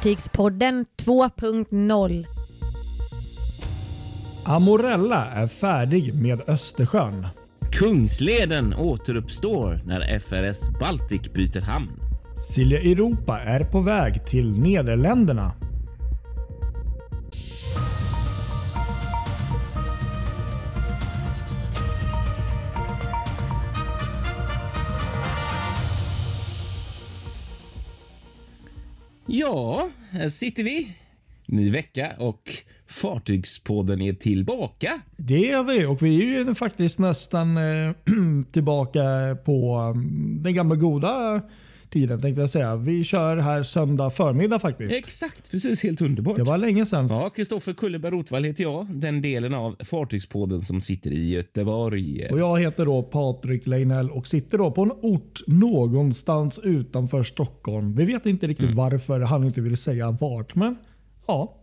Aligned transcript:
Fartygspodden 0.00 0.84
2.0 1.02 2.26
Amorella 4.44 5.26
är 5.26 5.46
färdig 5.46 6.14
med 6.14 6.40
Östersjön. 6.48 7.26
Kungsleden 7.72 8.74
återuppstår 8.74 9.80
när 9.86 10.18
FRS 10.18 10.78
Baltic 10.80 11.32
byter 11.32 11.60
hamn. 11.60 11.90
Silja 12.36 12.78
Europa 12.78 13.40
är 13.40 13.64
på 13.64 13.80
väg 13.80 14.26
till 14.26 14.60
Nederländerna. 14.60 15.52
Ja, 29.32 29.90
här 30.10 30.28
sitter 30.28 30.64
vi. 30.64 30.96
Ny 31.46 31.70
vecka 31.70 32.12
och 32.18 32.52
Fartygspodden 32.86 34.00
är 34.00 34.12
tillbaka. 34.12 35.00
Det 35.16 35.50
är 35.50 35.62
vi 35.62 35.84
och 35.84 36.02
vi 36.02 36.22
är 36.22 36.46
ju 36.46 36.54
faktiskt 36.54 36.98
nästan 36.98 37.56
eh, 37.56 37.92
tillbaka 38.52 39.00
på 39.44 39.74
mm, 39.94 40.42
den 40.42 40.54
gamla 40.54 40.76
goda 40.76 41.42
tiden 41.90 42.20
tänkte 42.20 42.40
jag 42.40 42.50
säga. 42.50 42.76
Vi 42.76 43.04
kör 43.04 43.36
här 43.36 43.62
söndag 43.62 44.10
förmiddag 44.10 44.58
faktiskt. 44.58 44.98
Exakt, 44.98 45.50
precis 45.50 45.82
helt 45.82 46.00
underbart. 46.00 46.36
Det 46.36 46.42
var 46.42 46.58
länge 46.58 46.86
sedan. 46.86 47.06
Ja, 47.10 47.30
Kristoffer 47.30 47.72
Kulleberg 47.72 48.12
Rotvall 48.12 48.44
heter 48.44 48.62
jag, 48.62 48.86
den 48.90 49.22
delen 49.22 49.54
av 49.54 49.76
Fartygspodden 49.84 50.62
som 50.62 50.80
sitter 50.80 51.10
i 51.10 51.30
Göteborg. 51.30 52.28
Och 52.30 52.38
jag 52.38 52.60
heter 52.60 52.84
då 52.84 53.02
Patrik 53.02 53.66
Leinell 53.66 54.10
och 54.10 54.26
sitter 54.26 54.58
då 54.58 54.70
på 54.70 54.82
en 54.82 54.92
ort 54.92 55.40
någonstans 55.46 56.58
utanför 56.58 57.22
Stockholm. 57.22 57.94
Vi 57.96 58.04
vet 58.04 58.26
inte 58.26 58.46
riktigt 58.46 58.74
varför 58.74 59.20
han 59.20 59.44
inte 59.44 59.60
vill 59.60 59.76
säga 59.76 60.10
vart, 60.10 60.54
men 60.54 60.76
ja. 61.26 61.56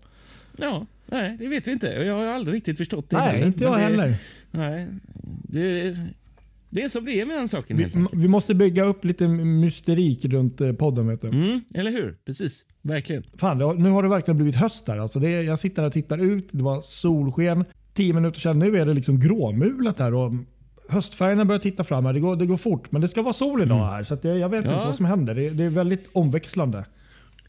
Ja, 0.57 0.85
nej, 1.05 1.37
det 1.39 1.47
vet 1.47 1.67
vi 1.67 1.71
inte. 1.71 1.87
Jag 1.87 2.15
har 2.15 2.25
aldrig 2.25 2.55
riktigt 2.55 2.77
förstått 2.77 3.09
det 3.09 3.17
Nej, 3.17 3.31
heller. 3.31 3.47
inte 3.47 3.63
jag 3.63 3.77
det, 3.77 3.81
heller. 3.81 4.15
Nej, 4.51 4.87
det, 5.43 5.97
det 6.69 6.81
är 6.83 7.01
det 7.01 7.21
är 7.21 7.25
med 7.25 7.37
den 7.37 7.47
saken 7.47 7.77
Vi, 7.77 7.91
vi 8.13 8.27
måste 8.27 8.55
bygga 8.55 8.83
upp 8.83 9.05
lite 9.05 9.27
mysterik 9.27 10.25
runt 10.25 10.61
eh, 10.61 10.73
podden. 10.73 11.07
Vet 11.07 11.21
du. 11.21 11.27
Mm, 11.27 11.61
eller 11.73 11.91
hur? 11.91 12.17
Precis, 12.25 12.65
verkligen. 12.81 13.23
Fan, 13.37 13.61
har, 13.61 13.73
nu 13.73 13.89
har 13.89 14.03
det 14.03 14.09
verkligen 14.09 14.37
blivit 14.37 14.55
höst 14.55 14.85
där. 14.85 14.97
Alltså 14.97 15.19
det, 15.19 15.29
jag 15.29 15.59
sitter 15.59 15.81
här 15.81 15.87
och 15.87 15.93
tittar 15.93 16.17
ut. 16.17 16.47
Det 16.51 16.63
var 16.63 16.81
solsken. 16.81 17.65
Tio 17.93 18.13
minuter 18.13 18.39
sedan. 18.39 18.59
Nu 18.59 18.77
är 18.77 18.85
det 18.85 18.93
liksom 18.93 19.19
gråmulet 19.19 19.99
här. 19.99 20.13
Och 20.13 20.31
höstfärgerna 20.89 21.45
börjar 21.45 21.59
titta 21.59 21.83
fram. 21.83 22.05
Här. 22.05 22.13
Det, 22.13 22.19
går, 22.19 22.35
det 22.35 22.45
går 22.45 22.57
fort, 22.57 22.91
men 22.91 23.01
det 23.01 23.07
ska 23.07 23.21
vara 23.21 23.33
sol 23.33 23.61
idag 23.61 23.85
här. 23.85 24.03
Så 24.03 24.17
jag, 24.21 24.37
jag 24.37 24.49
vet 24.49 24.65
Ja. 24.65 24.73
inte 24.73 24.85
vad 24.85 24.95
som 24.95 25.05
händer. 25.05 25.35
Det, 25.35 25.49
det 25.49 25.63
är 25.63 25.69
väldigt 25.69 26.09
omväxlande. 26.13 26.85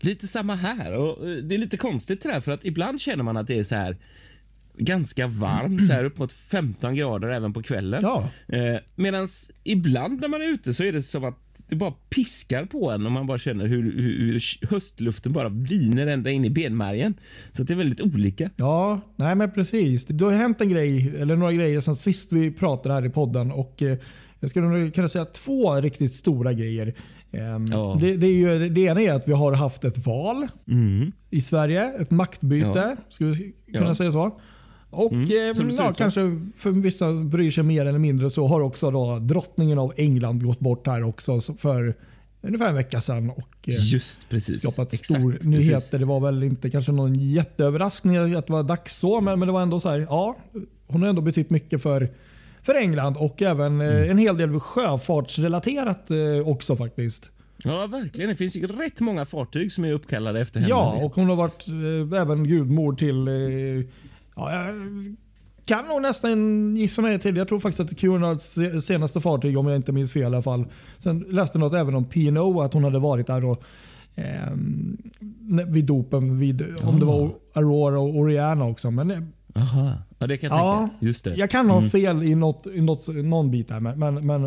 Lite 0.00 0.26
samma 0.26 0.54
här. 0.54 0.96
Och 0.96 1.28
eh, 1.28 1.36
det 1.36 1.54
är 1.54 1.58
lite 1.58 1.76
konstigt 1.76 2.22
det 2.22 2.28
där, 2.32 2.40
för 2.40 2.52
att 2.52 2.64
ibland 2.64 3.00
känner 3.00 3.24
man 3.24 3.36
att 3.36 3.46
det 3.46 3.58
är 3.58 3.62
så 3.62 3.74
här 3.74 3.96
ganska 4.78 5.26
varmt, 5.26 5.86
så 5.86 5.92
här 5.92 6.04
upp 6.04 6.18
mot 6.18 6.32
15 6.32 6.94
grader 6.94 7.28
även 7.28 7.52
på 7.52 7.62
kvällen. 7.62 8.00
Ja. 8.02 8.28
Eh, 8.48 8.76
Medan 8.96 9.26
ibland 9.64 10.20
när 10.20 10.28
man 10.28 10.40
är 10.42 10.52
ute 10.54 10.74
så 10.74 10.84
är 10.84 10.92
det 10.92 11.02
som 11.02 11.24
att 11.24 11.38
det 11.68 11.76
bara 11.76 11.90
piskar 11.90 12.64
på 12.64 12.90
en 12.90 13.06
och 13.06 13.12
man 13.12 13.26
bara 13.26 13.38
känner 13.38 13.66
hur, 13.66 13.82
hur, 13.82 14.32
hur 14.32 14.42
höstluften 14.70 15.32
bara 15.32 15.48
viner 15.48 16.06
ända 16.06 16.30
in 16.30 16.44
i 16.44 16.50
benmärgen. 16.50 17.14
Så 17.52 17.62
det 17.62 17.72
är 17.72 17.76
väldigt 17.76 18.00
olika. 18.00 18.50
Ja, 18.56 19.00
nej 19.16 19.34
men 19.34 19.50
precis. 19.50 20.06
Det 20.06 20.24
har 20.24 20.32
hänt 20.32 20.60
en 20.60 20.68
grej, 20.68 21.14
eller 21.18 21.36
några 21.36 21.52
grejer 21.52 21.80
sen 21.80 21.96
sist 21.96 22.32
vi 22.32 22.50
pratade 22.50 22.94
här 22.94 23.06
i 23.06 23.10
podden. 23.10 23.52
Och 23.52 23.82
eh, 23.82 23.98
Jag 24.40 24.50
skulle 24.50 24.90
kunna 24.90 25.08
säga 25.08 25.24
två 25.24 25.74
riktigt 25.80 26.14
stora 26.14 26.52
grejer. 26.52 26.94
Ehm, 27.32 27.66
Ja. 27.66 27.98
det, 28.00 28.16
det, 28.16 28.26
är 28.26 28.32
ju, 28.60 28.68
det 28.68 28.80
ena 28.80 29.00
är 29.00 29.12
att 29.12 29.28
vi 29.28 29.32
har 29.32 29.52
haft 29.52 29.84
ett 29.84 30.06
val 30.06 30.46
Mm. 30.70 31.12
i 31.30 31.40
Sverige. 31.42 31.92
Ett 32.00 32.10
maktbyte, 32.10 32.66
Ja. 32.74 32.96
skulle 33.08 33.30
vi 33.30 33.54
kunna 33.72 33.86
Ja. 33.86 33.94
säga 33.94 34.12
så. 34.12 34.40
Och 34.90 35.12
Mm, 35.12 35.24
eh, 35.70 35.74
ja, 35.78 35.92
kanske 35.96 36.20
för 36.56 36.70
vissa 36.70 37.12
bryr 37.12 37.50
sig 37.50 37.64
mer 37.64 37.86
eller 37.86 37.98
mindre 37.98 38.30
så 38.30 38.46
har 38.46 38.60
också 38.60 38.90
då 38.90 39.18
drottningen 39.18 39.78
av 39.78 39.92
England 39.96 40.44
gått 40.44 40.60
bort 40.60 40.86
här 40.86 41.02
också 41.02 41.40
så- 41.40 41.54
för 41.54 41.94
ungefär 42.42 42.68
en 42.68 42.74
vecka 42.74 43.00
sedan. 43.00 43.30
Och, 43.30 43.68
eh, 43.68 43.74
Just 43.92 44.28
precis. 44.28 44.60
skapat 44.62 44.92
Exakt, 44.92 45.20
stor 45.20 45.30
precis. 45.32 45.46
nyheter. 45.46 45.98
Det 45.98 46.04
var 46.04 46.20
väl 46.20 46.42
inte 46.42 46.70
kanske 46.70 46.92
någon 46.92 47.14
jätteöverraskning 47.14 48.16
att 48.34 48.46
det 48.46 48.52
var 48.52 48.62
dags 48.62 48.96
så, 48.96 49.20
men, 49.20 49.38
men 49.38 49.46
det 49.48 49.52
var 49.52 49.62
ändå 49.62 49.80
så 49.80 49.88
här. 49.88 49.98
Ja, 50.10 50.36
hon 50.86 51.02
har 51.02 51.08
ändå 51.08 51.22
betytt 51.22 51.50
mycket 51.50 51.82
för, 51.82 52.08
för 52.62 52.74
England 52.74 53.16
och 53.16 53.42
även 53.42 53.80
Mm. 53.80 54.02
eh, 54.02 54.10
en 54.10 54.18
hel 54.18 54.36
del 54.36 54.60
sjöfartsrelaterat 54.60 56.10
eh, 56.10 56.48
också 56.48 56.76
faktiskt. 56.76 57.30
Ja, 57.64 57.86
verkligen. 57.86 58.30
Det 58.30 58.36
finns 58.36 58.56
ju 58.56 58.66
rätt 58.66 59.00
många 59.00 59.26
fartyg 59.26 59.72
som 59.72 59.84
är 59.84 59.92
uppkallade 59.92 60.40
efter 60.40 60.60
henne. 60.60 60.70
Ja, 60.70 61.00
och 61.04 61.14
hon 61.14 61.28
har 61.28 61.36
varit 61.36 61.68
eh, 62.12 62.20
även 62.20 62.44
gudmor 62.44 62.92
till 62.94 63.28
eh, 63.28 63.34
ja, 64.38 64.64
jag 64.64 64.74
kan 65.64 65.84
nog 65.86 66.02
nästan 66.02 66.76
gissa 66.76 67.02
mig 67.02 67.18
till. 67.18 67.36
Jag 67.36 67.48
tror 67.48 67.58
faktiskt 67.60 67.80
att 67.92 67.98
Cunards 68.00 68.44
se- 68.44 68.82
senaste 68.82 69.20
fartyg, 69.20 69.58
om 69.58 69.66
jag 69.66 69.76
inte 69.76 69.92
minns 69.92 70.12
fel 70.12 70.22
i 70.22 70.26
alla 70.26 70.42
fall. 70.42 70.64
Sen 70.98 71.24
läste 71.28 71.58
jag 71.58 71.60
något 71.60 71.74
även 71.74 71.94
om 71.94 72.04
P&O 72.04 72.60
att 72.62 72.72
hon 72.74 72.84
hade 72.84 72.98
varit 72.98 73.26
där 73.26 73.44
och, 73.44 73.62
ehm, 74.14 74.96
vid 75.68 75.84
dopen, 75.84 76.38
vid, 76.38 76.64
om 76.82 77.00
det 77.00 77.06
var 77.06 77.30
Aurora 77.54 78.00
och 78.00 78.16
Oriana 78.16 78.64
också. 78.64 78.90
Men 78.90 79.10
eh, 79.10 79.18
Aha. 79.54 79.92
Ja, 80.18 80.26
det 80.26 80.36
kan 80.36 80.50
jag 80.50 80.58
Ja, 80.58 80.78
tänka. 80.90 81.06
Just 81.06 81.24
det. 81.24 81.34
jag 81.34 81.50
kan 81.50 81.70
ha 81.70 81.82
fel 81.82 82.22
i, 82.22 82.34
något, 82.34 82.66
i 82.66 82.80
något, 82.80 83.08
någon 83.08 83.50
bit. 83.50 83.68
Men, 83.68 83.98
men, 83.98 84.26
men 84.26 84.42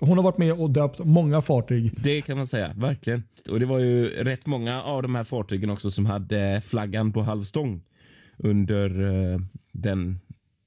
hon 0.00 0.16
har 0.18 0.22
varit 0.22 0.38
med 0.38 0.52
och 0.52 0.70
döpt 0.70 0.98
många 1.04 1.42
fartyg. 1.42 1.92
Det 2.02 2.20
kan 2.22 2.36
man 2.36 2.46
säga, 2.46 2.70
verkligen. 2.76 3.22
Och 3.50 3.60
Det 3.60 3.66
var 3.66 3.78
ju 3.78 4.06
rätt 4.06 4.46
många 4.46 4.82
av 4.82 5.02
de 5.02 5.14
här 5.14 5.24
fartygen 5.24 5.70
också 5.70 5.90
som 5.90 6.06
hade 6.06 6.62
flaggan 6.66 7.12
på 7.12 7.22
halvstång 7.22 7.82
under 8.38 9.02
eh, 9.02 9.40
den 9.72 10.18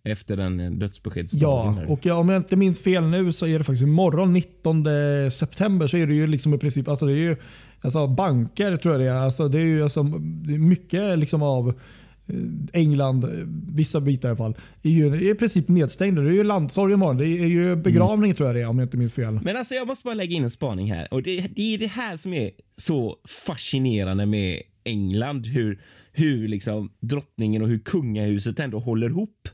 efter 0.03 0.37
den 0.37 0.79
dödsbeskedsdagen. 0.79 1.85
Ja, 1.87 1.93
och 1.93 2.19
om 2.19 2.29
jag 2.29 2.37
inte 2.39 2.55
minns 2.55 2.79
fel 2.79 3.03
nu 3.03 3.33
så 3.33 3.47
är 3.47 3.57
det 3.57 3.63
faktiskt 3.63 3.83
imorgon 3.83 4.33
19 4.33 4.85
september 5.31 5.87
så 5.87 5.97
är 5.97 6.07
det 6.07 6.13
ju 6.13 6.27
liksom 6.27 6.53
i 6.53 6.57
princip 6.57 6.87
alltså 6.87 7.05
det 7.05 7.13
är 7.13 7.15
ju, 7.15 7.35
alltså 7.81 8.07
banker 8.07 8.77
tror 8.77 8.93
jag 8.93 9.01
det 9.01 9.07
är. 9.07 9.15
Alltså 9.15 9.47
det 9.47 9.59
är 9.59 9.65
ju 9.65 9.83
alltså, 9.83 10.03
det 10.47 10.53
är 10.53 10.59
mycket 10.59 11.19
liksom 11.19 11.43
av 11.43 11.69
eh, 12.27 12.35
England, 12.73 13.23
eh, 13.23 13.29
vissa 13.73 14.01
bitar 14.01 14.29
i 14.29 14.31
alla 14.31 14.37
fall, 14.37 14.57
är 14.83 14.89
ju 14.89 15.31
i 15.31 15.35
princip 15.35 15.67
nedstängda. 15.67 16.21
Det 16.21 16.29
är 16.29 16.33
ju 16.33 16.43
landsorg 16.43 16.93
imorgon. 16.93 17.17
Det 17.17 17.27
är 17.27 17.47
ju 17.47 17.75
begravning 17.75 18.33
tror 18.33 18.49
jag 18.49 18.55
det 18.55 18.61
är 18.61 18.67
om 18.67 18.79
jag 18.79 18.85
inte 18.85 18.97
minns 18.97 19.13
fel. 19.13 19.39
Men 19.43 19.57
alltså 19.57 19.75
jag 19.75 19.87
måste 19.87 20.05
bara 20.05 20.15
lägga 20.15 20.35
in 20.35 20.43
en 20.43 20.49
spaning 20.49 20.91
här. 20.91 21.13
Och 21.13 21.23
det, 21.23 21.47
det 21.55 21.73
är 21.73 21.77
det 21.77 21.87
här 21.87 22.17
som 22.17 22.33
är 22.33 22.51
så 22.73 23.17
fascinerande 23.45 24.25
med 24.25 24.61
England. 24.83 25.47
Hur, 25.47 25.79
hur 26.19 26.47
liksom 26.47 26.91
drottningen 26.99 27.61
och 27.61 27.67
hur 27.67 27.79
kungahuset 27.79 28.59
ändå 28.59 28.79
håller 28.79 29.09
ihop. 29.09 29.49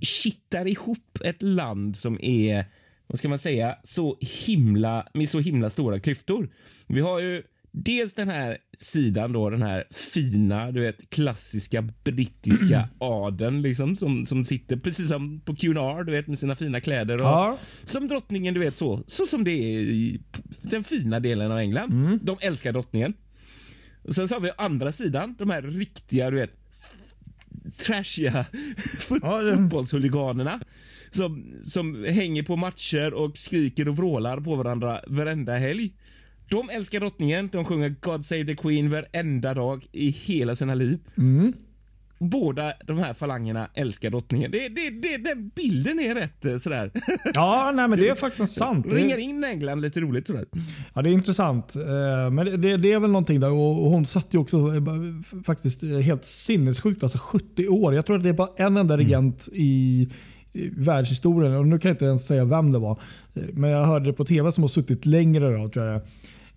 Kittar 0.00 0.66
ihop 0.68 1.18
ett 1.24 1.42
land 1.42 1.96
som 1.96 2.18
är, 2.22 2.64
vad 3.06 3.18
ska 3.18 3.28
man 3.28 3.38
säga, 3.38 3.76
så 3.84 4.18
himla, 4.46 5.06
med 5.14 5.28
så 5.28 5.40
himla 5.40 5.70
stora 5.70 6.00
klyftor. 6.00 6.48
Vi 6.86 7.00
har 7.00 7.20
ju 7.20 7.42
Dels 7.74 8.14
den 8.14 8.28
här 8.28 8.58
sidan 8.78 9.32
då, 9.32 9.50
den 9.50 9.62
här 9.62 9.84
fina, 9.90 10.70
du 10.72 10.80
vet, 10.80 11.10
klassiska 11.10 11.82
brittiska 12.04 12.88
adeln 12.98 13.62
liksom 13.62 13.96
som, 13.96 14.26
som 14.26 14.44
sitter 14.44 14.76
precis 14.76 15.08
som 15.08 15.40
på 15.40 15.56
Cunard, 15.56 16.06
du 16.06 16.12
vet, 16.12 16.26
med 16.26 16.38
sina 16.38 16.56
fina 16.56 16.80
kläder 16.80 17.14
och 17.14 17.26
Ja. 17.26 17.58
som 17.84 18.08
drottningen, 18.08 18.54
du 18.54 18.60
vet 18.60 18.76
så. 18.76 19.02
Så 19.06 19.26
som 19.26 19.44
det 19.44 19.50
är 19.50 19.78
i 19.80 20.20
den 20.62 20.84
fina 20.84 21.20
delen 21.20 21.52
av 21.52 21.58
England. 21.58 22.18
De 22.22 22.36
älskar 22.40 22.72
drottningen. 22.72 23.14
Och 24.02 24.14
sen 24.14 24.28
så 24.28 24.34
har 24.34 24.40
vi 24.40 24.50
andra 24.58 24.92
sidan, 24.92 25.34
de 25.38 25.50
här 25.50 25.62
riktiga, 25.62 26.30
du 26.30 26.36
vet, 26.36 26.50
trashiga 27.78 28.46
fot- 28.98 29.18
Ja, 29.22 29.40
det- 29.42 29.56
fotbollshuliganerna. 29.56 30.60
Som, 31.10 31.44
som 31.62 32.04
hänger 32.04 32.42
på 32.42 32.56
matcher 32.56 33.14
och 33.14 33.36
skriker 33.36 33.88
och 33.88 33.96
vrålar 33.96 34.40
på 34.40 34.56
varandra 34.56 35.00
varenda 35.06 35.56
helg. 35.56 35.92
De 36.50 36.70
älskar 36.70 37.00
drottningen, 37.00 37.48
de 37.52 37.64
sjunger 37.64 37.94
God 38.00 38.24
Save 38.24 38.44
the 38.44 38.54
Queen 38.54 38.90
varenda 38.90 39.54
dag 39.54 39.86
i 39.92 40.10
hela 40.10 40.56
sina 40.56 40.74
liv. 40.74 40.98
Båda 42.30 42.72
de 42.86 42.98
här 42.98 43.14
falangerna 43.14 43.68
älskar 43.74 44.10
drottningen. 44.10 44.50
Det, 44.50 44.68
det, 44.68 44.90
det, 44.90 45.16
den 45.16 45.48
bilden 45.56 46.00
är 46.00 46.14
rätt 46.14 46.44
eh, 46.44 46.56
sådär. 46.56 46.90
Ja, 47.34 47.72
nej, 47.74 47.88
men 47.88 47.98
det 47.98 48.08
är 48.08 48.14
faktiskt 48.28 48.52
sant. 48.54 48.86
Ringar 48.92 49.18
in 49.18 49.44
England 49.44 49.80
lite 49.80 50.00
roligt 50.00 50.26
sådär. 50.26 50.44
Ja, 50.94 51.02
det 51.02 51.08
är 51.10 51.12
intressant. 51.12 51.76
Eh, 51.76 52.30
Men 52.30 52.60
det- 52.60 52.76
det, 52.76 52.92
är 52.92 53.00
väl 53.00 53.10
någonting 53.10 53.40
där. 53.40 53.50
Och 53.50 53.90
hon 53.90 54.06
satt 54.06 54.34
ju 54.34 54.38
också 54.38 54.56
eh, 54.58 54.82
faktiskt 55.44 55.82
helt 56.04 56.24
sinnessjukt. 56.24 57.02
Alltså 57.02 57.18
70 57.18 57.68
år. 57.68 57.94
Jag 57.94 58.06
tror 58.06 58.16
att 58.16 58.22
det 58.22 58.28
är 58.28 58.32
bara 58.32 58.48
en 58.56 58.76
enda 58.76 58.96
regent 58.96 59.48
i, 59.52 60.08
i 60.52 60.68
världshistorien. 60.76 61.54
Och 61.54 61.66
nu 61.66 61.78
kan 61.78 61.88
jag 61.88 61.94
inte 61.94 62.04
ens 62.04 62.26
säga 62.26 62.44
vem 62.44 62.72
det 62.72 62.78
var. 62.78 63.00
Men 63.52 63.70
jag 63.70 63.84
hörde 63.86 64.06
det 64.06 64.12
på 64.12 64.24
tv 64.24 64.52
som 64.52 64.62
har 64.64 64.68
suttit 64.68 65.06
längre. 65.06 65.56
Då, 65.56 65.68
tror 65.68 65.84
jag. 65.86 66.00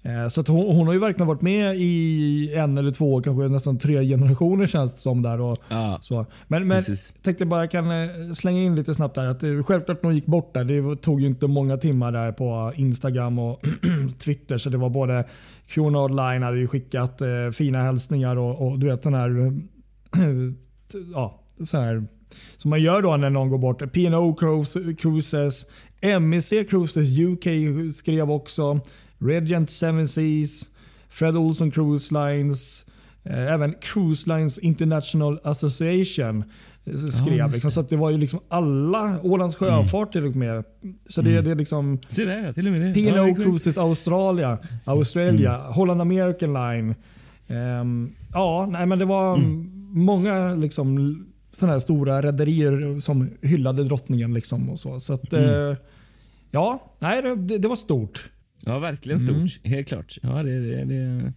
Eh, 0.06 0.28
så 0.30 0.44
hon, 0.48 0.76
hon 0.76 0.88
har 0.88 0.94
ju 0.94 1.00
verkligen 1.00 1.28
varit 1.28 1.42
med 1.42 1.76
i 1.78 2.54
en 2.56 2.78
eller 2.78 2.92
två, 2.92 3.22
kanske 3.22 3.48
nästan 3.48 3.78
tre 3.78 4.04
generationer 4.06 4.68
känns 4.68 4.94
det 4.94 5.00
som. 5.00 5.22
Där 5.22 5.42
och 5.42 5.58
Ja, 5.70 6.00
så. 6.02 6.26
Men, 6.48 6.68
men 6.68 6.78
precis. 6.78 7.14
tänkte 7.22 7.46
bara 7.46 7.60
jag 7.62 7.72
kan 7.72 7.92
eh, 7.92 8.34
slänga 8.36 8.62
in 8.64 8.76
lite 8.76 8.94
snabbt 8.94 9.16
där. 9.16 9.26
Att 9.28 9.44
eh, 9.44 9.64
självklart 9.64 10.04
när 10.04 10.08
hon 10.10 10.16
gick 10.16 10.26
bort 10.26 10.54
där, 10.54 10.64
det 10.64 11.02
tog 11.02 11.22
ju 11.22 11.28
inte 11.28 11.48
många 11.48 11.78
timmar 11.78 12.12
där 12.12 12.32
på 12.32 12.74
Instagram 12.76 13.40
och 13.40 13.62
Twitter. 14.20 14.58
Så 14.58 14.70
det 14.70 14.78
var 14.78 14.90
både 14.90 15.26
Q&A 15.68 16.04
online 16.04 16.44
hade 16.44 16.58
ju 16.58 16.68
skickat 16.68 17.22
eh, 17.22 17.28
fina 17.54 17.84
hälsningar 17.84 18.36
och, 18.36 18.68
och 18.68 18.80
du 18.80 18.88
vet 18.88 19.04
sån 19.04 19.14
här, 19.14 19.30
ja, 21.14 21.42
sån 21.66 21.80
här 21.84 22.04
som 22.58 22.70
man 22.70 22.82
gör 22.82 23.02
då 23.02 23.18
när 23.18 23.30
någon 23.30 23.50
går 23.50 23.58
bort. 23.58 23.92
P&O 23.94 24.36
Cruise- 24.40 24.96
Cruises, 24.96 25.66
MEC 26.22 26.50
Cruises 26.70 27.20
UK 27.20 27.46
skrev 27.96 28.32
också. 28.32 28.80
Regent 29.20 29.70
Seven 29.70 30.08
Seas, 30.08 30.70
Fred 31.10 31.36
Olson 31.38 31.72
Cruise 31.72 32.14
Lines, 32.14 32.86
eh, 33.24 33.54
även 33.54 33.74
Cruise 33.82 34.30
Lines 34.30 34.60
International 34.60 35.40
Association 35.44 36.44
eh, 36.86 36.98
skrev. 36.98 37.38
just 37.38 37.54
liksom, 37.54 37.68
det. 37.68 37.72
så 37.72 37.80
att 37.80 37.90
det 37.90 37.96
var 37.98 38.10
ju 38.12 38.18
liksom 38.18 38.40
alla, 38.50 39.20
Ålands 39.24 39.56
sjöfart 39.56 40.12
till 40.12 40.26
och 40.26 40.36
med. 40.36 40.64
Så 41.10 41.22
det, 41.22 41.42
det 41.42 41.52
är 41.52 41.56
liksom 41.56 42.00
Se 42.10 42.26
där, 42.26 42.54
till 42.54 42.68
och 42.68 42.74
med 42.74 42.82
det. 42.82 42.94
P&O 42.94 43.28
Ja. 43.28 43.36
Cruises 43.36 43.78
Australia, 43.78 44.58
Australia 44.86 45.58
Holland 45.58 46.02
American 46.02 46.54
Line. 46.54 46.96
Ehm, 47.48 48.12
ja, 48.34 48.68
nej 48.72 48.86
men 48.86 49.00
det 49.00 49.06
var 49.06 49.38
många 49.96 50.54
liksom 50.54 51.26
sådana 51.52 51.74
här 51.74 51.80
stora 51.80 52.22
rederier 52.22 53.00
som 53.00 53.30
hyllade 53.42 53.84
drottningen. 53.84 54.34
Liksom 54.34 54.70
och 54.70 54.80
så. 54.80 55.00
så 55.00 55.14
att, 55.14 55.34
eh, 55.34 55.74
ja, 56.52 56.96
nej, 57.00 57.22
det, 57.22 57.58
det 57.58 57.68
var 57.68 57.76
stort. 57.76 58.30
Ja, 58.60 58.80
verkligen 58.80 59.20
stort. 59.20 59.60
Helt 59.64 59.88
klart. 59.88 60.18
Ja, 60.22 60.44
det, 60.44 60.60
det, 60.60 60.86
det 60.86 60.96
är 60.96 61.34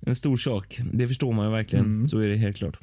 en 0.00 0.14
stor 0.14 0.36
sak. 0.36 0.80
Det 0.92 1.08
förstår 1.08 1.32
man 1.32 1.46
ju 1.46 1.52
verkligen. 1.52 2.08
Så 2.08 2.18
är 2.18 2.28
det 2.28 2.36
helt 2.36 2.56
klart. 2.56 2.78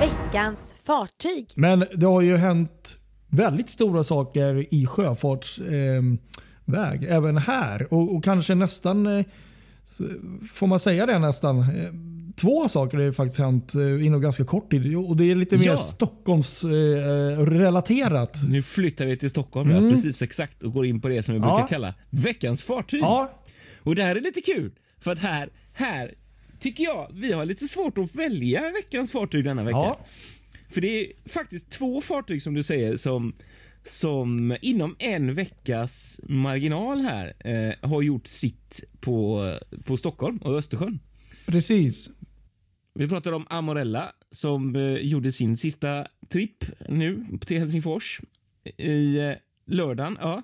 Veckans 0.00 0.74
fartyg. 0.84 1.46
Men 1.54 1.84
det 1.94 2.06
har 2.06 2.20
ju 2.22 2.36
hänt 2.36 2.98
väldigt 3.28 3.70
stora 3.70 4.04
saker 4.04 4.74
i 4.74 4.86
sjöfartsväg 4.86 6.18
väg, 6.64 7.04
även 7.04 7.36
här. 7.36 7.92
Och, 7.94 8.16
och 8.16 8.24
kanske 8.24 8.54
nästan, 8.54 9.06
eh, 9.06 9.24
får 10.52 10.66
man 10.66 10.80
säga 10.80 11.06
det 11.06 11.18
nästan, 11.18 11.58
eh, 11.58 11.90
två 12.36 12.68
saker 12.68 12.98
har 12.98 13.12
faktiskt 13.12 13.38
hänt 13.38 13.74
eh, 13.74 14.06
inom 14.06 14.20
ganska 14.20 14.44
kort 14.44 14.70
tid. 14.70 14.96
Och 14.96 15.16
det 15.16 15.30
är 15.30 15.34
lite 15.34 15.56
mer 15.56 15.66
Ja. 15.66 15.76
Stockholmsrelaterat. 15.76 17.38
Eh, 17.38 17.44
relaterat. 17.52 18.40
Nu 18.48 18.62
flyttar 18.62 19.06
vi 19.06 19.16
till 19.16 19.30
Stockholm, 19.30 19.70
ja, 19.70 19.90
precis 19.90 20.22
exakt, 20.22 20.62
och 20.62 20.72
går 20.72 20.86
in 20.86 21.00
på 21.00 21.08
det 21.08 21.22
som 21.22 21.34
vi 21.34 21.38
Mm. 21.38 21.48
Ja. 21.48 21.54
brukar 21.56 21.68
kalla 21.68 21.94
veckans 22.10 22.62
fartyg. 22.62 23.00
ja, 23.00 23.40
Och 23.82 23.94
det 23.94 24.02
här 24.02 24.16
är 24.16 24.20
lite 24.20 24.40
kul, 24.40 24.72
för 25.00 25.10
att 25.10 25.18
här, 25.18 25.48
här 25.72 26.14
tycker 26.60 26.84
jag 26.84 27.10
vi 27.14 27.32
har 27.32 27.44
lite 27.44 27.66
svårt 27.66 27.98
att 27.98 28.14
välja 28.14 28.60
veckans 28.70 29.12
fartyg 29.12 29.44
denna 29.44 29.62
vecka. 29.64 29.76
ja, 29.78 29.98
För 30.70 30.80
det 30.80 31.00
är 31.00 31.06
faktiskt 31.28 31.70
två 31.70 32.00
fartyg 32.00 32.42
som 32.42 32.54
du 32.54 32.62
säger 32.62 32.96
som, 32.96 33.34
som 33.82 34.56
inom 34.62 34.96
en 34.98 35.34
veckas 35.34 36.20
marginal 36.28 37.00
här 37.00 37.32
eh, 37.44 37.88
har 37.90 38.02
gjort 38.02 38.26
sitt 38.26 38.84
på, 39.00 39.42
på 39.84 39.96
Stockholm 39.96 40.36
och 40.38 40.58
Östersjön. 40.58 40.98
precis. 41.46 42.10
Vi 42.94 43.08
pratar 43.08 43.32
om 43.32 43.46
Amorella 43.50 44.12
som 44.30 44.76
eh, 44.76 44.82
gjorde 44.94 45.32
sin 45.32 45.56
sista 45.56 46.06
tripp 46.28 46.64
nu 46.88 47.24
till 47.46 47.58
Helsingfors 47.58 48.20
i 48.78 49.18
eh, 49.18 49.32
lördagen. 49.66 50.18
Ja. 50.20 50.42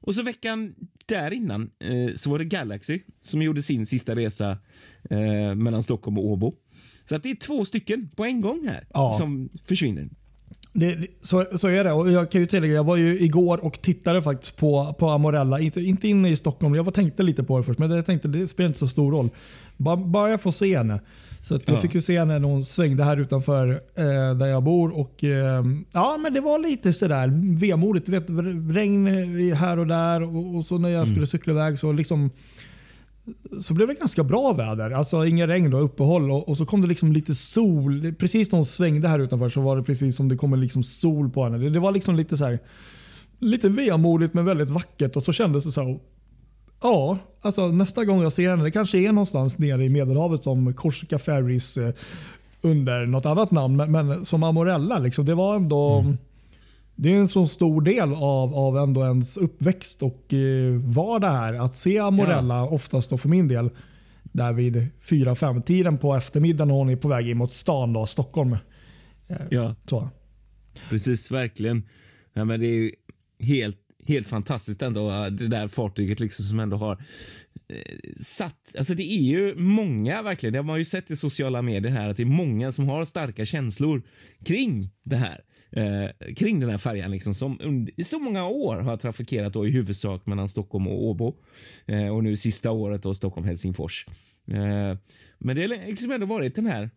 Och 0.00 0.14
så 0.14 0.22
veckan 0.22 0.74
där 1.06 1.32
innan 1.32 1.70
eh, 1.78 2.14
så 2.14 2.30
var 2.30 2.38
det 2.38 2.44
Galaxy 2.44 3.00
som 3.22 3.42
gjorde 3.42 3.62
sin 3.62 3.86
sista 3.86 4.14
resa 4.16 4.50
eh, 5.10 5.54
mellan 5.54 5.82
Stockholm 5.82 6.18
och 6.18 6.24
Åbo. 6.26 6.52
Så 7.04 7.16
att 7.16 7.22
det 7.22 7.30
är 7.30 7.34
två 7.36 7.64
stycken 7.64 8.08
på 8.16 8.24
en 8.24 8.40
gång 8.40 8.66
här 8.68 8.86
Ja. 8.92 9.12
som 9.18 9.48
försvinner. 9.68 10.08
Det, 10.72 10.94
det- 10.94 11.06
så, 11.22 11.58
så 11.58 11.68
är 11.68 11.84
det. 11.84 11.92
Och 11.92 12.12
jag 12.12 12.30
kan 12.30 12.40
ju 12.40 12.46
tillägga, 12.46 12.74
jag 12.74 12.84
var 12.84 12.96
ju 12.96 13.20
igår 13.20 13.64
och 13.64 13.82
tittade 13.82 14.22
faktiskt 14.22 14.56
på, 14.56 14.94
på 14.98 15.10
Amorella. 15.10 15.60
Inte, 15.60 15.80
inte 15.80 16.08
inne 16.08 16.30
i 16.30 16.36
Stockholm. 16.36 16.74
Jag 16.74 16.84
var, 16.84 16.92
tänkte 16.92 17.22
lite 17.22 17.42
på 17.44 17.58
det 17.58 17.64
först, 17.64 17.78
men 17.78 17.90
jag 17.90 18.06
tänkte 18.06 18.28
det 18.28 18.46
spelar 18.46 18.68
inte 18.68 18.78
så 18.78 18.88
stor 18.88 19.12
roll. 19.12 19.28
Bara, 19.76 19.96
bara 19.96 20.30
jag 20.30 20.40
får 20.40 20.50
se 20.50 20.76
henne. 20.76 21.00
Så 21.48 21.54
att 21.54 21.68
jag 21.68 21.76
Ja. 21.76 21.80
fick 21.80 21.94
ju 21.94 22.00
se 22.02 22.24
när 22.24 22.40
hon 22.40 22.64
svängde 22.64 23.04
här 23.04 23.16
utanför 23.16 23.68
eh, 23.94 24.34
där 24.36 24.46
jag 24.46 24.62
bor. 24.62 24.98
Och, 25.00 25.24
eh, 25.24 25.64
ja, 25.92 26.18
men 26.22 26.34
det 26.34 26.40
var 26.40 26.58
lite 26.58 26.92
sådär 26.92 27.58
vemodigt. 27.58 28.08
Vet, 28.08 28.24
regn 28.76 29.06
här 29.54 29.78
och 29.78 29.86
där. 29.86 30.22
Och, 30.22 30.56
och 30.56 30.64
så 30.64 30.78
när 30.78 30.88
jag 30.88 31.08
skulle 31.08 31.26
cykla 31.26 31.52
iväg 31.52 31.78
så 31.78 31.92
liksom 31.92 32.30
så 33.62 33.74
blev 33.74 33.88
det 33.88 33.94
ganska 33.94 34.24
bra 34.24 34.52
väder. 34.52 34.90
Alltså 34.90 35.26
inget 35.26 35.48
regn 35.48 35.74
och 35.74 35.84
uppehåll 35.84 36.30
och, 36.30 36.48
och 36.48 36.56
så 36.56 36.66
kom 36.66 36.80
det 36.82 36.88
liksom 36.88 37.12
lite 37.12 37.34
sol. 37.34 38.14
Precis 38.18 38.52
när 38.52 38.58
hon 38.58 38.66
svängde 38.66 39.08
här 39.08 39.18
utanför 39.18 39.48
så 39.48 39.60
var 39.60 39.76
det 39.76 39.82
precis 39.82 40.16
som 40.16 40.28
det 40.28 40.36
kommer 40.36 40.56
liksom 40.56 40.82
sol 40.82 41.30
på 41.30 41.44
henne. 41.44 41.58
Det, 41.58 41.70
det 41.70 41.80
var 41.80 41.92
liksom 41.92 42.16
lite 42.16 42.36
så 42.36 42.44
här, 42.44 42.58
lite 43.38 43.68
vemodigt 43.68 44.34
men 44.34 44.44
väldigt 44.44 44.70
vackert 44.70 45.16
och 45.16 45.22
så 45.22 45.32
kändes 45.32 45.64
det 45.64 45.72
så 45.72 45.82
här. 45.82 45.98
Ja, 46.82 47.18
alltså 47.40 47.66
nästa 47.66 48.04
gång 48.04 48.22
jag 48.22 48.32
ser 48.32 48.50
henne, 48.50 48.64
det 48.64 48.70
kanske 48.70 48.98
är 48.98 49.12
någonstans 49.12 49.58
nere 49.58 49.84
i 49.84 49.88
Medelhavet 49.88 50.42
som 50.42 50.74
Korsika 50.74 51.18
Ferries 51.18 51.76
eh, 51.76 51.94
under 52.60 53.06
något 53.06 53.26
annat 53.26 53.50
namn. 53.50 53.76
Men, 53.76 53.92
men 53.92 54.24
som 54.24 54.42
Amorella, 54.42 54.98
liksom, 54.98 55.24
det 55.24 55.34
var 55.34 55.56
ändå 55.56 56.04
det 56.96 57.12
är 57.12 57.16
en 57.16 57.28
så 57.28 57.46
stor 57.46 57.82
del 57.82 58.12
av, 58.14 58.54
av 58.54 58.78
ändå 58.78 59.04
ens 59.04 59.36
uppväxt 59.36 60.02
och 60.02 60.34
eh, 60.34 60.72
vardag 60.72 61.30
här. 61.30 61.54
Att 61.54 61.74
se 61.74 61.98
Amorella, 61.98 62.62
oftast 62.62 63.10
då 63.10 63.18
för 63.18 63.28
min 63.28 63.48
del, 63.48 63.70
där 64.22 64.52
vid 64.52 64.88
4-5 65.02 65.62
tiden 65.62 65.98
på 65.98 66.14
eftermiddagen 66.14 66.68
när 66.68 66.74
hon 66.74 66.88
är 66.88 66.96
på 66.96 67.08
väg 67.08 67.28
in 67.28 67.36
mot 67.36 67.52
stan, 67.52 67.92
då, 67.92 68.06
Stockholm. 68.06 68.56
Ja, 69.50 69.74
Så. 69.88 70.08
precis. 70.88 71.30
Verkligen. 71.30 71.82
Ja, 72.32 72.44
men 72.44 72.60
det 72.60 72.66
är 72.66 72.80
ju 72.80 72.90
helt, 73.40 73.78
helt 74.08 74.28
fantastiskt 74.28 74.82
ändå, 74.82 75.10
eh, 75.10 75.26
det 75.26 75.48
där 75.48 75.68
fartyget 75.68 76.20
liksom 76.20 76.44
som 76.44 76.60
ändå 76.60 76.76
har 76.76 76.92
eh, 77.68 78.12
satt... 78.16 78.74
Alltså 78.78 78.94
det 78.94 79.02
är 79.02 79.22
ju 79.22 79.54
många, 79.56 80.22
verkligen, 80.22 80.52
det 80.52 80.58
har 80.58 80.64
man 80.64 80.78
ju 80.78 80.84
sett 80.84 81.10
i 81.10 81.16
sociala 81.16 81.62
medier 81.62 81.92
här, 81.92 82.08
att 82.08 82.16
det 82.16 82.22
är 82.22 82.26
många 82.26 82.72
som 82.72 82.88
har 82.88 83.04
starka 83.04 83.44
känslor 83.46 84.02
kring 84.44 84.90
det 85.04 85.16
här. 85.16 85.40
Eh, 85.70 86.34
kring 86.34 86.60
den 86.60 86.70
här 86.70 86.78
färjan 86.78 87.10
liksom, 87.10 87.34
som 87.34 87.58
under, 87.60 88.00
i 88.00 88.04
så 88.04 88.18
många 88.18 88.46
år 88.46 88.76
har 88.76 88.96
trafikerat 88.96 89.52
då 89.52 89.66
i 89.66 89.70
huvudsak 89.70 90.26
mellan 90.26 90.48
Stockholm 90.48 90.86
och 90.86 91.04
Åbo. 91.04 91.36
Eh, 91.86 92.08
och 92.08 92.24
nu 92.24 92.36
sista 92.36 92.70
året 92.70 93.02
då 93.02 93.14
Stockholm-Helsingfors. 93.14 94.06
Eh, 94.48 94.98
men 95.38 95.56
det 95.56 95.62
har 95.62 95.86
liksom 95.86 96.10
ändå 96.10 96.26
varit 96.26 96.54
den 96.54 96.66
här 96.66 96.90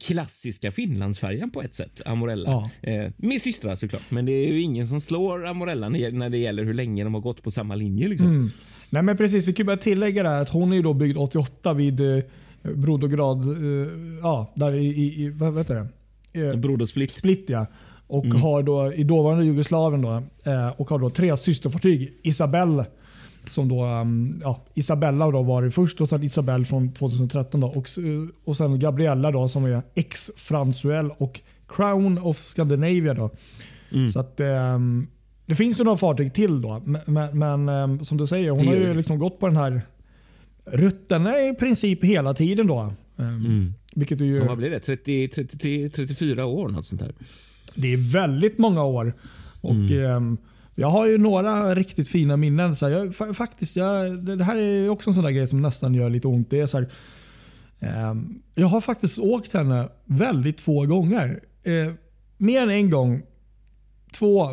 klassiska 0.00 0.72
Finlandsfärjan 0.72 1.50
på 1.50 1.62
ett 1.62 1.74
sätt, 1.74 2.02
Amorella. 2.04 2.50
Ja. 2.82 2.90
Eh, 2.90 3.10
med 3.16 3.40
systrar 3.40 3.74
såklart, 3.74 4.10
men 4.10 4.26
det 4.26 4.32
är 4.32 4.52
ju 4.52 4.60
ingen 4.60 4.86
som 4.86 5.00
slår 5.00 5.46
Amorella 5.46 5.88
när 5.88 6.30
det 6.30 6.38
gäller 6.38 6.64
hur 6.64 6.74
länge 6.74 7.04
de 7.04 7.14
har 7.14 7.20
gått 7.20 7.42
på 7.42 7.50
samma 7.50 7.74
linje. 7.74 8.08
Liksom. 8.08 8.28
Mm. 8.28 8.50
Nej 8.90 9.02
men 9.02 9.16
precis, 9.16 9.48
vi 9.48 9.52
kan 9.52 9.66
bara 9.66 9.76
tillägga 9.76 10.22
där 10.22 10.40
att 10.40 10.48
hon 10.48 10.72
är 10.72 10.76
ju 10.76 10.82
då 10.82 10.94
byggd 10.94 11.16
88 11.16 11.72
vid 11.72 12.00
eh, 12.00 12.22
Brodograd, 12.74 13.44
eh, 13.44 13.88
ja, 14.22 14.52
där 14.56 14.74
i, 14.74 14.86
i, 15.24 15.30
vad 15.30 15.58
heter 15.58 15.74
det? 15.74 15.88
Eh, 16.40 16.56
Brodersplit. 16.56 17.12
Split 17.12 17.44
ja. 17.48 17.66
Och 18.06 18.26
har 18.26 18.62
då 18.62 18.92
i 18.92 19.04
dåvarande 19.04 19.44
Jugoslavien 19.44 20.02
då, 20.02 20.22
eh, 20.44 20.68
och 20.68 20.90
har 20.90 20.98
då 20.98 21.10
tre 21.10 21.36
systerfartyg. 21.36 22.12
Isabelle 22.22 22.86
som 23.50 23.68
då, 23.68 23.84
um, 23.84 24.40
ja, 24.42 24.64
Isabella 24.74 25.30
då 25.30 25.42
var 25.42 25.62
det 25.62 25.70
först 25.70 26.00
och 26.00 26.08
sen 26.08 26.22
Isabelle 26.22 26.64
från 26.64 26.92
2013 26.92 27.60
då, 27.60 27.66
och, 27.66 27.86
s- 27.86 27.98
och 28.44 28.56
sen 28.56 28.78
Gabriella 28.78 29.30
då 29.30 29.48
som 29.48 29.64
är 29.64 29.82
ex 29.94 30.30
Fransuel 30.36 31.10
och 31.18 31.40
Crown 31.68 32.18
of 32.18 32.38
Scandinavia 32.38 33.14
då. 33.14 33.30
Så 34.12 34.20
att 34.20 34.40
ehm, 34.40 35.06
det 35.46 35.54
finns 35.54 35.80
ju 35.80 35.84
några 35.84 35.96
fartyg 35.98 36.34
till 36.34 36.60
då. 36.62 36.82
Men, 37.06 37.38
men, 37.38 37.68
ehm, 37.68 38.04
som 38.04 38.16
du 38.18 38.26
säger, 38.26 38.50
hon 38.50 38.58
Det 38.58 38.66
har 38.66 38.74
ju 38.76 38.94
liksom 38.94 39.18
gått 39.18 39.38
på 39.40 39.46
den 39.46 39.56
här 39.56 39.82
rutten 40.64 41.26
i 41.26 41.54
princip 41.58 42.04
hela 42.04 42.34
tiden 42.34 42.66
då. 42.66 42.78
Ehm, 42.78 42.94
Mm. 43.18 43.74
Vilket 43.96 44.20
är 44.20 44.24
ju... 44.24 44.40
Och 44.40 44.46
vad 44.46 44.58
blir 44.58 44.70
det? 44.70 44.80
30, 44.80 45.28
33, 45.28 45.88
34 45.88 46.46
år? 46.46 46.68
Något 46.68 46.86
sånt 46.86 47.00
där. 47.00 47.12
Det 47.74 47.92
är 47.92 48.12
väldigt 48.12 48.58
många 48.58 48.84
år. 48.84 49.14
Och, 49.60 49.70
Mm. 49.74 50.36
Jag 50.74 50.88
har 50.88 51.06
ju 51.06 51.18
några 51.18 51.74
riktigt 51.74 52.08
fina 52.08 52.36
minnen. 52.36 52.76
Så 52.76 52.86
här, 52.86 52.92
jag, 52.92 53.12
fa- 53.12 53.32
faktiskt, 53.34 53.76
jag, 53.76 54.24
det 54.24 54.44
här 54.44 54.56
är 54.56 54.88
också 54.88 55.10
en 55.10 55.14
sån 55.14 55.24
där 55.24 55.30
grej 55.30 55.46
som 55.46 55.62
nästan 55.62 55.94
gör 55.94 56.10
lite 56.10 56.28
ont. 56.28 56.50
Det 56.50 56.60
är 56.60 56.66
så 56.66 56.78
här, 56.78 56.88
ehm, 57.80 58.42
jag 58.54 58.66
har 58.66 58.80
faktiskt 58.80 59.18
åkt 59.18 59.52
henne 59.52 59.88
väldigt 60.04 60.60
få 60.60 60.86
gånger. 60.86 61.40
Eh, 61.62 61.92
mer 62.36 62.62
än 62.62 62.70
en 62.70 62.90
gång. 62.90 63.22
Två, 64.12 64.48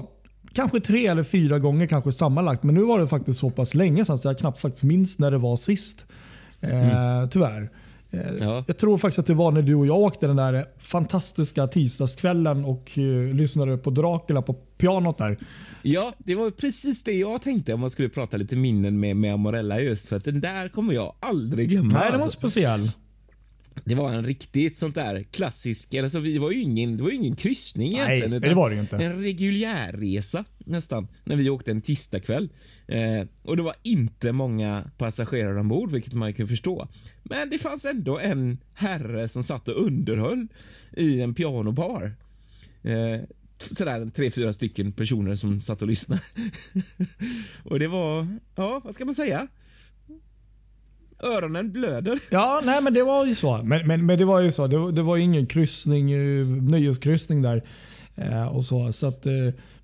kanske 0.54 0.80
tre 0.80 1.08
eller 1.08 1.24
fyra 1.24 1.60
gånger 1.60 1.88
kanske 1.88 2.12
sammanlagt. 2.12 2.64
Men 2.64 2.76
nu 2.76 2.82
var 2.82 3.00
det 3.00 3.08
faktiskt 3.08 3.40
så 3.40 3.50
pass 3.50 3.74
länge 3.74 4.06
sedan 4.06 4.18
så 4.18 4.28
jag 4.28 4.38
knappt 4.38 4.62
faktiskt 4.62 4.84
minns 4.84 5.20
när 5.20 5.32
det 5.32 5.38
var 5.38 5.56
sist. 5.56 6.06
Eh, 6.62 7.28
Tyvärr. 7.30 7.70
Eh, 8.12 8.20
Ja. 8.40 8.64
Jag 8.68 8.78
tror 8.78 8.98
faktiskt 8.98 9.20
att 9.20 9.26
det 9.26 9.34
var 9.34 9.52
när 9.52 9.62
du 9.62 9.76
och 9.76 9.88
jag 9.88 9.98
åkte 10.00 10.28
den 10.28 10.36
där 10.36 10.66
fantastiska 10.78 11.68
tisdagskvällen 11.68 12.66
och 12.66 12.98
eh, 12.98 13.34
lyssnade 13.36 13.78
på 13.78 13.90
Dracula 13.90 14.42
på 14.42 14.54
pianot 14.54 15.18
där. 15.18 15.38
Ja, 15.82 16.14
det 16.18 16.36
var 16.36 16.50
precis 16.52 17.04
det 17.04 17.14
jag 17.14 17.42
tänkte 17.42 17.74
om 17.74 17.80
man 17.80 17.90
skulle 17.90 18.10
prata 18.10 18.38
lite 18.38 18.56
minnen 18.56 19.00
med, 19.00 19.16
med 19.18 19.34
Amorella 19.34 19.80
just 19.80 20.08
för 20.10 20.16
att 20.16 20.24
den 20.24 20.42
där 20.42 20.70
kommer 20.70 20.94
jag 20.94 21.16
aldrig 21.20 21.70
glömma. 21.70 21.90
Nej, 22.00 22.10
den 22.12 22.20
var 22.20 22.26
alltså. 22.26 22.40
speciell. 22.40 22.92
Det 23.86 23.96
var 23.96 24.12
en 24.14 24.26
riktigt 24.26 24.78
sånt 24.78 24.96
där 24.96 25.24
klassisk, 25.32 25.94
eller 25.94 26.10
så 26.10 26.20
vi 26.20 26.38
var 26.38 26.52
ju 26.52 26.62
ingen, 26.62 26.98
det 26.98 27.04
var 27.04 27.10
ju 27.10 27.16
ingen 27.16 27.36
kryssning 27.36 27.92
Nej, 27.94 28.02
egentligen. 28.02 28.32
det 28.42 28.48
utan 28.48 28.58
var 28.58 28.70
det 28.70 28.76
ju 28.76 28.82
inte. 28.82 28.98
En 28.98 29.22
reguljärresa 29.24 30.46
nästan, 30.72 31.08
när 31.24 31.36
vi 31.36 31.50
åkte 31.50 31.72
en 31.72 31.82
tisdagkväll. 31.82 32.50
Eh, 32.88 33.28
och 33.44 33.58
det 33.58 33.64
var 33.64 33.76
inte 33.84 34.32
många 34.32 34.92
passagerare 34.98 35.60
ombord, 35.60 35.92
vilket 35.92 36.14
man 36.14 36.34
kan 36.34 36.48
förstå. 36.48 36.88
Men 37.24 37.50
det 37.50 37.58
fanns 37.60 37.86
ändå 37.86 38.20
en 38.20 38.58
herre 38.74 39.28
som 39.28 39.44
satt 39.44 39.68
och 39.68 39.86
underhöll 39.86 40.48
i 40.98 41.22
en 41.22 41.34
pianobar. 41.34 42.14
Eh, 42.84 43.22
sådär 43.58 44.10
tre, 44.16 44.32
fyra 44.32 44.54
stycken 44.54 44.92
personer 44.92 45.36
som 45.36 45.62
satt 45.62 45.82
och 45.82 45.88
lyssnade. 45.88 46.22
och 47.64 47.80
det 47.80 47.88
var, 47.88 48.28
ja, 48.56 48.82
vad 48.84 48.96
ska 48.96 49.06
man 49.06 49.14
säga? 49.14 49.48
Öronen 51.24 51.72
blöder. 51.72 52.20
Ja, 52.32 52.62
nej 52.66 52.84
men 52.84 52.94
det 52.94 53.04
var 53.04 53.26
ju 53.26 53.36
så. 53.36 53.58
Men, 53.64 53.88
men, 53.88 54.06
men 54.06 54.18
det 54.18 54.26
var 54.26 54.42
ju 54.42 54.52
så. 54.52 54.68
Det, 54.68 54.78
var- 54.78 54.92
det 54.92 55.02
var 55.02 55.18
ingen 55.18 55.46
kryssning, 55.46 56.12
eh, 56.12 56.46
nöjeskryssning 56.48 57.42
där. 57.42 57.64
Eh, 58.16 58.48
och 58.48 58.66
så 58.66 58.94
så 58.94 59.08
att, 59.08 59.26
eh, 59.26 59.34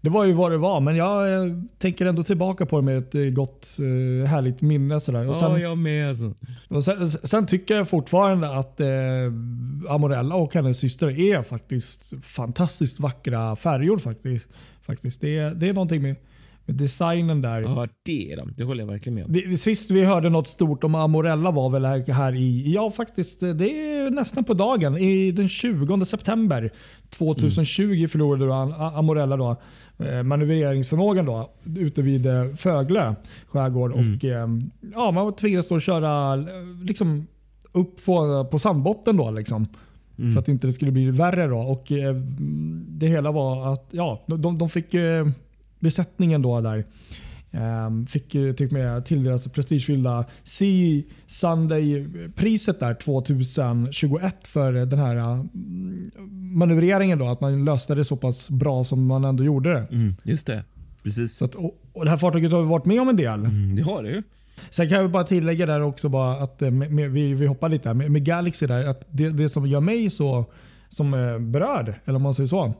det 0.01 0.09
var 0.09 0.23
ju 0.23 0.31
vad 0.33 0.51
det 0.51 0.57
var. 0.57 0.79
Men 0.79 0.95
jag 0.95 1.33
eh, 1.33 1.51
tänker 1.77 2.05
ändå 2.05 2.23
tillbaka 2.23 2.65
på 2.65 2.75
det 2.79 2.85
med 2.85 2.97
ett 2.97 3.15
eh, 3.15 3.21
gott, 3.21 3.77
eh, 3.79 4.27
härligt 4.27 4.61
minne. 4.61 4.99
Sådär. 4.99 5.29
Och 5.29 5.35
sen, 5.35 5.51
Ja, 5.51 5.59
jag 5.59 5.77
med 5.77 6.09
alltså. 6.09 6.33
och 6.69 6.83
sen, 6.83 7.09
sen 7.09 7.45
tycker 7.47 7.75
jag 7.75 7.89
fortfarande 7.89 8.57
att 8.57 8.79
eh, 8.79 8.87
Amorella 9.89 10.35
och 10.35 10.53
hennes 10.53 10.77
syster 10.79 11.19
är 11.19 11.43
faktiskt 11.43 12.13
fantastiskt 12.23 12.99
vackra 12.99 13.55
färger. 13.55 13.97
Faktiskt. 13.97 14.47
faktiskt. 14.81 15.21
Det, 15.21 15.37
är, 15.37 15.51
det 15.55 15.69
är 15.69 15.73
någonting 15.73 16.01
med, 16.01 16.15
med 16.65 16.75
designen 16.75 17.41
där. 17.41 17.61
Ja, 17.61 17.87
det 18.05 18.31
är 18.33 18.37
de. 18.37 18.51
Det 18.57 18.63
håller 18.63 18.83
jag 18.83 18.91
verkligen 18.91 19.15
med 19.15 19.25
om. 19.25 19.33
Vi, 19.33 19.57
sist 19.57 19.91
vi 19.91 20.05
hörde 20.05 20.29
något 20.29 20.47
stort 20.47 20.83
om 20.83 20.95
Amorella 20.95 21.51
var 21.51 21.69
väl 21.69 21.85
här, 21.85 22.11
här 22.11 22.35
i, 22.35 22.73
ja 22.73 22.91
faktiskt, 22.91 23.39
det 23.39 23.69
är 23.69 24.09
nästan 24.09 24.43
på 24.43 24.53
dagen. 24.53 24.97
I 24.97 25.31
den 25.31 25.47
20 25.47 26.05
september 26.05 26.71
2020 27.09 28.07
förlorade 28.07 28.55
A- 28.55 28.91
Amorella 28.95 29.37
då, 29.37 29.61
manövreringsförmågan 30.23 31.25
då, 31.25 31.49
ute 31.77 32.01
vid 32.01 32.25
eh, 32.25 32.55
Föglö 32.55 33.15
skärgård. 33.47 33.91
Och, 33.91 34.25
eh, 34.25 34.47
ja, 34.93 35.11
man 35.11 35.33
tvingades 35.33 35.67
då 35.67 35.79
köra 35.79 36.33
eh, 36.33 36.45
liksom, 36.83 37.27
upp 37.71 38.05
på, 38.05 38.45
på 38.45 38.59
sandbotten 38.59 39.17
då. 39.17 39.31
Liksom. 39.31 39.67
För 40.33 40.39
att 40.39 40.47
inte 40.47 40.67
det 40.67 40.73
skulle 40.73 40.91
bli 40.91 41.11
värre. 41.11 41.47
Då. 41.47 41.57
Och, 41.57 41.91
eh, 41.91 42.15
det 42.87 43.07
hela 43.07 43.31
var 43.31 43.73
att 43.73 43.87
ja, 43.91 44.23
de, 44.27 44.57
de 44.57 44.69
fick 44.69 44.93
eh, 44.93 45.27
besättningen 45.79 46.41
då 46.41 46.61
där 46.61 46.85
fick 48.09 48.35
ju 48.35 48.53
typ 48.53 48.71
med 48.71 49.05
tilldelas 49.05 49.47
prestigefyllda 49.47 50.25
Sea 50.43 51.03
Sunday-priset 51.27 52.79
där 52.79 52.93
2021 52.93 54.47
för 54.47 54.71
den 54.71 54.99
här 54.99 55.15
mm, 55.15 56.11
manövreringen. 56.53 57.19
Då, 57.19 57.27
att 57.27 57.41
man 57.41 57.65
löste 57.65 57.95
det 57.95 58.05
så 58.05 58.17
pass 58.17 58.49
bra 58.49 58.83
som 58.83 59.05
man 59.05 59.25
ändå 59.25 59.43
gjorde 59.43 59.73
det. 59.73 59.87
Mm, 59.91 60.15
just 60.23 60.47
det. 60.47 60.63
Precis. 61.03 61.35
Så 61.35 61.45
att, 61.45 61.55
och, 61.55 61.81
och 61.93 62.05
det 62.05 62.09
här 62.09 62.17
fartyget 62.17 62.51
har 62.51 62.61
vi 62.61 62.67
varit 62.67 62.85
med 62.85 63.01
om 63.01 63.09
en 63.09 63.15
del. 63.15 63.45
Mm, 63.45 63.75
det 63.75 63.81
har 63.81 64.03
det 64.03 64.09
ju. 64.09 64.23
Sen 64.69 64.89
kan 64.89 64.97
jag 64.97 65.11
bara 65.11 65.23
tillägga 65.23 65.65
där 65.65 65.81
också 65.81 66.09
bara 66.09 66.43
att 66.43 66.61
eh, 66.61 66.71
med, 66.71 66.91
med, 66.91 67.11
vi, 67.11 67.33
vi 67.33 67.45
hoppar 67.45 67.69
lite 67.69 67.89
här. 67.89 67.93
Med, 67.93 68.11
med 68.11 68.25
Galaxy 68.25 68.67
där, 68.67 68.87
att 68.87 69.05
det, 69.09 69.29
det 69.29 69.49
som 69.49 69.67
gör 69.67 69.79
mig 69.79 70.09
så 70.09 70.45
som 70.89 71.13
eh, 71.13 71.39
berörd, 71.39 71.93
eller 72.05 72.15
om 72.15 72.21
man 72.21 72.33
säger 72.33 72.47
så. 72.47 72.73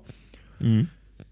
Mm. 0.62 0.88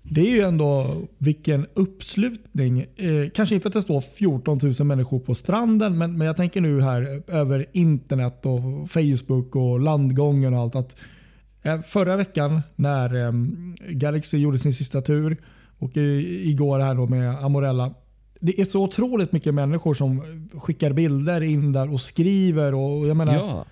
Det 0.09 0.21
är 0.21 0.29
ju 0.29 0.41
ändå 0.41 0.87
vilken 1.17 1.65
uppslutning. 1.73 2.79
Eh, 2.95 3.29
kanske 3.33 3.55
inte 3.55 3.67
att 3.67 3.73
det 3.73 3.81
står 3.81 4.01
14 4.01 4.59
000 4.79 4.87
människor 4.87 5.19
på 5.19 5.35
stranden, 5.35 5.97
men, 5.97 6.17
men 6.17 6.27
jag 6.27 6.35
tänker 6.35 6.61
nu 6.61 6.81
här 6.81 7.23
över 7.27 7.65
internet 7.71 8.45
och 8.45 8.89
Facebook 8.89 9.55
och 9.55 9.79
landgången 9.79 10.53
och 10.53 10.59
allt. 10.59 10.75
att 10.75 10.97
eh, 11.61 11.81
Förra 11.81 12.15
veckan 12.15 12.61
när 12.75 13.25
eh, 13.25 13.31
Galaxy 13.89 14.37
gjorde 14.37 14.59
sin 14.59 14.73
sista 14.73 15.01
tur 15.01 15.37
och 15.79 15.97
i, 15.97 16.49
igår 16.49 16.79
här 16.79 16.95
då 16.95 17.07
med 17.07 17.43
Amorella. 17.43 17.93
Det 18.39 18.59
är 18.61 18.65
så 18.65 18.83
otroligt 18.83 19.31
mycket 19.31 19.53
människor 19.53 19.93
som 19.93 20.21
skickar 20.53 20.93
bilder 20.93 21.41
in 21.41 21.71
där 21.71 21.93
och 21.93 22.01
skriver. 22.01 22.73
och 22.73 23.07
jag 23.07 23.17
menar, 23.17 23.33
Ja, 23.33 23.65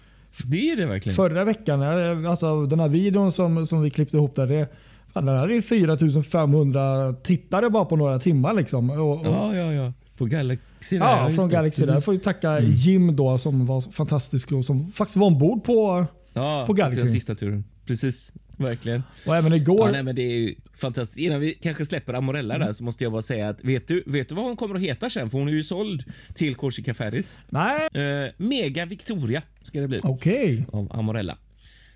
det 0.45 0.71
är 0.71 0.77
det 0.77 0.85
verkligen. 0.85 1.15
Förra 1.15 1.43
veckan, 1.43 1.81
eh, 1.81 2.29
alltså 2.29 2.65
den 2.65 2.79
här 2.79 2.89
videon 2.89 3.31
som, 3.31 3.67
som 3.67 3.81
vi 3.81 3.89
klippte 3.89 4.17
ihop 4.17 4.35
där. 4.35 4.47
Det, 4.47 4.69
fan, 5.13 5.25
den 5.25 5.37
hade 5.37 5.53
ju 5.53 5.61
4500 5.61 7.13
tittare 7.13 7.69
bara 7.69 7.85
på 7.85 7.95
några 7.95 8.19
timmar. 8.19 8.53
Liksom. 8.53 8.89
Och, 8.89 9.11
och, 9.19 9.25
Ja, 9.25 9.55
ja, 9.55 9.73
ja. 9.73 9.93
På 10.17 10.25
Galaxy 10.25 10.97
där. 10.99 11.05
ja, 11.05 11.29
från. 11.35 11.49
Galaxy. 11.49 11.81
Där. 11.81 11.87
Precis. 11.93 12.05
får 12.05 12.11
vi 12.11 12.19
tacka 12.19 12.59
Jim 12.59 13.15
då 13.15 13.37
som 13.37 13.65
var 13.65 13.81
fantastisk 13.91 14.51
och 14.51 14.65
som 14.65 14.91
faktiskt 14.91 15.17
var 15.17 15.27
ombord 15.27 15.63
på. 15.63 16.05
Ja, 16.33 16.63
på 16.67 16.73
Galaxy. 16.73 16.99
den 17.01 17.09
sista 17.09 17.35
turen. 17.35 17.63
Precis, 17.85 18.33
verkligen. 18.57 19.03
Och 19.27 19.35
även 19.35 19.53
igår. 19.53 19.85
Ja, 19.85 19.91
nej, 19.91 20.03
men 20.03 20.15
det 20.15 20.21
är 20.21 20.37
ju 20.39 20.55
fantastiskt. 20.73 21.19
Innan 21.19 21.39
vi 21.39 21.53
kanske 21.53 21.85
släpper 21.85 22.13
Amorella 22.13 22.55
Mm. 22.55 22.65
där 22.67 22.73
så 22.73 22.83
måste 22.83 23.03
jag 23.03 23.11
bara 23.13 23.21
säga 23.21 23.49
att 23.49 23.63
vet 23.63 23.87
du, 23.87 24.03
vet 24.05 24.29
du 24.29 24.35
vad 24.35 24.45
hon 24.45 24.55
kommer 24.57 24.75
att 24.75 24.81
heta 24.81 25.09
sen? 25.09 25.29
För 25.29 25.37
hon 25.37 25.47
är 25.47 25.51
ju 25.51 25.63
såld 25.63 26.03
till 26.35 26.55
Corsica 26.55 26.93
Ferries. 26.93 27.37
Nej, 27.49 27.79
Eh, 27.93 28.31
Mega 28.37 28.85
Victoria 28.85 29.41
ska 29.61 29.81
det 29.81 29.87
bli 29.87 29.99
okej. 30.03 30.65
av 30.71 30.91
Amorella. 30.93 31.37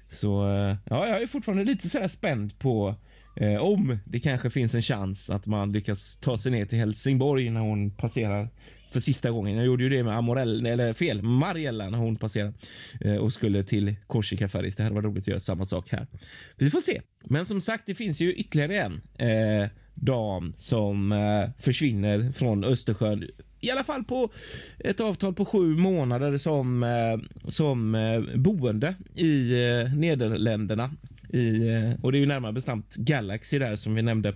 Så 0.09 0.49
eh, 0.49 0.75
ja, 0.89 1.07
jag 1.07 1.21
är 1.21 1.27
fortfarande 1.27 1.63
lite 1.63 1.89
sådär 1.89 2.07
spänd 2.07 2.59
på 2.59 2.95
eh, 3.37 3.61
om 3.61 3.97
det 4.05 4.19
kanske 4.19 4.49
finns 4.49 4.75
en 4.75 4.81
chans 4.81 5.29
att 5.29 5.47
man 5.47 5.71
lyckas 5.71 6.15
ta 6.15 6.37
sig 6.37 6.51
ner 6.51 6.65
till 6.65 6.77
Helsingborg 6.77 7.49
när 7.49 7.61
hon 7.61 7.91
passerar 7.91 8.49
för 8.91 8.99
sista 8.99 9.31
gången. 9.31 9.57
Jag 9.57 9.65
gjorde 9.65 9.83
ju 9.83 9.89
det 9.89 10.03
med 10.03 10.17
Amorell, 10.17 10.65
eller 10.65 10.93
fel, 10.93 11.21
Mariella 11.21 11.89
när 11.89 11.97
hon 11.97 12.15
passerade 12.15 12.53
eh, 13.01 13.15
och 13.15 13.33
skulle 13.33 13.63
till 13.63 13.95
Korsika. 14.07 14.49
Ferries. 14.49 14.75
Det 14.75 14.83
hade 14.83 14.95
varit 14.95 15.05
roligt 15.05 15.23
att 15.23 15.27
göra 15.27 15.39
samma 15.39 15.65
sak 15.65 15.89
här. 15.89 16.07
Vi 16.55 16.69
får 16.69 16.79
se. 16.79 17.01
Men 17.23 17.45
som 17.45 17.61
sagt, 17.61 17.83
det 17.85 17.95
finns 17.95 18.21
ju 18.21 18.33
ytterligare 18.33 18.77
en 18.77 19.01
eh, 19.17 19.69
dam 19.93 20.53
som 20.57 21.11
eh, 21.11 21.49
försvinner 21.59 22.31
från 22.31 22.63
Östersjön. 22.63 23.27
I 23.59 23.71
alla 23.71 23.83
fall 23.83 24.03
på 24.03 24.31
ett 24.79 24.99
avtal 24.99 25.33
på 25.33 25.45
sju 25.45 25.75
månader 25.75 26.37
som, 26.37 26.83
eh, 26.83 27.47
som 27.47 27.95
eh, 27.95 28.21
boende 28.35 28.95
i 29.15 29.51
eh, 29.51 29.93
Nederländerna. 29.93 30.91
I, 31.29 31.69
eh, 31.69 31.91
och 32.01 32.11
det 32.11 32.17
är 32.17 32.19
ju 32.19 32.25
närmare 32.25 32.53
bestämt 32.53 32.95
Galaxy 32.95 33.59
där 33.59 33.75
som 33.75 33.95
vi 33.95 34.01
nämnde 34.01 34.35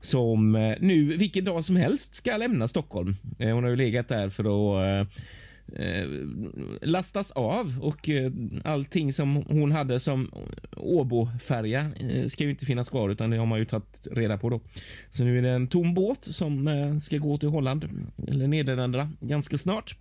som 0.00 0.54
eh, 0.54 0.76
nu 0.80 1.16
vilken 1.16 1.44
dag 1.44 1.64
som 1.64 1.76
helst 1.76 2.14
ska 2.14 2.36
lämna 2.36 2.68
Stockholm. 2.68 3.16
Eh, 3.38 3.54
hon 3.54 3.64
har 3.64 3.70
ju 3.70 3.76
legat 3.76 4.08
där 4.08 4.28
för 4.28 4.44
att 4.44 5.06
eh, 5.76 6.08
lastas 6.82 7.30
av 7.30 7.78
och 7.82 8.10
allting 8.64 9.12
som 9.12 9.36
hon 9.36 9.72
hade 9.72 10.00
som 10.00 10.30
Åbo-färja 10.76 11.90
ska 12.26 12.44
ju 12.44 12.50
inte 12.50 12.66
finnas 12.66 12.90
kvar 12.90 13.08
utan 13.10 13.30
det 13.30 13.36
har 13.36 13.46
man 13.46 13.58
ju 13.58 13.64
tagit 13.64 14.08
reda 14.12 14.38
på 14.38 14.50
då. 14.50 14.60
Så 15.10 15.24
nu 15.24 15.38
är 15.38 15.42
det 15.42 15.50
en 15.50 15.68
tom 15.68 15.94
båt 15.94 16.24
som 16.24 17.00
ska 17.02 17.18
gå 17.18 17.36
till 17.38 17.48
Holland 17.48 17.88
eller 18.28 18.46
Nederländerna 18.46 19.12
ganska 19.20 19.58
snart. 19.58 19.96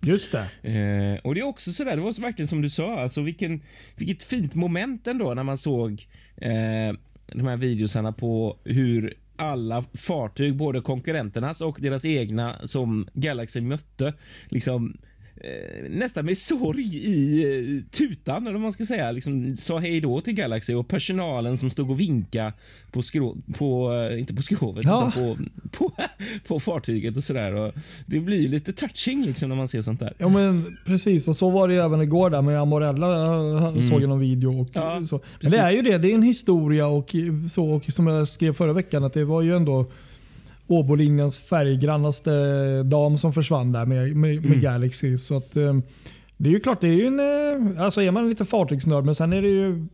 Just 0.00 0.32
det. 0.32 0.70
Eh, 0.70 1.20
och 1.26 1.34
det 1.34 1.40
är 1.40 1.44
också 1.44 1.72
sådär, 1.72 1.96
det 1.96 2.02
var 2.02 2.12
så 2.12 2.22
verkligen 2.22 2.48
som 2.48 2.62
du 2.62 2.70
sa, 2.70 3.00
alltså 3.00 3.22
vilken, 3.22 3.60
vilket 3.96 4.22
fint 4.22 4.54
moment 4.54 5.06
ändå 5.06 5.34
när 5.34 5.42
man 5.42 5.58
såg 5.58 6.06
eh, 6.36 6.96
de 7.26 7.46
här 7.46 7.56
videosarna 7.56 8.12
på 8.12 8.58
hur 8.64 9.14
alla 9.36 9.84
fartyg, 9.94 10.56
både 10.56 10.80
konkurrenternas 10.80 11.60
och 11.60 11.76
deras 11.80 12.04
egna 12.04 12.66
som 12.66 13.08
Galaxy 13.12 13.60
mötte, 13.60 14.14
liksom 14.48 14.96
nästan 15.88 16.24
med 16.24 16.38
sorg 16.38 16.96
i 16.96 17.42
eh, 17.44 17.84
tutan, 17.90 18.42
eller 18.42 18.52
vad 18.52 18.60
man 18.62 18.72
ska 18.72 18.84
säga, 18.84 19.12
liksom 19.12 19.56
sa 19.56 19.78
hej 19.78 20.00
då 20.00 20.20
till 20.20 20.34
Galaxy 20.34 20.74
och 20.74 20.88
personalen 20.88 21.58
som 21.58 21.70
stod 21.70 21.90
och 21.90 22.00
vinkade 22.00 22.52
på, 22.90 23.02
skrå, 23.02 23.36
på 23.58 23.92
eh, 24.12 24.18
inte 24.20 24.34
på 24.34 24.42
skrovet, 24.42 24.84
Ja. 24.84 25.08
utan 25.08 25.12
på, 25.12 25.38
på, 25.70 25.92
på 26.46 26.60
fartyget 26.60 27.16
och 27.16 27.24
sådär. 27.24 27.54
Och 27.54 27.72
Det 28.06 28.20
blir 28.20 28.40
ju 28.40 28.48
lite 28.48 28.72
touching 28.72 29.24
liksom 29.26 29.48
när 29.48 29.56
man 29.56 29.68
ser 29.68 29.82
sånt 29.82 30.00
där. 30.00 30.14
Ja 30.18 30.28
men 30.28 30.76
precis 30.86 31.28
och 31.28 31.36
så 31.36 31.50
var 31.50 31.68
det 31.68 31.74
ju 31.74 31.80
även 31.80 32.00
igår 32.02 32.30
där 32.30 32.42
med 32.42 32.60
Amorella. 32.60 33.08
Jag 33.74 33.84
såg 33.84 34.02
jag 34.02 34.08
någon 34.08 34.20
video. 34.20 34.60
Och 34.60 34.68
Ja, 34.72 35.04
så. 35.04 35.20
Men 35.40 35.50
det 35.50 35.58
är 35.58 35.70
ju 35.70 35.82
det. 35.82 35.98
Det 35.98 36.10
är 36.10 36.14
en 36.14 36.22
historia 36.22 36.86
och 36.86 37.14
så 37.52 37.66
och 37.70 37.84
som 37.92 38.06
jag 38.06 38.28
skrev 38.28 38.52
förra 38.52 38.72
veckan 38.72 39.04
att 39.04 39.12
det 39.12 39.24
var 39.24 39.42
ju 39.42 39.56
ändå 39.56 39.90
Åbolinjens 40.70 41.38
färggrannaste 41.38 42.32
dam 42.82 43.18
som 43.18 43.32
försvann 43.32 43.72
där 43.72 43.86
med, 43.86 44.16
med, 44.16 44.44
med 44.44 44.60
Galaxy. 44.60 45.18
Så 45.18 45.36
att, 45.36 45.56
eh, 45.56 45.78
det 46.36 46.48
är 46.48 46.52
ju 46.52 46.60
klart, 46.60 46.80
det 46.80 46.88
är 46.88 46.92
ju 46.92 47.06
en, 47.06 47.20
eh, 47.76 47.82
alltså 47.84 48.02
är 48.02 48.10
man 48.10 48.28
lite 48.28 48.44
fartygsnörd 48.44 49.04
men 49.04 49.14
sen 49.14 49.32
är 49.32 49.42
det 49.42 49.48
ju 49.48 49.86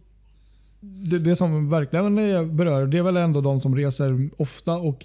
det, 0.81 1.19
det 1.19 1.37
som 1.37 1.71
verkligen 1.71 2.15
berör 2.57 2.87
det 2.87 2.99
är 2.99 3.03
väl 3.03 3.17
ändå 3.17 3.41
de 3.41 3.61
som 3.61 3.77
reser 3.77 4.31
ofta 4.37 4.73
och 4.73 5.05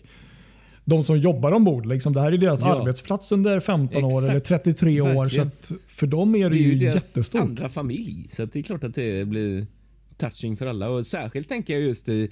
de 0.85 1.03
som 1.03 1.19
jobbar 1.19 1.51
ombord. 1.51 1.85
Liksom, 1.85 2.13
det 2.13 2.21
här 2.21 2.31
är 2.31 2.37
deras 2.37 2.59
Ja. 2.61 2.79
arbetsplats 2.81 3.31
under 3.31 3.59
15 3.59 4.03
år 4.03 4.07
Exakt. 4.07 4.29
eller 4.29 4.39
33 4.39 5.01
år. 5.01 5.25
Så 5.25 5.41
att 5.41 5.71
för 5.87 6.07
dem 6.07 6.35
är 6.35 6.43
det, 6.43 6.49
Det 6.49 6.55
är 6.55 6.63
ju 6.63 6.73
ju 6.73 6.79
deras 6.79 6.93
jättestort. 7.17 7.41
andra 7.41 7.69
familj, 7.69 8.25
så 8.29 8.45
det 8.45 8.59
är 8.59 8.63
klart 8.63 8.83
att 8.83 8.93
det 8.95 9.27
blir 9.27 9.67
touching 10.17 10.57
för 10.57 10.65
alla. 10.65 10.89
Och 10.89 11.05
särskilt 11.05 11.49
tänker 11.49 11.73
jag 11.73 11.81
just 11.81 12.09
i, 12.09 12.31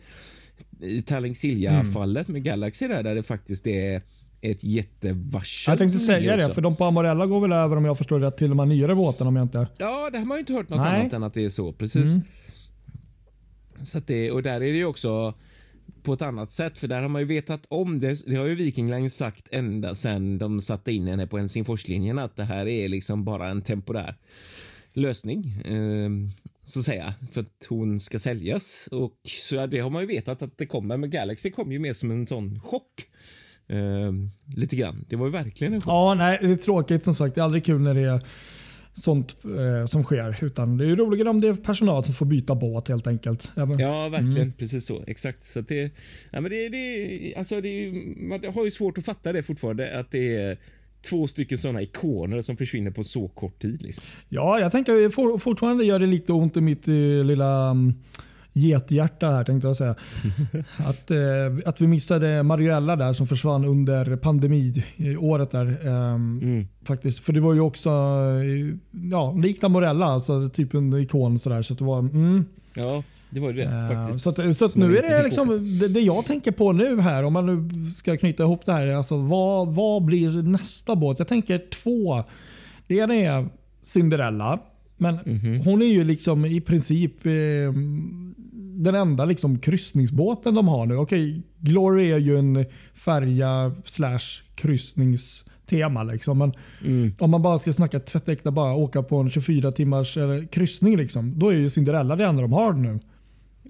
i 0.79 1.01
Tallink 1.01 1.37
Silja-fallet 1.37 2.27
med 2.27 2.43
Galaxy 2.43 2.87
där, 2.87 3.03
där 3.03 3.15
det 3.15 3.23
faktiskt 3.23 3.67
är 3.67 4.01
ett 4.41 4.63
jättevarsel. 4.63 5.71
Jag 5.71 5.77
tänkte 5.77 5.99
säga 5.99 6.35
det, 6.35 6.53
för 6.53 6.61
de 6.61 6.75
på 6.75 6.85
Amarella 6.85 7.25
går 7.25 7.41
väl 7.41 7.51
över 7.51 7.75
om 7.75 7.85
jag 7.85 7.97
förstår 7.97 8.19
det 8.19 8.31
till 8.31 8.49
de 8.49 8.59
här 8.59 8.65
nyare 8.65 8.95
båtarna 8.95 9.27
om 9.27 9.35
jag 9.35 9.45
inte... 9.45 9.67
Ja, 9.77 10.09
det 10.11 10.17
har 10.17 10.25
man 10.25 10.37
ju 10.37 10.39
inte 10.39 10.53
hört 10.53 10.69
något 10.69 10.79
Nej. 10.79 10.99
annat 10.99 11.13
än 11.13 11.23
att 11.23 11.33
det 11.33 11.45
är 11.45 11.49
så. 11.49 11.73
Precis. 11.73 12.07
Mm. 12.07 12.21
Så 13.83 13.99
det, 13.99 14.31
och 14.31 14.43
där 14.43 14.55
är 14.55 14.59
det 14.59 14.77
ju 14.77 14.85
också 14.85 15.33
på 16.03 16.13
ett 16.13 16.21
annat 16.21 16.51
sätt, 16.51 16.77
för 16.77 16.87
där 16.87 17.01
har 17.01 17.09
man 17.09 17.21
ju 17.21 17.27
vetat 17.27 17.65
om 17.67 17.99
det. 17.99 18.25
Det 18.25 18.35
har 18.35 18.45
ju 18.45 18.55
Viking 18.55 18.91
Line 18.91 19.09
sagt 19.09 19.47
ända 19.51 19.95
sedan 19.95 20.37
de 20.37 20.61
satte 20.61 20.91
in 20.91 21.07
henne 21.07 21.27
på 21.27 21.37
Helsingforslinjen 21.37 22.19
att 22.19 22.35
det 22.35 22.43
här 22.43 22.67
är 22.67 22.89
liksom 22.89 23.23
bara 23.23 23.47
en 23.47 23.61
temporär 23.61 24.15
lösning, 24.93 25.45
eh, 25.65 26.09
så 26.69 26.79
att 26.79 26.85
säga, 26.85 27.13
för 27.31 27.41
att 27.41 27.65
hon 27.69 27.99
ska 27.99 28.19
säljas. 28.19 28.89
Och 28.91 29.17
så 29.27 29.65
det 29.65 29.79
har 29.79 29.89
man 29.89 30.01
ju 30.01 30.07
vetat 30.07 30.41
att 30.41 30.57
det 30.57 30.65
kommer, 30.65 30.97
men 30.97 31.09
Galaxy 31.09 31.51
kom 31.51 31.71
ju 31.71 31.79
mer 31.79 31.93
som 31.93 32.11
en 32.11 32.27
sån 32.27 32.59
chock. 32.59 33.07
Eh, 33.67 34.11
lite 34.55 34.75
grann. 34.75 35.05
Det 35.09 35.15
var 35.15 35.25
ju 35.25 35.31
verkligen 35.31 35.73
en 35.73 35.81
chock. 35.81 35.91
Ja, 35.91 36.13
nej, 36.13 36.37
det 36.41 36.51
är 36.51 36.55
tråkigt 36.55 37.03
som 37.03 37.15
sagt. 37.15 37.35
Det 37.35 37.41
är 37.41 37.45
aldrig 37.45 37.65
kul 37.65 37.81
när 37.81 37.93
det 37.93 38.01
är 38.01 38.21
sånt 38.93 39.37
eh, 39.43 39.85
som 39.85 40.03
sker. 40.03 40.43
Utan 40.43 40.77
det 40.77 40.85
är 40.85 40.95
roligare 40.95 41.29
om 41.29 41.41
det 41.41 41.47
är 41.47 41.53
personal 41.53 42.05
som 42.05 42.13
får 42.13 42.25
byta 42.25 42.55
båt 42.55 42.87
helt 42.87 43.07
enkelt. 43.07 43.51
Även, 43.55 43.79
Ja, 43.79 44.09
verkligen. 44.09 44.37
Mm. 44.37 44.53
Precis 44.53 44.85
så. 44.85 45.03
Exakt. 45.07 45.43
Så 45.43 45.61
det, 45.61 45.91
ja, 46.31 46.41
men 46.41 46.51
det, 46.51 46.69
det, 46.69 47.35
alltså 47.37 47.61
det, 47.61 47.91
man 48.17 48.43
har 48.53 48.65
ju 48.65 48.71
svårt 48.71 48.97
att 48.97 49.05
fatta 49.05 49.33
det 49.33 49.43
fortfarande, 49.43 49.99
att 49.99 50.11
det 50.11 50.35
är 50.35 50.57
två 51.09 51.27
stycken 51.27 51.57
såna 51.57 51.81
ikoner 51.81 52.41
som 52.41 52.57
försvinner 52.57 52.91
på 52.91 53.03
så 53.03 53.27
kort 53.27 53.61
tid. 53.61 53.81
Liksom. 53.81 54.03
Ja, 54.29 54.59
jag 54.59 54.71
tänker 54.71 55.09
for, 55.09 55.37
fortfarande 55.37 55.85
gör 55.85 55.99
det 55.99 56.05
lite 56.05 56.33
ont 56.33 56.57
i 56.57 56.61
mitt 56.61 56.87
eh, 56.87 56.93
lilla 57.25 57.71
um, 57.71 57.93
gethjärta 58.53 59.29
här 59.31 59.43
tänkte 59.43 59.67
jag 59.67 59.77
säga. 59.77 59.95
att, 60.77 61.11
eh, 61.11 61.17
att 61.65 61.81
vi 61.81 61.87
missade 61.87 62.43
Mariella 62.43 62.95
där 62.95 63.13
som 63.13 63.27
försvann 63.27 63.65
under 63.65 64.15
pandemiåret 64.15 65.51
där. 65.51 65.87
ehm, 65.87 66.39
Mm. 66.43 66.67
Faktiskt. 66.85 67.19
För 67.19 67.33
det 67.33 67.39
var 67.39 67.53
ju 67.53 67.59
också, 67.59 67.89
eh, 67.89 68.75
ja, 69.11 69.31
likt 69.31 69.63
Amorella, 69.63 70.05
alltså 70.05 70.49
typ 70.49 70.73
en 70.73 70.93
ikon 70.93 71.39
sådär. 71.39 71.61
Så 71.61 71.73
det 71.73 71.83
var, 71.83 71.99
mm. 71.99 72.45
Ja, 72.73 73.03
det 73.29 73.39
var 73.39 73.53
det 73.53 73.63
Eh, 73.63 73.87
faktiskt. 73.87 74.21
Så, 74.23 74.29
att, 74.29 74.57
så 74.57 74.65
att 74.65 74.75
nu 74.75 74.97
är 74.97 75.01
det 75.01 75.23
liksom 75.23 75.79
det, 75.79 75.87
det 75.87 75.99
jag 75.99 76.25
tänker 76.25 76.51
på 76.51 76.71
nu 76.71 77.01
här, 77.01 77.23
om 77.23 77.33
man 77.33 77.45
nu 77.45 77.85
ska 77.91 78.17
knyta 78.17 78.43
ihop 78.43 78.65
det 78.65 78.71
här. 78.73 78.87
Alltså, 78.87 79.17
vad, 79.17 79.67
vad 79.75 80.03
blir 80.05 80.41
nästa 80.43 80.95
båt? 80.95 81.19
Jag 81.19 81.27
tänker 81.27 81.61
två. 81.83 82.23
Det 82.87 82.95
ena 82.95 83.15
är 83.15 83.47
Cinderella. 83.83 84.59
Men 84.97 85.19
Mhm. 85.25 85.61
hon 85.65 85.81
är 85.81 85.85
ju 85.85 86.03
liksom 86.03 86.45
i 86.45 86.61
princip 86.61 87.25
eh, 87.25 87.31
den 88.75 88.95
enda 88.95 89.25
liksom 89.25 89.59
kryssningsbåten 89.59 90.53
de 90.55 90.67
har 90.67 90.85
nu. 90.85 90.95
Okej, 90.95 91.41
Glory 91.59 92.11
är 92.11 92.17
ju 92.17 92.37
en 92.39 92.65
färja 92.93 93.75
slash 93.85 94.19
kryssningstema. 94.55 96.03
Liksom. 96.03 96.37
Men 96.37 96.53
Mm. 96.85 97.11
om 97.19 97.29
man 97.31 97.41
bara 97.41 97.59
ska 97.59 97.73
snacka 97.73 97.99
tvättäkta, 97.99 98.51
bara 98.51 98.73
åka 98.73 99.03
på 99.03 99.17
en 99.17 99.29
24 99.29 99.71
timmars 99.71 100.17
eh, 100.17 100.43
kryssning. 100.51 100.97
Liksom, 100.97 101.39
då 101.39 101.49
är 101.49 101.53
ju 101.53 101.69
Cinderella 101.69 102.15
det 102.15 102.25
enda 102.25 102.41
de 102.41 102.53
har 102.53 102.73
nu. 102.73 102.99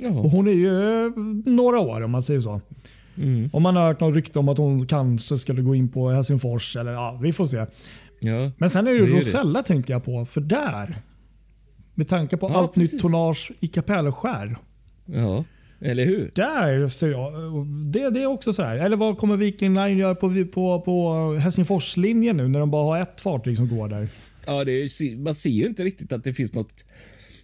Och 0.07 0.31
hon 0.31 0.47
är 0.47 0.51
ju 0.51 1.05
eh, 1.05 1.11
några 1.45 1.79
år 1.79 2.01
om 2.01 2.11
man 2.11 2.23
säger 2.23 2.39
så. 2.39 2.61
Mm. 3.17 3.49
Om 3.53 3.63
man 3.63 3.75
har 3.75 3.87
hört 3.87 3.99
något 3.99 4.15
rykte 4.15 4.39
om 4.39 4.49
att 4.49 4.57
hon 4.57 4.87
kanske 4.87 5.37
skulle 5.37 5.61
gå 5.61 5.75
in 5.75 5.89
på 5.89 6.09
Helsingfors. 6.09 6.75
Eller, 6.75 6.91
ja, 6.91 7.19
vi 7.21 7.33
får 7.33 7.45
se. 7.45 7.65
Ja. 8.19 8.51
Men 8.57 8.69
sen 8.69 8.87
är 8.87 8.91
det 8.91 8.99
Det 8.99 9.05
ju 9.05 9.15
Rosella 9.17 9.63
tänkte 9.63 9.91
jag 9.91 10.05
på. 10.05 10.25
För 10.25 10.41
där, 10.41 10.95
med 11.95 12.07
tanke 12.07 12.37
på 12.37 12.49
Ja, 12.49 12.57
allt 12.57 12.75
nytt 12.75 12.91
precis. 12.91 13.01
tonnage 13.01 13.51
i 13.59 13.67
Kapellskär. 13.67 14.57
ja, 15.05 15.43
eller 15.81 16.05
hur? 16.05 16.31
Där 16.35 16.87
ser 16.87 17.07
jag, 17.11 17.33
det, 17.93 18.09
det 18.09 18.21
är 18.21 18.25
också 18.25 18.53
så 18.53 18.63
här. 18.63 18.75
Eller 18.77 18.97
vad 18.97 19.17
kommer 19.17 19.37
Viking 19.37 19.73
Line 19.73 19.97
göra 19.97 20.15
på, 20.15 20.45
på, 20.53 20.81
på 20.81 21.13
Helsingforslinjen 21.33 22.37
nu 22.37 22.47
när 22.47 22.59
de 22.59 22.71
bara 22.71 22.83
har 22.83 23.01
ett 23.01 23.21
fartyg 23.21 23.57
som 23.57 23.67
går 23.77 23.87
där? 23.87 24.07
Ja, 24.45 24.63
det 24.63 24.71
är, 24.71 25.17
man 25.17 25.35
ser 25.35 25.49
ju 25.49 25.65
inte 25.67 25.83
riktigt 25.83 26.13
att 26.13 26.23
det 26.23 26.33
finns 26.33 26.53
något 26.53 26.85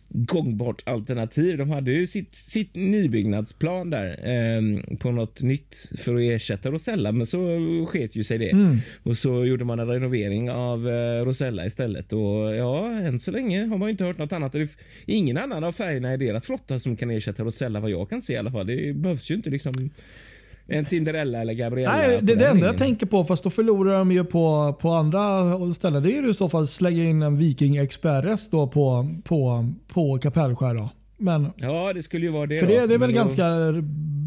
gångbart 0.10 0.82
alternativ. 0.86 1.58
De 1.58 1.70
hade 1.70 1.92
ju 1.92 2.08
sitt, 2.08 2.36
sitt 2.36 2.76
nybyggnadsplan 2.76 3.90
där 3.90 4.10
eh, 4.10 4.98
på 4.98 5.12
något 5.12 5.42
nytt 5.42 5.76
för 5.98 6.16
att 6.16 6.22
ersätta 6.22 6.72
Rosella, 6.72 7.12
men 7.12 7.28
så 7.28 7.38
sket 7.90 8.16
ju 8.16 8.24
sig 8.24 8.38
det. 8.38 8.50
Mm. 8.50 8.78
Och 9.04 9.18
så 9.18 9.46
gjorde 9.46 9.66
man 9.66 9.80
en 9.80 9.88
renovering 9.88 10.52
av 10.52 10.90
eh, 10.90 11.26
Rosella 11.26 11.66
istället. 11.66 12.14
Och 12.14 12.56
ja, 12.56 12.92
än 12.92 13.20
så 13.20 13.32
länge 13.32 13.66
har 13.66 13.78
man 13.78 13.90
inte 13.90 14.04
hört 14.04 14.18
något 14.18 14.34
annat. 14.34 14.52
Det 14.52 14.62
är 14.62 14.70
ingen 15.06 15.38
annan 15.38 15.64
av 15.64 15.72
färgerna 15.72 16.14
i 16.14 16.18
deras 16.18 16.46
flotta 16.46 16.80
som 16.80 16.98
kan 16.98 17.12
ersätta 17.12 17.44
Rosella 17.44 17.80
vad 17.80 17.92
jag 17.92 18.10
kan 18.10 18.22
se 18.22 18.34
i 18.34 18.38
alla 18.38 18.52
fall. 18.52 18.68
Det 18.68 18.96
behövs 18.96 19.32
ju 19.32 19.36
inte 19.36 19.50
liksom 19.50 19.90
en 20.68 20.86
Cinderella 20.86 21.42
eller 21.42 21.54
Gabriella. 21.54 21.96
Nej, 21.96 22.20
det, 22.22 22.36
det 22.36 22.48
enda 22.48 22.66
jag 22.66 22.78
tänker 22.78 23.06
på, 23.06 23.24
fast 23.24 23.44
då 23.44 23.50
förlorar 23.50 23.98
de 23.98 24.12
ju 24.12 24.24
på, 24.24 24.74
på 24.82 24.90
andra 24.92 25.20
ställen, 25.74 26.04
det 26.04 26.12
är 26.18 26.22
ju 26.24 26.30
i 26.30 26.34
så 26.34 26.50
fall 26.50 26.68
slänga 26.68 27.04
in 27.04 27.22
en 27.22 27.38
Viking 27.38 27.78
Express 27.78 28.50
då 28.50 28.68
på, 28.68 29.10
på, 29.24 29.70
på 29.88 30.18
Kapellskär. 30.18 30.74
Då. 30.76 30.90
Men, 31.18 31.50
Ja, 31.56 31.94
det 31.94 32.04
skulle 32.04 32.26
ju 32.26 32.32
vara 32.32 32.46
det 32.46 32.58
för 32.58 32.68
då. 32.68 32.74
det, 32.74 32.88
det 32.88 32.94
är 32.94 32.98
väl 32.98 33.10
då- 33.12 33.16
ganska, 33.16 33.46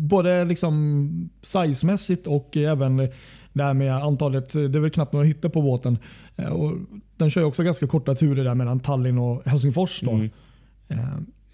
både 0.09 0.45
liksom 0.45 1.31
sizemässigt 1.43 2.27
och 2.27 2.57
även 2.57 2.97
det 3.53 3.63
här 3.65 3.75
med 3.75 3.95
antalet, 3.95 4.53
det 4.53 4.61
är 4.79 4.81
väl 4.81 4.91
knappt 4.91 5.13
några 5.13 5.27
hytter 5.27 5.49
på 5.49 5.63
båten. 5.63 5.99
Eh, 6.37 6.49
Och 6.53 6.73
den 7.17 7.31
kör 7.31 7.41
ju 7.41 7.47
också 7.47 7.63
ganska 7.63 7.87
korta 7.87 8.15
turer 8.15 8.45
där 8.45 8.55
mellan 8.55 8.81
Tallinn 8.81 9.19
och 9.19 9.43
Helsingfors. 9.47 10.01
Då. 10.01 10.11
Mm. 10.11 10.31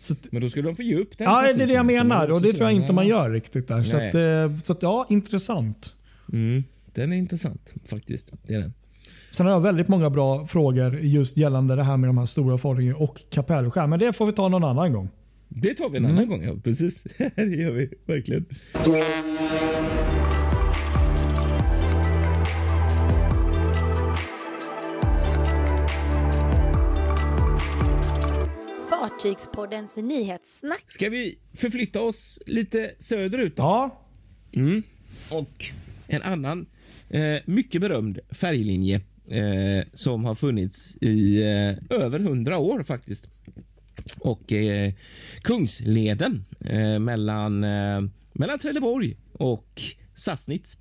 Så 0.05 0.15
Men 0.31 0.43
då 0.43 0.49
skulle 0.49 0.69
de 0.69 0.77
få 0.77 0.83
ge 0.83 0.97
upp 0.97 1.19
den 1.19 1.25
ja, 1.25 1.43
det 1.43 1.63
är 1.63 1.67
det 1.67 1.73
jag 1.73 1.83
så 1.83 1.93
menar 1.93 2.29
och 2.31 2.43
det 2.43 2.53
tror 2.53 2.63
jag 2.63 2.73
inte 2.73 2.93
man 2.93 3.07
gör 3.07 3.31
riktigt 3.31 3.69
där. 3.69 3.83
Så 3.83 3.97
att, 3.97 4.15
eh, 4.15 4.59
så 4.63 4.73
att, 4.73 4.83
ja, 4.83 5.07
intressant. 5.11 5.95
Mm, 6.33 6.65
den 6.95 7.13
är 7.13 7.17
intressant 7.17 7.75
faktiskt. 7.89 8.33
Det 8.47 8.55
är 8.55 8.61
den. 8.61 8.73
Sen 9.33 9.47
har 9.47 9.53
jag 9.53 9.61
väldigt 9.61 9.89
många 9.89 10.11
bra 10.11 10.47
frågor 10.47 10.99
just 10.99 11.37
gällande 11.37 11.77
det 11.77 11.83
här 11.85 11.97
med 11.97 12.09
de 12.09 12.19
här 12.19 12.27
stora 12.27 12.59
fartygen 12.59 12.95
och 12.95 13.21
kapellskär. 13.31 13.87
Men 13.87 13.99
det 13.99 14.13
får 14.13 14.27
vi 14.27 14.33
ta 14.33 14.49
någon 14.49 14.65
annan 14.65 14.93
gång. 14.93 15.09
Det 15.49 15.75
tar 15.75 15.91
vi 15.91 15.97
en 15.97 16.05
Mm. 16.05 16.17
annan 16.17 16.29
gång. 16.29 16.43
Ja, 16.45 16.55
precis. 16.65 17.03
det 17.37 17.43
gör 17.57 17.71
vi 17.71 17.91
verkligen. 18.07 18.45
Fartygspoddens 29.19 29.97
nyhetssnack. 29.97 30.85
Ska 30.87 31.09
vi 31.09 31.39
förflytta 31.57 32.01
oss 32.01 32.39
lite 32.47 32.95
söderut? 32.99 33.57
Då? 33.57 33.63
Ja, 33.63 34.01
Mm. 34.57 34.83
Och 35.31 35.65
en 36.07 36.23
annan 36.23 36.67
eh, 37.09 37.37
mycket 37.47 37.81
berömd 37.81 38.19
färglinje 38.31 39.01
eh, 39.29 39.87
som 39.93 40.25
har 40.25 40.35
funnits 40.35 40.97
i 41.01 41.43
eh, 41.43 41.99
över 42.01 42.19
hundra 42.19 42.59
år 42.59 42.83
faktiskt. 42.83 43.29
Och 44.19 44.53
eh, 44.53 44.93
Kungsleden 45.43 46.45
eh, 46.61 46.99
mellan, 46.99 47.65
eh, 47.65 48.01
mellan 48.33 48.59
Trelleborg 48.59 49.17
och 49.33 49.81
Sassnitz. 50.15 50.79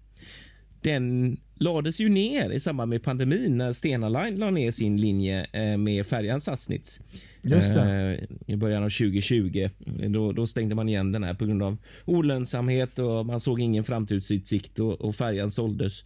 Den 0.82 1.38
lades 1.56 2.00
ju 2.00 2.10
ner 2.10 2.50
i 2.50 2.60
samband 2.60 2.90
med 2.90 3.04
pandemin 3.04 3.58
när 3.58 3.74
Stena 3.74 4.10
Line 4.10 4.40
la 4.40 4.52
ner 4.52 4.72
sin 4.72 5.02
linje 5.02 5.48
eh, 5.52 5.78
med 5.78 6.08
färjan 6.08 6.42
Sassnitz. 6.42 7.02
Just 7.42 7.72
Eh, 7.72 8.14
I 8.48 8.56
början 8.56 8.84
av 8.84 8.90
2020. 8.90 9.70
Då, 10.10 10.32
då 10.32 10.48
stängde 10.48 10.76
man 10.76 10.90
igen 10.90 11.12
den 11.12 11.24
här 11.24 11.34
på 11.34 11.46
grund 11.46 11.64
av 11.64 11.78
olönsamhet 12.06 13.00
och 13.00 13.26
man 13.26 13.40
såg 13.40 13.60
ingen 13.60 13.84
framtidsutsikt 13.84 14.80
och, 14.80 15.02
och 15.02 15.16
färjan 15.16 15.52
såldes. 15.52 16.04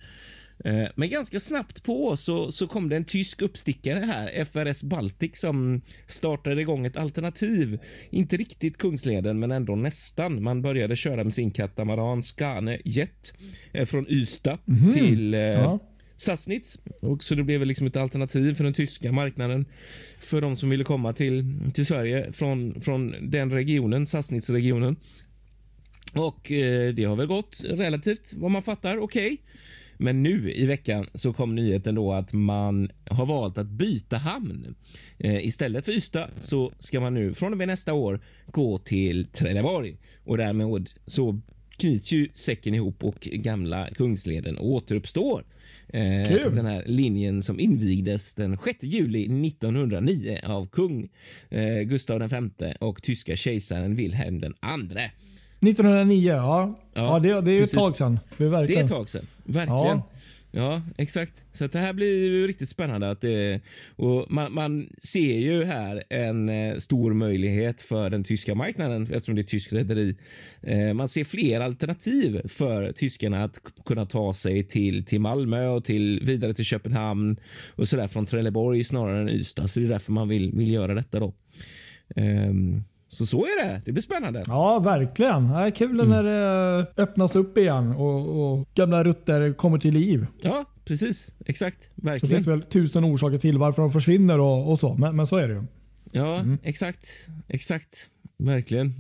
Eh, 0.66 0.88
Men 0.96 1.10
ganska 1.10 1.40
snabbt 1.40 1.84
på 1.84 2.18
så, 2.18 2.52
så 2.52 2.68
kom 2.68 2.90
det 2.90 2.96
en 2.96 3.06
tysk 3.06 3.42
uppstickare 3.42 4.00
här, 4.00 4.46
FRS 4.46 4.84
Baltic, 4.84 5.32
som 5.40 5.82
startade 6.06 6.62
igång 6.62 6.86
ett 6.86 6.98
alternativ. 6.98 7.80
Inte 8.10 8.38
riktigt 8.38 8.78
Kungsleden, 8.78 9.40
men 9.40 9.52
ändå 9.52 9.76
nästan. 9.76 10.44
Man 10.44 10.62
började 10.62 10.96
köra 10.96 11.24
med 11.24 11.34
sin 11.34 11.52
katamaran 11.52 12.24
Skane 12.24 12.80
Jet 12.86 13.34
eh, 13.74 13.86
från 13.86 14.06
Ystad 14.10 14.58
till 14.94 15.34
eh, 15.34 15.40
Ja. 15.40 15.80
Sassnitz. 16.16 16.80
Och 17.02 17.24
så 17.24 17.36
det 17.36 17.44
blev 17.44 17.66
liksom 17.66 17.88
ett 17.88 17.96
alternativ 17.96 18.56
för 18.56 18.64
den 18.64 18.74
tyska 18.74 19.12
marknaden 19.12 19.66
för 20.20 20.42
de 20.42 20.56
som 20.56 20.70
ville 20.70 20.84
komma 20.84 21.14
till, 21.14 21.46
till 21.74 21.86
Sverige 21.86 22.32
från, 22.32 22.82
från 22.82 23.16
den 23.30 23.52
regionen, 23.52 24.06
Sassnitz-regionen. 24.08 24.96
Och 26.16 26.52
eh, 26.52 26.94
det 26.94 27.04
har 27.04 27.16
väl 27.16 27.28
gått 27.28 27.64
relativt, 27.64 28.34
vad 28.34 28.52
man 28.52 28.64
fattar, 28.64 28.98
okej. 28.98 29.38
Men 29.98 30.24
nu 30.24 30.52
i 30.52 30.66
veckan 30.66 31.08
så 31.14 31.34
kom 31.34 31.56
nyheten 31.56 31.96
då 31.96 32.14
att 32.14 32.34
man 32.34 32.92
har 33.06 33.26
valt 33.26 33.58
att 33.58 33.68
byta 33.68 34.18
hamn. 34.18 34.76
Eh, 35.18 35.46
istället 35.46 35.86
för 35.86 35.92
Ystad 35.92 36.28
så 36.40 36.72
ska 36.80 37.00
man 37.00 37.14
nu 37.14 37.34
från 37.34 37.52
och 37.52 37.58
med 37.58 37.68
nästa 37.68 37.94
år 37.94 38.20
gå 38.46 38.78
till 38.78 39.26
Trelleborg 39.26 39.98
och 40.24 40.38
därmed 40.38 40.90
så 41.06 41.42
knyts 41.78 42.12
ju 42.12 42.30
säcken 42.34 42.74
ihop 42.74 43.04
och 43.04 43.20
gamla 43.20 43.88
Kungsleden 43.96 44.58
återuppstår. 44.58 45.46
Eh, 45.90 46.28
Kul. 46.28 46.56
den 46.56 46.66
här 46.66 46.84
linjen 46.86 47.42
som 47.42 47.60
invigdes 47.60 48.36
den 48.36 48.58
6 48.64 48.84
juli 48.84 49.48
1909 49.48 50.40
av 50.44 50.68
kung 50.68 51.10
eh, 51.50 51.82
Gustav 51.82 52.20
V 52.20 52.74
och 52.80 53.04
tyska 53.04 53.36
kejsaren 53.36 53.96
Wilhelm 53.96 54.36
II. 54.36 54.52
1909, 55.60 56.32
ja. 56.32 56.80
Ja, 56.94 57.02
Ja, 57.02 57.20
det, 57.20 57.42
det 57.42 57.52
är 57.52 57.56
ju 57.56 57.64
ett 57.64 57.72
tag 57.72 57.98
sedan. 57.98 58.20
Det 58.38 58.46
är 58.46 58.68
Det 58.68 58.76
är 58.76 58.84
ett 58.84 58.90
tag 58.90 59.10
sedan. 59.10 59.28
Verkligen. 59.48 59.98
Ja. 59.98 60.10
Ja. 60.52 60.82
exakt. 60.98 61.44
Så 61.52 61.68
det 61.68 61.80
här 61.80 61.94
blir 61.94 62.30
ju 62.30 62.48
riktigt 62.48 62.70
spännande. 62.70 63.10
Att 63.10 63.22
det, 63.22 63.62
och 63.96 64.32
man, 64.32 64.54
man 64.54 64.90
ser 64.98 65.38
ju 65.38 65.64
här 65.64 66.04
en 66.10 66.50
eh, 66.50 66.78
stor 66.78 67.14
möjlighet 67.14 67.82
för 67.82 68.10
den 68.10 68.24
tyska 68.24 68.56
marknaden 68.56 69.04
eftersom 69.04 69.36
det 69.36 69.42
är 69.42 69.44
ett 69.44 69.50
tyskt 69.50 69.74
rederi. 69.74 70.18
Eh, 70.62 70.94
man 70.94 71.10
ser 71.10 71.24
fler 71.24 71.60
alternativ 71.60 72.42
för 72.48 72.92
tyskarna 72.92 73.44
att 73.44 73.60
kunna 73.86 74.06
ta 74.06 74.34
sig 74.34 74.68
till, 74.68 75.06
till 75.06 75.22
Malmö 75.22 75.68
och 75.68 75.86
till, 75.86 76.22
vidare 76.26 76.54
till 76.54 76.66
Köpenhamn 76.66 77.38
och 77.76 77.88
sådär 77.88 78.08
från 78.08 78.26
Trelleborg 78.26 78.84
snarare 78.84 79.22
än 79.22 79.30
Ystad. 79.30 79.68
Så 79.68 79.80
det 79.80 79.86
är 79.86 79.90
därför 79.90 80.12
man 80.12 80.28
vill, 80.28 80.52
vill 80.52 80.72
göra 80.72 80.94
detta 80.94 81.20
då. 81.20 81.34
Ehm, 82.16 82.84
så 83.08 83.26
så 83.26 83.44
är 83.46 83.66
det. 83.66 83.82
Det 83.86 83.92
blir 83.92 84.02
spännande. 84.04 84.44
Ja, 84.48 84.80
verkligen. 84.80 85.48
Det 85.50 85.56
är 85.56 85.72
kul 85.72 86.08
när 86.08 86.24
det 86.24 86.88
öppnas 86.98 87.36
upp 87.36 87.58
igen 87.58 87.92
och, 87.92 88.52
och 88.54 88.68
gamla 88.76 89.04
rutter 89.04 89.54
kommer 89.54 89.78
till 89.78 89.94
liv. 89.94 90.26
Ja, 90.42 90.66
precis. 90.86 91.34
Exakt. 91.46 91.78
Det 91.96 92.06
Verkligen. 92.08 92.36
finns 92.36 92.48
väl 92.48 92.62
tusen 92.62 93.06
orsaker 93.06 93.38
till 93.38 93.58
varför 93.58 93.82
de 93.82 93.92
försvinner 93.92 94.40
och, 94.40 94.72
och 94.72 94.80
så, 94.80 94.94
men, 94.94 95.16
men 95.16 95.28
så 95.28 95.38
är 95.38 95.48
det 95.48 95.54
ju. 95.54 95.64
Ja, 96.12 96.42
exakt. 96.64 97.08
Exakt. 97.48 97.96
Verkligen. 98.38 98.94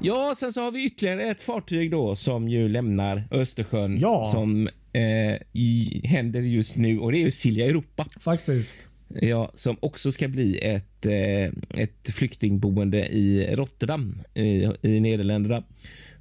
Ja, 0.00 0.34
sen 0.36 0.52
så 0.52 0.60
har 0.60 0.70
vi 0.70 0.86
ytterligare 0.86 1.22
ett 1.22 1.40
fartyg 1.40 1.90
då 1.90 2.16
som 2.16 2.48
ju 2.48 2.68
lämnar 2.68 3.24
Östersjön 3.30 3.98
Ja. 4.00 4.24
som 4.24 4.68
eh, 4.92 5.34
i, 5.52 6.00
händer 6.04 6.40
just 6.40 6.76
nu 6.76 6.98
och 6.98 7.12
det 7.12 7.18
är 7.18 7.24
ju 7.24 7.30
Silja 7.30 7.66
Europa. 7.66 8.06
Faktiskt. 8.20 8.78
Ja, 9.20 9.50
som 9.54 9.76
också 9.80 10.12
ska 10.12 10.28
bli 10.28 10.58
ett, 10.58 11.06
eh, 11.06 11.80
ett 11.82 12.10
flyktingboende 12.14 13.06
i 13.06 13.54
Rotterdam 13.54 14.22
i, 14.34 14.68
i 14.82 15.00
Nederländerna. 15.00 15.64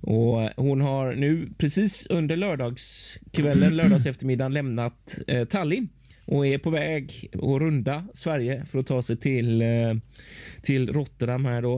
Och 0.01 0.49
hon 0.55 0.81
har 0.81 1.13
nu 1.13 1.49
precis 1.57 2.07
under 2.07 2.35
lördagskvällen, 2.35 3.75
lördags 3.77 4.05
eftermiddagen 4.05 4.53
lämnat 4.53 5.19
eh, 5.27 5.45
Tallinn 5.45 5.89
och 6.25 6.47
är 6.47 6.57
på 6.57 6.69
väg 6.69 7.29
att 7.33 7.61
runda 7.61 8.03
Sverige 8.13 8.65
för 8.65 8.79
att 8.79 8.87
ta 8.87 9.01
sig 9.01 9.17
till, 9.17 9.61
eh, 9.61 9.93
till 10.61 10.93
Rotterdam 10.93 11.45
här 11.45 11.61
då. 11.61 11.77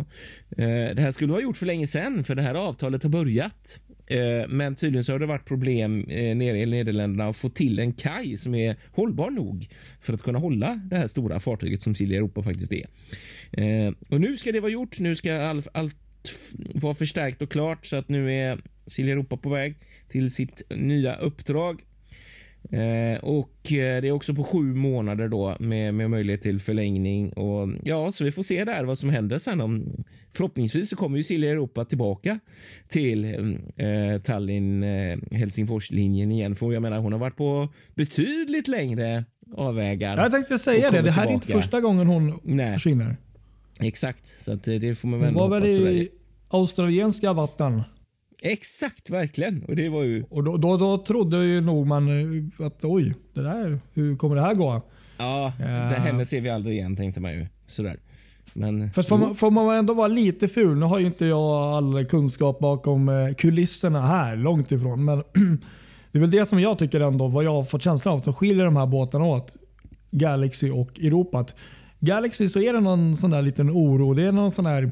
Eh, 0.57 0.95
det 0.95 1.01
här 1.01 1.11
skulle 1.11 1.33
ha 1.33 1.41
gjort 1.41 1.57
för 1.57 1.65
länge 1.65 1.87
sedan 1.87 2.23
för 2.23 2.35
det 2.35 2.41
här 2.41 2.55
avtalet 2.55 3.03
har 3.03 3.09
börjat. 3.09 3.79
Eh, 4.07 4.47
men 4.47 4.75
tydligen 4.75 5.03
så 5.03 5.11
har 5.11 5.19
det 5.19 5.25
varit 5.25 5.45
problem 5.45 6.05
eh, 6.09 6.35
nere 6.35 6.59
i 6.59 6.65
Nederländerna 6.65 7.29
att 7.29 7.37
få 7.37 7.49
till 7.49 7.79
en 7.79 7.93
kaj 7.93 8.37
som 8.37 8.55
är 8.55 8.75
hållbar 8.91 9.29
nog 9.29 9.67
för 10.01 10.13
att 10.13 10.21
kunna 10.21 10.39
hålla 10.39 10.81
det 10.89 10.95
här 10.95 11.07
stora 11.07 11.39
fartyget 11.39 11.81
som 11.81 11.95
Silja 11.95 12.17
Europa 12.17 12.43
faktiskt 12.43 12.73
är. 12.73 12.87
Eh, 13.51 13.93
och 14.09 14.21
nu 14.21 14.37
ska 14.37 14.51
det 14.51 14.59
vara 14.59 14.71
gjort. 14.71 14.99
Nu 14.99 15.15
ska 15.15 15.41
allt, 15.41 15.67
allt 15.73 15.95
vara 16.73 16.93
förstärkt 16.93 17.41
och 17.41 17.51
klart 17.51 17.85
så 17.85 17.95
att 17.95 18.09
nu 18.09 18.33
är 18.33 18.61
Silja 18.87 19.13
Europa 19.13 19.37
på 19.37 19.49
väg 19.49 19.75
till 20.09 20.31
sitt 20.31 20.61
nya 20.69 21.15
uppdrag. 21.15 21.81
Eh, 22.71 23.19
och 23.23 23.71
eh, 23.71 24.01
det 24.01 24.07
är 24.07 24.11
också 24.11 24.33
på 24.33 24.43
sju 24.43 24.75
månader 24.75 25.27
då 25.27 25.55
med, 25.59 25.93
med 25.93 26.09
möjlighet 26.09 26.41
till 26.41 26.59
förlängning. 26.59 27.33
Och 27.33 27.69
ja, 27.83 28.11
så 28.11 28.23
vi 28.23 28.31
får 28.31 28.43
se 28.43 28.65
där 28.65 28.83
vad 28.83 28.97
som 28.97 29.09
händer 29.09 29.37
sen. 29.37 29.61
Om, 29.61 30.03
förhoppningsvis 30.31 30.89
så 30.89 30.95
kommer 30.95 31.17
ju 31.17 31.23
Silja 31.23 31.51
Europa 31.51 31.85
tillbaka 31.85 32.39
till 32.87 33.25
eh, 33.75 34.21
Tallinn 34.23 34.83
eh, 34.83 35.17
Helsingfors-linjen 35.31 36.31
igen. 36.31 36.55
För 36.55 36.71
jag 36.73 36.81
menar, 36.81 36.99
hon 36.99 37.11
har 37.11 37.19
varit 37.19 37.37
på 37.37 37.69
betydligt 37.95 38.67
längre 38.67 39.25
avvägar. 39.53 40.17
Jag 40.17 40.31
tänkte 40.31 40.59
säga 40.59 40.91
det. 40.91 41.01
Det 41.01 41.11
här 41.11 41.27
är 41.27 41.31
inte 41.31 41.45
tillbaka. 41.45 41.61
första 41.61 41.81
gången 41.81 42.07
hon 42.07 42.39
Nej. 42.43 42.73
försvinner. 42.73 43.17
Exakt, 43.79 44.41
så 44.41 44.51
eh, 44.51 44.57
det 44.57 44.95
får 44.95 45.07
man 45.07 45.19
väl 45.19 45.33
Hon 45.33 45.49
var 45.49 45.59
väl 45.59 45.69
i 45.69 46.09
australienska 46.47 47.33
vatten. 47.33 47.81
Exakt, 48.45 49.09
verkligen. 49.09 49.63
Och 49.63 49.75
det 49.75 49.89
var 49.89 50.03
ju... 50.03 50.23
Och 50.29 50.43
då, 50.43 50.57
då, 50.57 50.77
då 50.77 50.97
trodde 50.97 51.45
ju 51.45 51.61
nog 51.61 51.87
man 51.87 52.07
eh, 52.59 52.65
att 52.65 52.83
oj, 52.83 53.13
det 53.33 53.41
där, 53.41 53.79
hur 53.93 54.15
kommer 54.17 54.35
det 54.35 54.41
här 54.41 54.53
gå? 54.53 54.81
Ja, 55.17 55.53
Ja. 55.59 55.65
det 55.65 55.95
henne 55.95 56.25
ser 56.25 56.41
vi 56.41 56.49
aldrig 56.49 56.77
igen 56.77 56.95
tänkte 56.95 57.21
man 57.21 57.33
ju. 57.33 57.47
Sådär. 57.67 57.97
Men... 58.53 58.91
Fast 58.93 59.09
får 59.09 59.17
man, 59.17 59.35
får 59.35 59.51
man 59.51 59.75
ändå 59.75 59.93
vara 59.93 60.07
lite 60.07 60.47
ful. 60.47 60.77
Nu 60.77 60.85
har 60.85 60.99
ju 60.99 61.05
inte 61.05 61.25
jag 61.25 61.39
all 61.53 62.05
kunskap 62.05 62.59
bakom 62.59 63.09
eh, 63.09 63.33
kulisserna 63.37 64.01
här, 64.01 64.35
långt 64.35 64.71
ifrån. 64.71 65.05
Men 65.05 65.17
det 66.11 66.17
är 66.17 66.19
väl 66.19 66.31
det 66.31 66.45
som 66.45 66.59
jag 66.59 66.79
tycker 66.79 66.99
ändå, 67.01 67.27
vad 67.27 67.43
jag 67.43 67.51
har 67.53 67.63
fått 67.63 67.81
känslan 67.81 68.13
av, 68.13 68.19
som 68.19 68.33
skiljer 68.33 68.65
de 68.65 68.75
här 68.75 68.85
båtarna 68.85 69.25
åt. 69.25 69.55
Galaxy 70.11 70.69
och 70.71 70.99
Europa. 70.99 71.39
Att 71.39 71.55
Galaxy 71.99 72.47
så 72.49 72.59
är 72.59 72.73
det 72.73 72.79
någon 72.79 73.15
sån 73.15 73.31
där 73.31 73.41
liten 73.41 73.69
oro. 73.69 74.13
Det 74.13 74.23
är 74.23 74.31
någon 74.31 74.51
sån 74.51 74.65
där, 74.65 74.91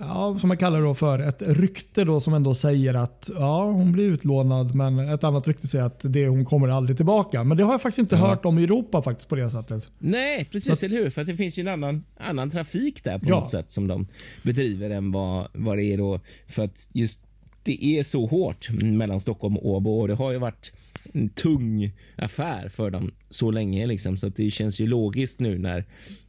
ja, 0.00 0.38
som 0.38 0.50
jag 0.50 0.58
kallar 0.58 0.78
det 0.78 0.84
då 0.84 0.94
för 0.94 1.18
ett 1.18 1.42
rykte 1.42 2.04
då 2.04 2.20
som 2.20 2.34
ändå 2.34 2.54
säger 2.54 2.94
att 2.94 3.30
ja, 3.34 3.64
hon 3.64 3.92
blir 3.92 4.04
utlånad 4.04 4.74
men 4.74 4.98
ett 4.98 5.24
annat 5.24 5.48
rykte 5.48 5.66
säger 5.68 5.84
att 5.84 6.00
det, 6.04 6.26
hon 6.28 6.44
kommer 6.44 6.68
aldrig 6.68 6.96
tillbaka. 6.96 7.44
Men 7.44 7.56
det 7.56 7.64
har 7.64 7.72
jag 7.72 7.82
faktiskt 7.82 7.98
inte 7.98 8.16
hört 8.16 8.44
om 8.44 8.58
i 8.58 8.64
Europa 8.64 9.02
faktiskt 9.02 9.28
på 9.28 9.34
det 9.34 9.50
sättet. 9.50 9.88
Nej, 9.98 10.44
precis, 10.52 10.82
eller 10.82 10.96
hur? 10.96 11.10
För 11.10 11.20
att 11.20 11.26
det 11.26 11.36
finns 11.36 11.58
ju 11.58 11.60
en 11.60 11.68
annan, 11.68 12.04
annan 12.16 12.50
trafik 12.50 13.04
där 13.04 13.18
på 13.18 13.24
Ja. 13.28 13.40
något 13.40 13.50
sätt 13.50 13.70
som 13.70 13.86
de 13.86 14.06
bedriver 14.42 14.90
än 14.90 15.12
vad, 15.12 15.48
vad 15.52 15.76
det 15.76 15.84
är 15.84 15.98
då. 15.98 16.20
För 16.48 16.64
att 16.64 16.88
just 16.92 17.20
det 17.62 17.84
är 17.84 18.02
så 18.02 18.26
hårt 18.26 18.70
mellan 18.70 19.20
Stockholm 19.20 19.56
och 19.56 19.66
Åbo 19.66 19.90
och 20.00 20.08
det 20.08 20.14
har 20.14 20.32
ju 20.32 20.38
varit 20.38 20.72
en 21.12 21.28
tung 21.28 21.92
affär 22.16 22.68
för 22.68 22.90
dem 22.90 23.10
så 23.30 23.50
länge 23.50 23.86
liksom. 23.86 24.16
Så 24.16 24.26
att 24.26 24.36
det 24.36 24.50
känns 24.50 24.80
ju 24.80 24.86
logiskt 24.86 25.40
nu 25.40 25.58
när 25.58 25.84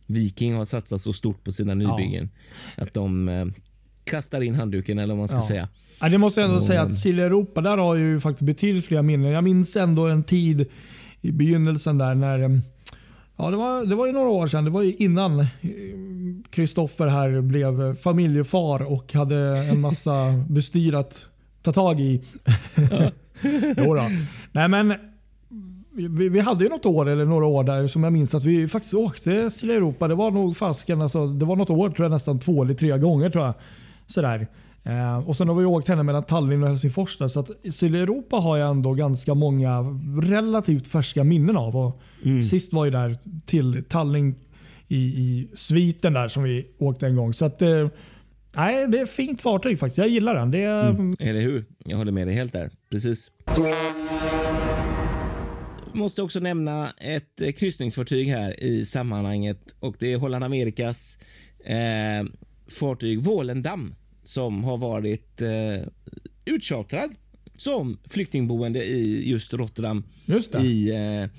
Viking 0.08 0.54
har 0.56 0.66
satsat 0.66 1.02
så 1.02 1.14
stort 1.14 1.44
på 1.44 1.52
sina 1.52 1.74
nybyggen 1.74 2.30
att 2.76 2.94
de 2.94 3.30
eh, 3.30 3.46
kastar 4.04 4.42
in 4.42 4.56
handduken 4.56 5.00
eller 5.00 5.14
vad 5.14 5.18
man 5.20 5.28
ska 5.28 5.38
Ja. 5.38 5.48
säga. 5.48 5.70
Ja, 6.02 6.10
det 6.10 6.18
måste 6.18 6.40
jag 6.42 6.46
ändå 6.48 6.58
Och- 6.60 6.66
säga 6.66 6.82
att 6.82 6.98
Silja 6.98 7.26
Europa, 7.26 7.62
där 7.62 7.78
har 7.78 7.96
ju 7.96 8.20
faktiskt 8.20 8.42
betydligt 8.46 8.86
fler 8.86 9.02
minnen. 9.02 9.32
Jag 9.32 9.44
minns 9.44 9.76
ändå 9.76 10.06
en 10.08 10.24
tid 10.24 10.66
i 11.22 11.32
begynnelsen 11.32 11.98
där 11.98 12.16
när 12.16 12.44
em, 12.44 12.62
Ja, 13.40 13.52
det 13.52 13.58
var, 13.58 13.86
det 13.86 13.96
var 13.96 14.06
ju 14.06 14.12
några 14.12 14.30
år 14.30 14.48
sedan. 14.48 14.64
Det 14.66 14.70
var 14.72 14.82
ju 14.82 14.94
innan 14.94 15.40
eh, 15.40 15.46
Kristoffer 16.50 17.08
här 17.08 17.42
blev 17.42 17.96
familjefar 17.96 18.92
och 18.92 19.14
hade 19.14 19.58
en 19.58 19.82
massa 19.82 20.44
bestyr 20.50 20.94
att 20.94 21.28
ta 21.62 21.74
tag 21.74 22.00
i. 22.00 22.22
jo 23.78 23.96
då. 23.96 24.10
Nej 24.52 24.68
men 24.70 24.94
vi, 25.98 26.30
vi 26.30 26.40
hade 26.40 26.64
ju 26.64 26.70
något 26.70 26.86
år 26.86 27.10
eller 27.10 27.26
några 27.26 27.46
år 27.46 27.64
där 27.64 27.88
som 27.88 28.04
jag 28.04 28.14
minns 28.14 28.36
att 28.36 28.46
vi 28.46 28.68
faktiskt 28.68 28.94
åkte 28.94 29.50
till 29.50 29.70
Europa. 29.70 30.08
Det 30.08 30.16
var 30.16 30.32
nog 30.32 30.58
fasken, 30.58 31.02
alltså, 31.02 31.28
det 31.28 31.46
var 31.46 31.56
något 31.56 31.70
år 31.70 31.90
tror 31.90 32.06
jag 32.06 32.12
nästan 32.12 32.40
två 32.40 32.64
eller 32.64 32.74
tre 32.74 32.98
gånger 32.98 33.30
tror 33.30 33.46
jag. 33.46 33.54
Sådär. 34.08 34.48
Eh, 34.84 35.30
och 35.30 35.38
sen 35.38 35.48
har 35.48 35.56
vi 35.56 35.66
åkt 35.66 35.88
henne 35.88 36.04
mellan 36.04 36.24
Tallinn 36.24 36.64
och 36.64 36.70
Helsingfors. 36.70 37.18
Där, 37.18 37.28
så 37.28 37.40
att 37.40 37.50
Sydeuropa 37.72 37.98
Europa 38.14 38.36
har 38.38 38.58
jag 38.58 38.70
ändå 38.70 38.94
ganska 38.94 39.34
många 39.34 39.80
relativt 40.22 40.88
färska 40.88 41.24
minnen 41.24 41.58
av. 41.58 41.78
Och 41.78 42.02
Sist 42.50 42.74
var 42.74 42.86
ju 42.86 42.92
där 42.92 43.16
till 43.46 43.84
Tallinn 43.90 44.36
i, 44.88 44.98
i 44.98 45.50
sviten 45.54 46.14
där 46.14 46.28
som 46.28 46.44
vi 46.44 46.68
åkte 46.78 47.08
en 47.08 47.16
gång. 47.16 47.34
Så 47.34 47.46
att, 47.46 47.62
eh, 47.62 47.88
nej, 48.56 48.88
det 48.88 49.00
är 49.00 49.04
ett 49.04 49.10
fint 49.10 49.42
fartyg 49.42 49.80
faktiskt. 49.80 49.98
Jag 49.98 50.08
gillar 50.08 50.36
den. 50.36 50.52
Det 50.52 50.64
är, 50.64 51.14
Eller 51.20 51.42
hur? 51.42 51.66
Jag 51.86 51.98
håller 51.98 52.12
med 52.12 52.28
dig 52.28 52.36
helt 52.36 52.54
där. 52.54 52.70
Precis. 52.92 53.32
Måste 55.98 56.22
också 56.22 56.40
nämna 56.40 56.92
ett 56.92 57.42
eh, 57.42 57.52
kryssningsfartyg 57.52 58.28
här 58.28 58.64
i 58.64 58.86
sammanhanget 58.86 59.76
och 59.80 59.96
det 60.00 60.14
är 60.14 60.18
Holland 60.18 60.44
Amerikas 60.44 61.18
eh, 61.66 62.32
fartyg 62.80 63.20
Volendam 63.20 63.96
som 64.24 64.64
har 64.64 64.78
varit 64.78 65.42
eh, 65.42 65.88
utchartrad 66.46 67.16
som 67.56 67.98
flyktingboende 68.10 68.86
i 68.86 69.30
just 69.30 69.54
Rotterdam 69.54 70.04
Just 70.26 70.56
i 70.56 70.90
eh, 70.90 71.30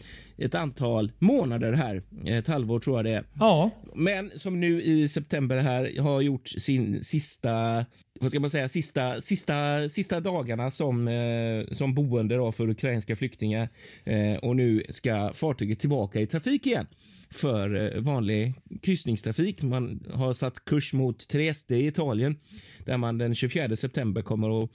ett 0.45 0.55
antal 0.55 1.13
månader 1.19 1.73
här. 1.73 2.03
Ett 2.27 2.47
halvår 2.47 2.81
tror 2.81 2.99
jag 2.99 3.05
det 3.05 3.13
är. 3.13 3.25
Ja, 3.39 3.71
Men 3.95 4.31
som 4.37 4.61
nu 4.61 4.83
i 4.83 5.09
september 5.09 5.57
här 5.57 6.01
har 6.01 6.21
gjort 6.21 6.49
sin 6.49 7.03
sista, 7.05 7.85
vad 8.21 8.31
ska 8.31 8.41
man 8.41 8.51
säga, 8.51 8.69
sista, 8.69 9.21
sista, 9.21 9.89
sista 9.89 10.21
dagarna 10.21 10.71
som, 10.71 11.09
eh, 11.09 11.75
som 11.75 11.95
boende 11.95 12.37
då 12.37 12.53
för 12.53 12.69
ukrainska 12.69 13.17
flyktingar. 13.17 13.69
Eh, 14.05 14.37
och 14.37 14.57
nu 14.57 14.83
ska 14.91 15.33
fartyget 15.35 15.81
tillbaka 15.81 16.21
i 16.21 16.27
trafik 16.27 16.67
igen 16.67 16.87
för 17.31 17.97
eh, 17.97 18.01
vanlig 18.01 18.55
kryssningstrafik. 18.83 19.63
Man 19.63 20.05
har 20.13 20.33
satt 20.33 20.65
kurs 20.65 20.93
mot 20.93 21.29
Trieste 21.29 21.77
i 21.77 21.87
Italien 21.87 22.37
där 22.85 22.97
man 22.97 23.19
den 23.19 23.35
24 23.35 23.77
september 23.77 24.23
kommer 24.23 24.65
att 24.65 24.71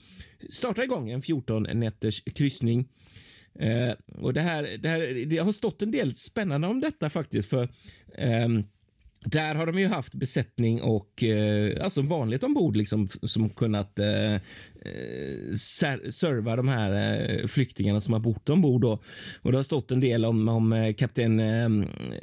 starta 0.50 0.84
igång 0.84 1.10
en 1.10 1.22
14 1.22 1.62
nätters 1.62 2.22
kryssning. 2.24 2.88
Eh, 3.58 3.94
och 4.18 4.32
det, 4.32 4.40
här, 4.40 4.78
det, 4.78 4.88
här, 4.88 5.26
det 5.26 5.38
har 5.38 5.52
stått 5.52 5.82
en 5.82 5.90
del 5.90 6.14
spännande 6.14 6.68
om 6.68 6.80
detta 6.80 7.10
faktiskt. 7.10 7.48
för 7.48 7.68
ehm, 8.18 8.64
där 9.24 9.54
har 9.54 9.66
de 9.66 9.78
ju 9.78 9.88
haft 9.88 10.14
besättning 10.14 10.82
och 10.82 11.22
eh, 11.22 11.84
alltså 11.84 12.02
vanligt 12.02 12.42
ombord 12.42 12.76
liksom, 12.76 13.08
som 13.08 13.50
kunnat 13.50 13.98
eh, 13.98 14.36
serva 16.12 16.56
de 16.56 16.68
här 16.68 16.92
eh, 16.92 17.46
flyktingarna 17.46 18.00
som 18.00 18.12
har 18.12 18.20
bott 18.20 18.50
ombord. 18.50 18.84
Och, 18.84 19.02
och 19.42 19.52
det 19.52 19.58
har 19.58 19.62
stått 19.62 19.90
en 19.90 20.00
del 20.00 20.24
om, 20.24 20.48
om 20.48 20.72
eh, 20.72 20.94
kapten 20.94 21.40
eh, 21.40 21.68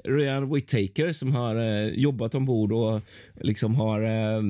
Ryan 0.03 0.53
Whittaker 0.53 1.13
som 1.13 1.35
har 1.35 1.55
eh, 1.55 1.87
jobbat 1.87 2.35
ombord 2.35 2.71
och 2.71 3.01
liksom 3.41 3.75
har 3.75 4.01
eh, 4.01 4.43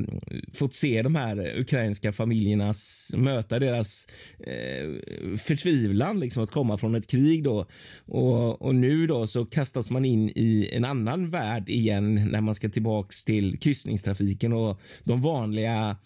fått 0.53 0.73
se 0.73 1.01
de 1.01 1.15
här 1.15 1.59
ukrainska 1.59 2.11
familjernas, 2.11 3.11
möta 3.17 3.59
deras 3.59 4.07
eh, 4.39 4.89
förtvivlan 5.37 6.19
liksom 6.19 6.43
att 6.43 6.51
komma 6.51 6.77
från 6.77 6.95
ett 6.95 7.07
krig 7.07 7.43
då. 7.43 7.65
Och, 8.05 8.61
och 8.61 8.75
nu 8.75 9.07
då 9.07 9.27
så 9.27 9.45
kastas 9.45 9.89
man 9.89 10.05
in 10.05 10.29
i 10.35 10.69
en 10.73 10.85
annan 10.85 11.29
värld 11.29 11.69
igen 11.69 12.29
när 12.31 12.41
man 12.41 12.55
ska 12.55 12.69
tillbaks 12.69 13.25
till 13.25 13.59
kryssningstrafiken 13.59 14.53
och 14.53 14.81
de 15.03 15.21
vanliga 15.21 15.81
Eh, 15.81 15.97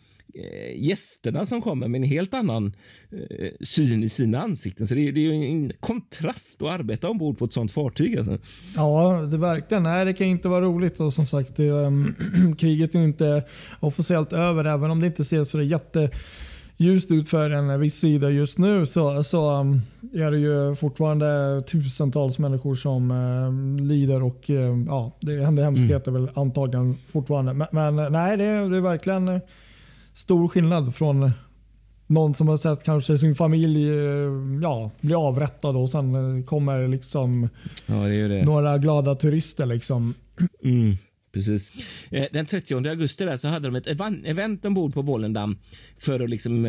gästerna 0.76 1.46
som 1.46 1.62
kommer 1.62 1.88
med 1.88 2.02
en 2.02 2.08
helt 2.08 2.34
annan 2.34 2.74
eh, 3.12 3.52
syn 3.62 4.04
i 4.04 4.10
sina 4.10 4.42
ansikten. 4.42 4.88
Så 4.88 4.96
det, 4.96 5.12
det 5.12 5.28
är 5.28 5.34
en 5.34 5.72
kontrast 5.80 6.62
att 6.62 6.70
arbeta 6.70 7.10
ombord 7.10 7.38
på 7.38 7.46
ett 7.46 7.54
sånt 7.54 7.72
fartyg. 7.72 8.18
Alltså. 8.18 8.38
Ja, 8.76 9.28
det 9.32 9.38
verkligen. 9.38 9.84
Nej, 9.84 10.06
det 10.06 10.14
kan 10.14 10.28
inte 10.28 10.48
vara 10.48 10.66
roligt. 10.66 11.00
Och 11.00 11.14
som 11.14 11.28
sagt, 11.28 11.56
det, 11.56 11.70
um, 11.70 12.16
kriget 12.58 12.96
är 12.96 13.00
inte 13.00 13.44
officiellt 13.80 14.34
över, 14.34 14.66
även 14.66 14.92
om 14.92 15.00
det 15.00 15.08
inte 15.08 15.24
ser 15.24 15.44
så 15.44 15.62
jätte 15.62 16.10
ljust 16.78 17.12
ut 17.12 17.30
för 17.30 17.50
en 17.50 17.80
viss 17.80 17.96
sida 17.96 18.30
just 18.30 18.58
nu 18.58 18.86
så, 18.86 19.24
så 19.24 19.60
um, 19.60 19.82
är 20.14 20.32
det 20.32 20.38
ju 20.38 20.76
fortfarande 20.76 21.62
tusentals 21.68 22.40
människor 22.40 22.76
som 22.76 23.12
uh, 23.12 23.88
lider 23.88 24.24
och 24.24 24.50
uh, 24.50 24.86
ja, 24.88 25.18
det 25.22 25.46
händer 25.46 25.64
hemskheter 25.64 26.12
mm. 26.12 26.26
väl 26.26 26.32
antagligen 26.36 26.96
fortfarande. 27.08 27.54
Men, 27.54 27.68
men 27.72 28.12
nej, 28.12 28.38
det, 28.38 28.44
det 28.44 28.78
är 28.78 28.82
verkligen 28.82 29.42
stor 30.16 30.48
skillnad 30.48 30.96
från 30.96 31.32
någon 32.08 32.34
som 32.34 32.48
har 32.48 32.58
sett 32.58 32.84
kanske 32.84 33.18
sin 33.18 33.36
familj 33.36 33.90
eh, 33.90 34.32
ja, 34.62 34.92
bli 35.02 35.14
avrättad 35.14 35.78
och 35.78 35.90
sen 35.90 36.38
eh, 36.38 36.46
kommer 36.46 36.88
liksom 36.88 37.50
ja, 37.86 37.96
det 37.96 38.28
det. 38.28 38.46
några 38.46 38.78
glada 38.78 39.16
turister. 39.16 39.66
Liksom. 39.66 40.14
Mm, 40.64 40.96
precis. 41.34 41.74
Eh, 42.10 42.26
den 42.32 42.46
30 42.46 42.88
augusti 42.88 43.26
där 43.26 43.38
så 43.38 43.48
hade 43.48 43.68
de 43.68 43.76
ett 43.76 43.88
event 44.26 44.66
ombord 44.66 44.94
på 44.94 45.02
Volendam 45.02 45.58
för 46.00 46.20
att 46.20 46.30
liksom 46.30 46.68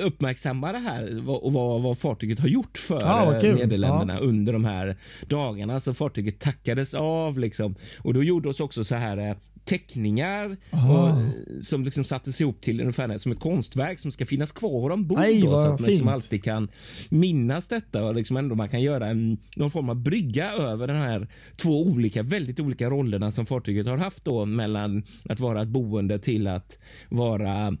uppmärksamma 0.00 0.72
det 0.72 0.78
här 0.78 1.28
och 1.28 1.52
vad, 1.52 1.82
vad 1.82 1.98
fartyget 1.98 2.38
har 2.38 2.48
gjort 2.48 2.78
för 2.78 3.04
ah, 3.04 3.30
Nederländerna 3.32 4.14
ja. 4.14 4.20
under 4.20 4.52
de 4.52 4.64
här 4.64 4.96
dagarna. 5.26 5.80
Så 5.80 5.94
fartyget 5.94 6.40
tackades 6.40 6.94
av 6.94 7.38
liksom. 7.38 7.74
Och 7.98 8.14
då 8.14 8.22
gjorde 8.22 8.48
oss 8.48 8.60
också 8.60 8.84
så 8.84 8.94
här 8.94 9.36
teckningar 9.66 10.56
och, 10.70 11.64
som 11.64 11.84
liksom 11.84 12.04
sattes 12.04 12.40
ihop 12.40 12.60
till 12.60 12.80
ungefär 12.80 13.18
som 13.18 13.32
ett 13.32 13.40
konstverk 13.40 13.98
som 13.98 14.10
ska 14.10 14.26
finnas 14.26 14.52
kvar 14.52 14.90
ombord. 14.90 15.18
Aj, 15.18 15.40
då, 15.40 15.56
så 15.56 15.68
att 15.68 15.80
man 15.80 15.88
liksom 15.88 16.08
alltid 16.08 16.44
kan 16.44 16.68
minnas 17.10 17.68
detta 17.68 18.04
och 18.04 18.14
liksom 18.14 18.36
ändå 18.36 18.54
man 18.54 18.68
kan 18.68 18.82
göra 18.82 19.06
en, 19.06 19.38
någon 19.56 19.70
form 19.70 19.88
av 19.88 19.96
brygga 19.96 20.52
över 20.52 20.86
den 20.86 20.96
här 20.96 21.28
två 21.56 21.82
olika, 21.82 22.22
väldigt 22.22 22.60
olika 22.60 22.90
rollerna 22.90 23.30
som 23.30 23.46
fartyget 23.46 23.86
har 23.86 23.96
haft 23.96 24.24
då 24.24 24.44
mellan 24.44 25.02
att 25.24 25.40
vara 25.40 25.62
ett 25.62 25.68
boende 25.68 26.18
till 26.18 26.46
att 26.46 26.78
vara 27.08 27.76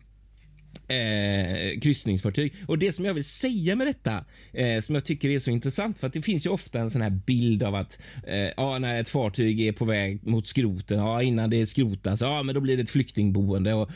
eh, 0.88 1.80
kryssningsfartyg. 1.80 2.54
Och 2.66 2.78
det 2.78 2.92
som 2.92 3.04
jag 3.04 3.14
vill 3.14 3.24
säga 3.24 3.76
med 3.76 3.86
detta, 3.86 4.24
eh, 4.52 4.80
som 4.80 4.94
jag 4.94 5.04
tycker 5.04 5.28
är 5.28 5.38
så 5.38 5.50
intressant, 5.50 5.98
för 5.98 6.06
att 6.06 6.12
det 6.12 6.22
finns 6.22 6.46
ju 6.46 6.50
ofta 6.50 6.80
en 6.80 6.90
sån 6.90 7.02
här 7.02 7.10
bild 7.10 7.62
av 7.62 7.74
att 7.74 7.98
eh, 8.26 8.50
ja, 8.56 8.78
när 8.78 9.00
ett 9.00 9.08
fartyg 9.08 9.60
är 9.60 9.72
på 9.72 9.84
väg 9.84 10.26
mot 10.26 10.46
skroten, 10.46 10.98
ja, 10.98 11.22
innan 11.22 11.50
det 11.50 11.66
skrotas, 11.66 12.20
ja, 12.20 12.42
men 12.42 12.54
då 12.54 12.60
blir 12.60 12.76
det 12.76 12.82
ett 12.82 12.90
flyktingboende 12.90 13.74
och 13.74 13.90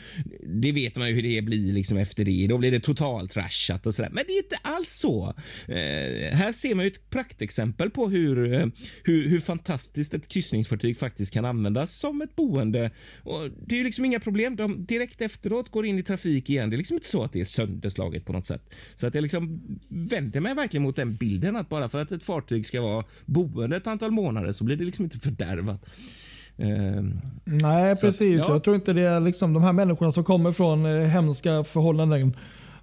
det 0.45 0.71
vet 0.71 0.97
man 0.97 1.07
ju 1.09 1.15
hur 1.15 1.23
det 1.23 1.41
blir 1.41 1.73
liksom 1.73 1.97
efter 1.97 2.25
det. 2.25 2.47
Då 2.47 2.57
blir 2.57 2.71
det 2.71 2.79
totalt 2.79 3.31
trashat 3.31 3.87
och 3.87 3.95
sådär. 3.95 4.09
Men 4.13 4.23
det 4.27 4.33
är 4.33 4.37
inte 4.37 4.57
alls 4.61 4.91
så. 4.91 5.33
Eh, 5.67 6.37
här 6.37 6.53
ser 6.53 6.75
man 6.75 6.85
ju 6.85 6.91
ett 6.91 7.09
praktexempel 7.09 7.89
på 7.89 8.09
hur, 8.09 8.53
eh, 8.53 8.65
hur, 9.03 9.29
hur 9.29 9.39
fantastiskt 9.39 10.13
ett 10.13 10.27
kryssningsfartyg 10.27 10.97
faktiskt 10.97 11.33
kan 11.33 11.45
användas 11.45 11.95
som 11.95 12.21
ett 12.21 12.35
boende. 12.35 12.91
Och 13.23 13.49
det 13.67 13.75
är 13.75 13.77
ju 13.77 13.83
liksom 13.83 14.05
inga 14.05 14.19
problem. 14.19 14.55
De 14.55 14.85
direkt 14.85 15.21
efteråt 15.21 15.69
går 15.69 15.85
in 15.85 15.99
i 15.99 16.03
trafik 16.03 16.49
igen. 16.49 16.69
Det 16.69 16.77
liksom 16.81 16.97
inte 16.97 17.07
så 17.07 17.23
att 17.23 17.33
det 17.33 17.39
är 17.39 17.43
sönderslaget 17.43 18.25
på 18.25 18.33
något 18.33 18.45
sätt. 18.45 18.75
Så 18.95 19.07
att 19.07 19.15
jag 19.15 19.21
liksom 19.21 19.61
vänder 19.89 20.39
mig 20.39 20.55
verkligen 20.55 20.83
mot 20.83 20.95
den 20.95 21.15
bilden 21.15 21.55
att 21.55 21.69
bara 21.69 21.89
för 21.89 22.01
att 22.01 22.11
ett 22.11 22.23
fartyg 22.23 22.65
ska 22.65 22.81
vara 22.81 23.03
boende 23.25 23.77
ett 23.77 23.87
antal 23.87 24.11
månader 24.11 24.51
så 24.51 24.63
blir 24.63 24.75
det 24.75 24.85
liksom 24.85 25.05
inte 25.05 25.19
fördärvat. 25.19 25.89
Uh, 26.59 27.03
Nej, 27.45 27.95
precis. 27.95 28.41
Att, 28.41 28.47
ja. 28.47 28.53
Jag 28.53 28.63
tror 28.63 28.75
inte 28.75 28.93
det 28.93 29.01
är 29.01 29.19
liksom 29.19 29.53
de 29.53 29.63
här 29.63 29.73
människorna 29.73 30.11
som 30.11 30.23
kommer 30.23 30.51
från 30.51 30.85
eh, 30.85 31.07
hemska 31.07 31.63
förhållanden 31.63 32.35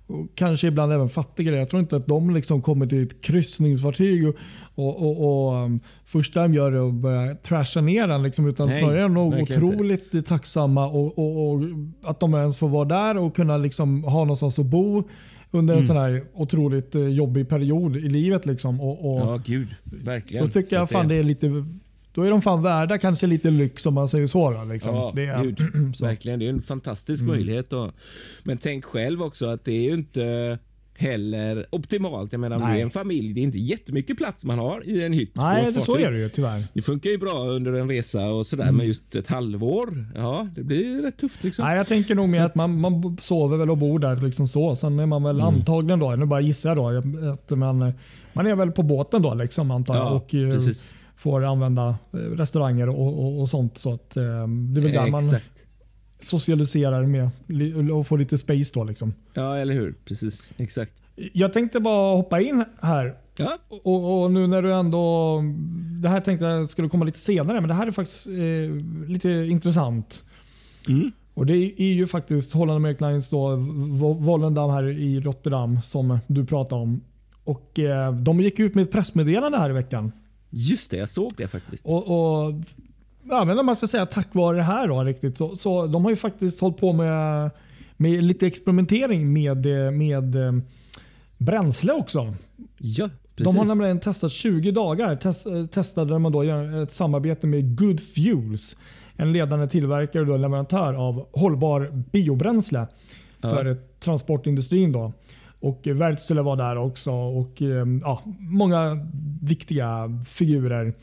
och 0.09 0.27
kanske 0.35 0.67
ibland 0.67 0.93
även 0.93 1.09
fattigare. 1.09 1.57
Jag 1.57 1.71
tror 1.71 1.81
inte 1.81 1.97
att 1.97 2.07
de 2.07 2.31
liksom 2.31 2.63
kommer 2.63 2.87
till 2.87 3.03
ett 3.03 3.21
kryssningsfartyg 3.21 4.29
och, 4.29 4.35
och, 4.75 5.03
och, 5.03 5.49
och 5.49 5.65
um, 5.65 5.81
första 6.05 6.43
de 6.43 6.55
gör 6.55 6.73
är 6.73 6.89
att 6.89 6.95
börja 6.95 7.35
trasha 7.35 7.81
ner 7.81 8.09
den. 8.09 8.23
Liksom, 8.23 8.49
utan 8.49 8.69
Nej, 8.69 8.79
snarare 8.81 8.99
är 8.99 9.03
de 9.03 9.15
nog 9.15 9.35
otroligt 9.35 10.15
inte. 10.15 10.29
tacksamma 10.29 10.87
och, 10.87 11.19
och, 11.19 11.51
och, 11.51 11.61
att 12.03 12.21
de 12.21 12.35
ens 12.35 12.59
får 12.59 12.69
vara 12.69 12.85
där 12.85 13.17
och 13.17 13.37
kunna 13.37 13.57
liksom 13.57 14.05
ha 14.05 14.21
någonstans 14.21 14.59
att 14.59 14.67
bo 14.67 15.09
under 15.51 15.75
en 15.75 15.79
mm. 15.79 15.87
sån 15.87 15.97
här 15.97 16.25
otroligt 16.35 16.95
eh, 16.95 17.09
jobbig 17.09 17.49
period 17.49 17.97
i 17.97 18.09
livet. 18.09 18.47
Liksom. 18.47 18.81
Och, 18.81 19.11
och 19.13 19.21
ja, 19.21 19.41
gud. 19.45 19.69
Verkligen. 19.85 20.45
Då 20.45 20.51
tycker 20.51 20.77
jag 20.77 20.91
fan 20.91 21.09
det 21.09 21.15
är 21.15 21.23
lite 21.23 21.65
då 22.19 22.25
är 22.25 22.31
de 22.31 22.43
fan 22.43 22.63
värda 22.63 22.99
kanske 22.99 23.27
lite 23.27 23.51
lyx 23.51 23.87
om 23.87 23.95
man 23.95 24.09
säger 24.09 24.27
så. 24.27 24.51
Då, 24.51 24.65
liksom. 24.65 24.95
ja, 24.95 25.13
det 25.17 25.27
är, 25.27 25.45
gud, 25.45 25.61
verkligen. 26.01 26.39
Det 26.39 26.47
är 26.47 26.51
en 26.51 26.63
fantastisk 26.63 27.23
mm. 27.23 27.35
möjlighet. 27.35 27.71
Då. 27.71 27.93
Men 28.43 28.59
tänk 28.59 28.85
själv 28.85 29.23
också 29.23 29.47
att 29.47 29.65
det 29.65 29.73
är 29.73 29.83
ju 29.83 29.95
inte 29.95 30.59
heller 30.95 31.67
optimalt. 31.71 32.33
Jag 32.33 32.41
menar, 32.41 32.57
om 32.57 32.71
du 32.71 32.79
är 32.79 32.83
en 32.83 32.91
familj, 32.91 33.33
det 33.33 33.41
är 33.41 33.43
inte 33.43 33.59
jättemycket 33.59 34.17
plats 34.17 34.45
man 34.45 34.59
har 34.59 34.89
i 34.89 35.05
en 35.05 35.13
hytt. 35.13 35.33
Nej, 35.35 35.73
det 35.73 35.81
så 35.81 35.97
är 35.97 36.11
det 36.11 36.19
ju 36.19 36.29
tyvärr. 36.29 36.65
Det 36.73 36.83
funkar 36.83 37.11
ju 37.11 37.19
bra 37.19 37.47
under 37.47 37.73
en 37.73 37.89
resa 37.89 38.29
och 38.29 38.47
sådär, 38.47 38.63
mm. 38.63 38.77
men 38.77 38.87
just 38.87 39.17
ett 39.17 39.29
halvår, 39.29 40.07
ja, 40.15 40.49
det 40.55 40.63
blir 40.63 41.03
rätt 41.03 41.19
tufft. 41.19 41.45
Liksom. 41.45 41.65
Nej, 41.65 41.77
jag 41.77 41.87
tänker 41.87 42.15
nog 42.15 42.29
mer 42.29 42.43
att 42.43 42.55
man, 42.55 42.81
man 42.81 43.17
sover 43.21 43.57
väl 43.57 43.71
och 43.71 43.79
bor 43.79 43.99
där 43.99 44.17
liksom 44.17 44.49
så. 44.49 44.77
Sen 44.77 44.99
är 44.99 45.07
man 45.07 45.23
väl 45.23 45.41
mm. 45.41 45.55
antagligen 45.55 45.99
då, 45.99 46.11
nu 46.11 46.27
bara 46.27 46.41
gissar 46.41 46.71
jag 46.71 46.77
då, 46.77 46.89
att 47.33 47.51
man, 47.51 47.93
man 48.33 48.47
är 48.47 48.55
väl 48.55 48.71
på 48.71 48.83
båten 48.83 49.23
då 49.23 49.35
liksom 49.35 49.71
antar 49.71 49.95
jag. 49.95 50.05
Ja, 50.05 50.11
och, 50.11 50.35
eh, 50.35 50.51
precis 50.51 50.95
får 51.19 51.45
använda 51.45 51.97
eh, 52.13 52.17
restauranger 52.17 52.89
och, 52.89 53.19
och, 53.19 53.41
och 53.41 53.51
sånt. 53.51 53.79
Så 53.79 53.93
att, 53.93 54.17
eh, 54.17 54.23
det 54.23 54.81
är 54.81 54.83
väl 54.83 54.93
där 54.93 55.11
man 55.11 55.23
socialiserar 56.21 57.07
med 57.07 57.31
och 57.93 58.07
får 58.07 58.19
lite 58.19 58.39
space 58.39 58.71
då. 58.75 58.85
Liksom. 58.85 59.15
Ja, 59.35 59.57
eller 59.57 59.75
hur? 59.75 59.95
Precis. 60.05 60.53
Exakt. 60.57 61.03
Jag 61.33 61.53
tänkte 61.53 61.81
bara 61.81 62.17
hoppa 62.17 62.41
in 62.41 62.65
här. 62.81 63.15
Ja. 63.37 63.59
Och, 63.69 64.23
och, 64.23 64.31
nu 64.31 64.47
när 64.47 64.63
du 64.63 64.73
ändå... 64.73 65.43
Det 66.03 66.09
här 66.09 66.21
tänkte 66.21 66.47
jag 66.47 66.71
skulle 66.71 66.89
komma 66.89 67.05
lite 67.05 67.19
senare, 67.19 67.61
men 67.61 67.69
det 67.69 67.75
här 67.75 67.87
är 67.87 67.91
faktiskt 67.91 68.27
eh, 68.27 69.07
lite 69.09 69.31
intressant. 69.31 70.25
Mm. 70.89 71.13
Och 71.35 71.47
Det 71.47 71.81
är 71.83 71.93
ju 71.93 72.07
faktiskt 72.07 72.53
Holland 72.53 72.77
American 72.77 73.09
Lines 73.09 73.29
då, 73.29 73.57
Volendam 74.19 74.71
här 74.71 74.89
i 74.89 75.21
Rotterdam 75.21 75.83
som 75.83 76.19
du 76.27 76.47
pratade 76.47 76.83
om. 76.83 77.01
Och 77.45 77.79
eh, 77.79 78.15
De 78.15 78.41
gick 78.41 78.59
ut 78.59 78.75
med 78.75 78.83
ett 78.83 78.93
pressmeddelande 78.93 79.59
här 79.59 79.71
i 79.71 79.73
veckan. 79.73 80.13
Just 80.51 80.91
det, 80.91 80.97
jag 80.97 81.09
såg 81.09 81.33
det 81.37 81.49
faktiskt. 81.49 81.87
Och, 81.87 82.47
och 82.47 82.55
ja, 83.23 83.45
men 83.45 83.59
om 83.59 83.67
man 83.67 83.77
ska 83.77 83.87
säga 83.87 84.07
tack 84.07 84.35
vare 84.35 84.57
det 84.57 84.63
här 84.63 84.89
då, 84.89 85.05
riktigt, 85.05 85.37
så, 85.37 85.57
så 85.57 85.87
de 85.87 86.05
har 86.05 86.11
ju 86.11 86.17
faktiskt 86.17 86.61
hållit 86.61 86.77
på 86.77 86.93
med, 86.93 87.51
med 87.97 88.23
lite 88.23 88.47
experimentering 88.47 89.33
med, 89.33 89.67
med 89.93 90.35
eh, 90.35 90.53
bränsle 91.39 91.93
också. 91.93 92.35
Ja, 92.79 93.11
precis. 93.37 93.55
De 93.55 93.59
har 93.59 93.65
nämligen 93.67 94.01
testat 94.01 94.33
20 94.33 94.71
dagar. 94.71 95.17
Test, 95.17 95.47
eh, 95.47 95.67
testade 95.67 96.19
man 96.19 96.33
då 96.33 96.43
ett 96.43 96.93
samarbete 96.93 97.47
med 97.47 97.79
Good 97.79 98.01
Fuels. 98.01 98.77
En 99.17 99.33
ledande 99.33 99.69
tillverkare 99.69 100.33
och 100.33 100.39
leverantör 100.39 100.95
av 100.95 101.29
hållbar 101.33 102.05
biobränsle 102.13 102.87
ja. 103.41 103.51
för 103.51 103.77
transportindustrin. 104.01 104.93
Då. 104.93 105.13
Och 105.61 105.87
Wärtsilä 105.87 106.43
var 106.43 106.57
där 106.57 106.77
också 106.77 107.11
och 107.13 107.63
ehm, 107.63 108.01
ja, 108.05 108.23
många 108.39 109.07
viktiga 109.43 110.23
figurer. 110.27 110.95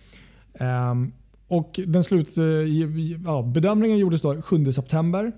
Um, 0.60 1.14
och 1.48 1.80
den 1.88 2.04
slut, 2.04 2.38
eh, 2.38 2.44
ja, 3.26 3.42
bedömningen 3.42 3.98
gjordes 3.98 4.22
då 4.22 4.42
7 4.42 4.72
september. 4.72 5.32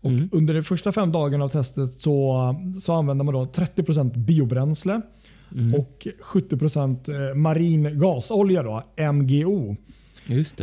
Och 0.00 0.10
mm. 0.10 0.28
Under 0.32 0.54
de 0.54 0.62
första 0.62 0.92
fem 0.92 1.12
dagarna 1.12 1.44
av 1.44 1.48
testet 1.48 1.94
så, 1.94 2.54
så 2.80 2.92
använde 2.92 3.24
man 3.24 3.34
då 3.34 3.46
30 3.46 4.18
biobränsle 4.18 5.00
mm. 5.52 5.74
och 5.74 6.06
70 6.20 6.56
eh, 7.12 7.34
marin 7.34 7.98
gasolja, 7.98 8.62
då, 8.62 8.82
MGO, 9.12 9.76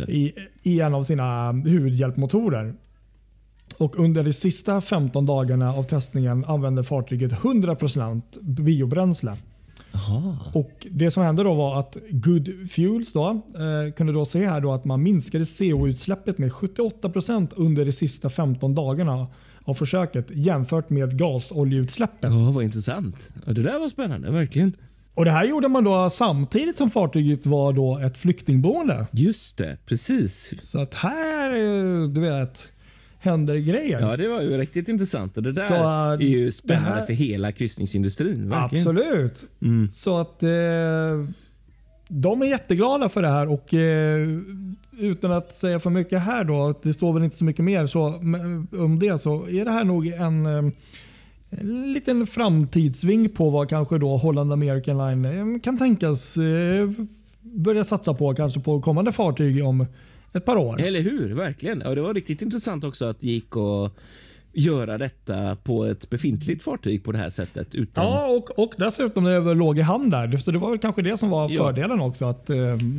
I, 0.08 0.32
i 0.62 0.80
en 0.80 0.94
av 0.94 1.02
sina 1.02 1.52
huvudhjälpmotorer. 1.52 2.74
Och 3.78 3.98
under 3.98 4.24
de 4.24 4.32
sista 4.32 4.80
15 4.80 5.26
dagarna 5.26 5.72
av 5.74 5.82
testningen 5.82 6.44
använde 6.44 6.84
fartyget 6.84 7.32
100% 7.32 8.22
biobränsle. 8.40 9.36
Och 10.52 10.86
Det 10.90 11.10
som 11.10 11.22
hände 11.22 11.42
då 11.42 11.54
var 11.54 11.80
att 11.80 11.96
Good 12.10 12.70
Fuels 12.70 13.12
då, 13.12 13.28
eh, 13.30 13.92
kunde 13.96 14.12
då 14.12 14.24
se 14.24 14.46
här 14.46 14.60
då 14.60 14.72
att 14.72 14.84
man 14.84 15.02
minskade 15.02 15.44
CO-utsläppet 15.44 16.38
med 16.38 16.52
78% 16.52 17.52
under 17.56 17.84
de 17.84 17.92
sista 17.92 18.30
15 18.30 18.74
dagarna 18.74 19.26
av 19.64 19.74
försöket 19.74 20.26
jämfört 20.30 20.90
med 20.90 21.18
gasoljeutsläppet. 21.18 22.30
Ja, 22.30 22.50
vad 22.54 22.64
intressant. 22.64 23.30
Ja, 23.46 23.52
det 23.52 23.62
där 23.62 23.78
var 23.78 23.88
spännande, 23.88 24.30
verkligen. 24.30 24.72
Och 25.14 25.24
Det 25.24 25.30
här 25.30 25.44
gjorde 25.44 25.68
man 25.68 25.84
då 25.84 26.10
samtidigt 26.10 26.76
som 26.76 26.90
fartyget 26.90 27.46
var 27.46 27.72
då 27.72 27.98
ett 27.98 28.18
flyktingboende. 28.18 29.06
Just 29.12 29.58
det, 29.58 29.78
precis. 29.86 30.54
Så 30.58 30.80
att 30.80 30.94
här, 30.94 31.54
eh, 31.54 32.08
du 32.08 32.20
vet, 32.20 32.70
händer 33.24 33.56
grejer. 33.56 34.00
Ja, 34.00 34.16
det 34.16 34.28
var 34.28 34.40
ju 34.42 34.56
riktigt 34.58 34.88
intressant 34.88 35.36
och 35.36 35.42
det 35.42 35.52
där 35.52 35.62
Så, 35.62 35.74
äh, 35.74 35.80
är 35.82 36.18
ju 36.20 36.52
spännande 36.52 36.90
här- 36.98 37.06
för 37.06 37.12
hela 37.12 37.52
kryssningsindustrin. 37.52 38.50
Verkligen. 38.50 38.88
Absolut. 38.88 39.46
Mm. 39.62 39.90
Så 39.90 40.18
att 40.18 40.42
eh, 40.42 40.48
de 42.08 42.42
är 42.42 42.46
jätteglada 42.46 43.08
för 43.08 43.22
det 43.22 43.28
här 43.28 43.48
och 43.52 43.74
eh, 43.74 44.28
utan 44.98 45.32
att 45.32 45.52
säga 45.52 45.80
för 45.80 45.90
mycket 45.90 46.20
här 46.22 46.44
då, 46.44 46.80
det 46.82 46.92
står 46.92 47.12
väl 47.12 47.22
inte 47.24 47.36
så 47.36 47.44
mycket 47.44 47.64
mer 47.64 47.86
så, 47.86 48.18
men 48.22 48.66
om 48.78 48.98
det 48.98 49.18
så 49.20 49.48
är 49.48 49.64
det 49.64 49.70
här 49.70 49.84
nog 49.84 50.06
en, 50.06 50.46
eh, 50.46 50.64
en 51.50 51.92
liten 51.92 52.26
framtidsving 52.26 53.28
på 53.28 53.50
vad 53.50 53.68
kanske 53.68 53.98
då 53.98 54.16
Holland 54.16 54.52
American 54.52 54.98
Line 54.98 55.24
eh, 55.54 55.60
kan 55.60 55.78
tänkas 55.78 56.36
eh, 56.36 56.90
börja 57.42 57.84
satsa 57.84 58.14
på 58.14 58.34
kanske 58.34 58.60
på 58.60 58.80
kommande 58.80 59.12
fartyg 59.12 59.64
om 59.64 59.86
ett 60.34 60.44
par 60.44 60.56
år. 60.56 60.80
Eller 60.80 61.00
hur? 61.00 61.34
Verkligen. 61.34 61.80
Ja, 61.84 61.94
det 61.94 62.00
var 62.00 62.14
riktigt 62.14 62.42
intressant 62.42 62.84
också 62.84 63.04
att 63.04 63.20
det 63.20 63.26
gick 63.26 63.56
att 63.56 63.92
göra 64.56 64.98
detta 64.98 65.56
på 65.56 65.84
ett 65.84 66.10
befintligt 66.10 66.62
fartyg 66.64 67.04
på 67.04 67.12
det 67.12 67.18
här 67.18 67.30
sättet. 67.30 67.74
Utan... 67.74 68.04
Ja, 68.04 68.26
och, 68.26 68.58
och 68.58 68.72
dessutom 68.76 69.24
när 69.24 69.40
det 69.40 69.54
låg 69.54 69.78
i 69.78 69.82
hamn 69.82 70.10
där. 70.10 70.36
Så 70.36 70.50
det 70.50 70.58
var 70.58 70.70
väl 70.70 70.78
kanske 70.78 71.02
det 71.02 71.16
som 71.16 71.30
var 71.30 71.50
Ja. 71.50 71.62
fördelen 71.64 72.00
också. 72.00 72.24
Att 72.24 72.50
eh, 72.50 72.56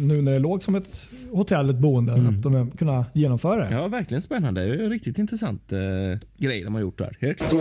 nu 0.07 0.21
när 0.21 0.31
det 0.31 0.39
låg 0.39 0.63
som 0.63 0.75
ett 0.75 1.09
hotell, 1.31 1.69
ett 1.69 1.75
boende, 1.75 2.13
att 2.13 2.43
de 2.43 2.71
kunna 2.71 3.05
genomföra 3.13 3.69
det. 3.69 3.75
Ja, 3.75 3.87
verkligen 3.87 4.21
spännande. 4.21 4.65
Det 4.65 4.85
är 4.85 4.89
riktigt 4.89 5.17
intressant 5.17 5.71
eh, 5.71 5.79
grej 6.37 6.63
de 6.63 6.73
har 6.73 6.81
gjort 6.81 6.97
där. 6.97 7.17
Helt 7.21 7.37
klart. 7.37 7.51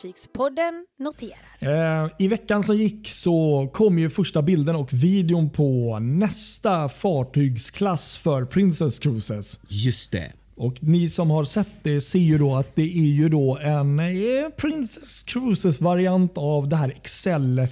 Fartygspodden 0.00 0.86
noterar. 0.98 2.04
Eh, 2.04 2.10
I 2.18 2.28
veckan 2.28 2.64
som 2.64 2.76
gick 2.76 3.08
så 3.08 3.68
kom 3.72 3.98
ju 3.98 4.10
första 4.10 4.42
bilden 4.42 4.76
och 4.76 4.92
videon 4.92 5.50
på 5.50 5.98
nästa 5.98 6.88
fartygsklass 6.88 8.16
för 8.18 8.44
Princess 8.44 8.98
Cruises. 8.98 9.60
Just 9.68 10.12
det. 10.12 10.32
Och 10.56 10.82
Ni 10.82 11.08
som 11.08 11.30
har 11.30 11.44
sett 11.44 11.68
det 11.82 12.00
ser 12.00 12.18
ju 12.18 12.38
då 12.38 12.54
att 12.56 12.74
det 12.74 12.82
är 12.82 13.10
ju 13.10 13.28
då 13.28 13.58
en 13.58 14.00
eh, 14.00 14.48
Princess 14.56 15.22
Cruises 15.22 15.80
variant 15.80 16.38
av 16.38 16.68
det 16.68 16.76
här 16.76 16.88
Excel 16.88 17.58
eh, 17.58 17.66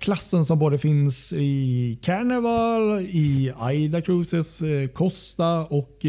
klassen 0.00 0.44
som 0.44 0.58
både 0.58 0.78
finns 0.78 1.32
i 1.32 1.98
Carnival, 2.02 3.00
i 3.00 3.52
Aida 3.56 4.00
Cruises, 4.00 4.62
eh, 4.62 4.88
Costa 4.88 5.60
och 5.60 6.06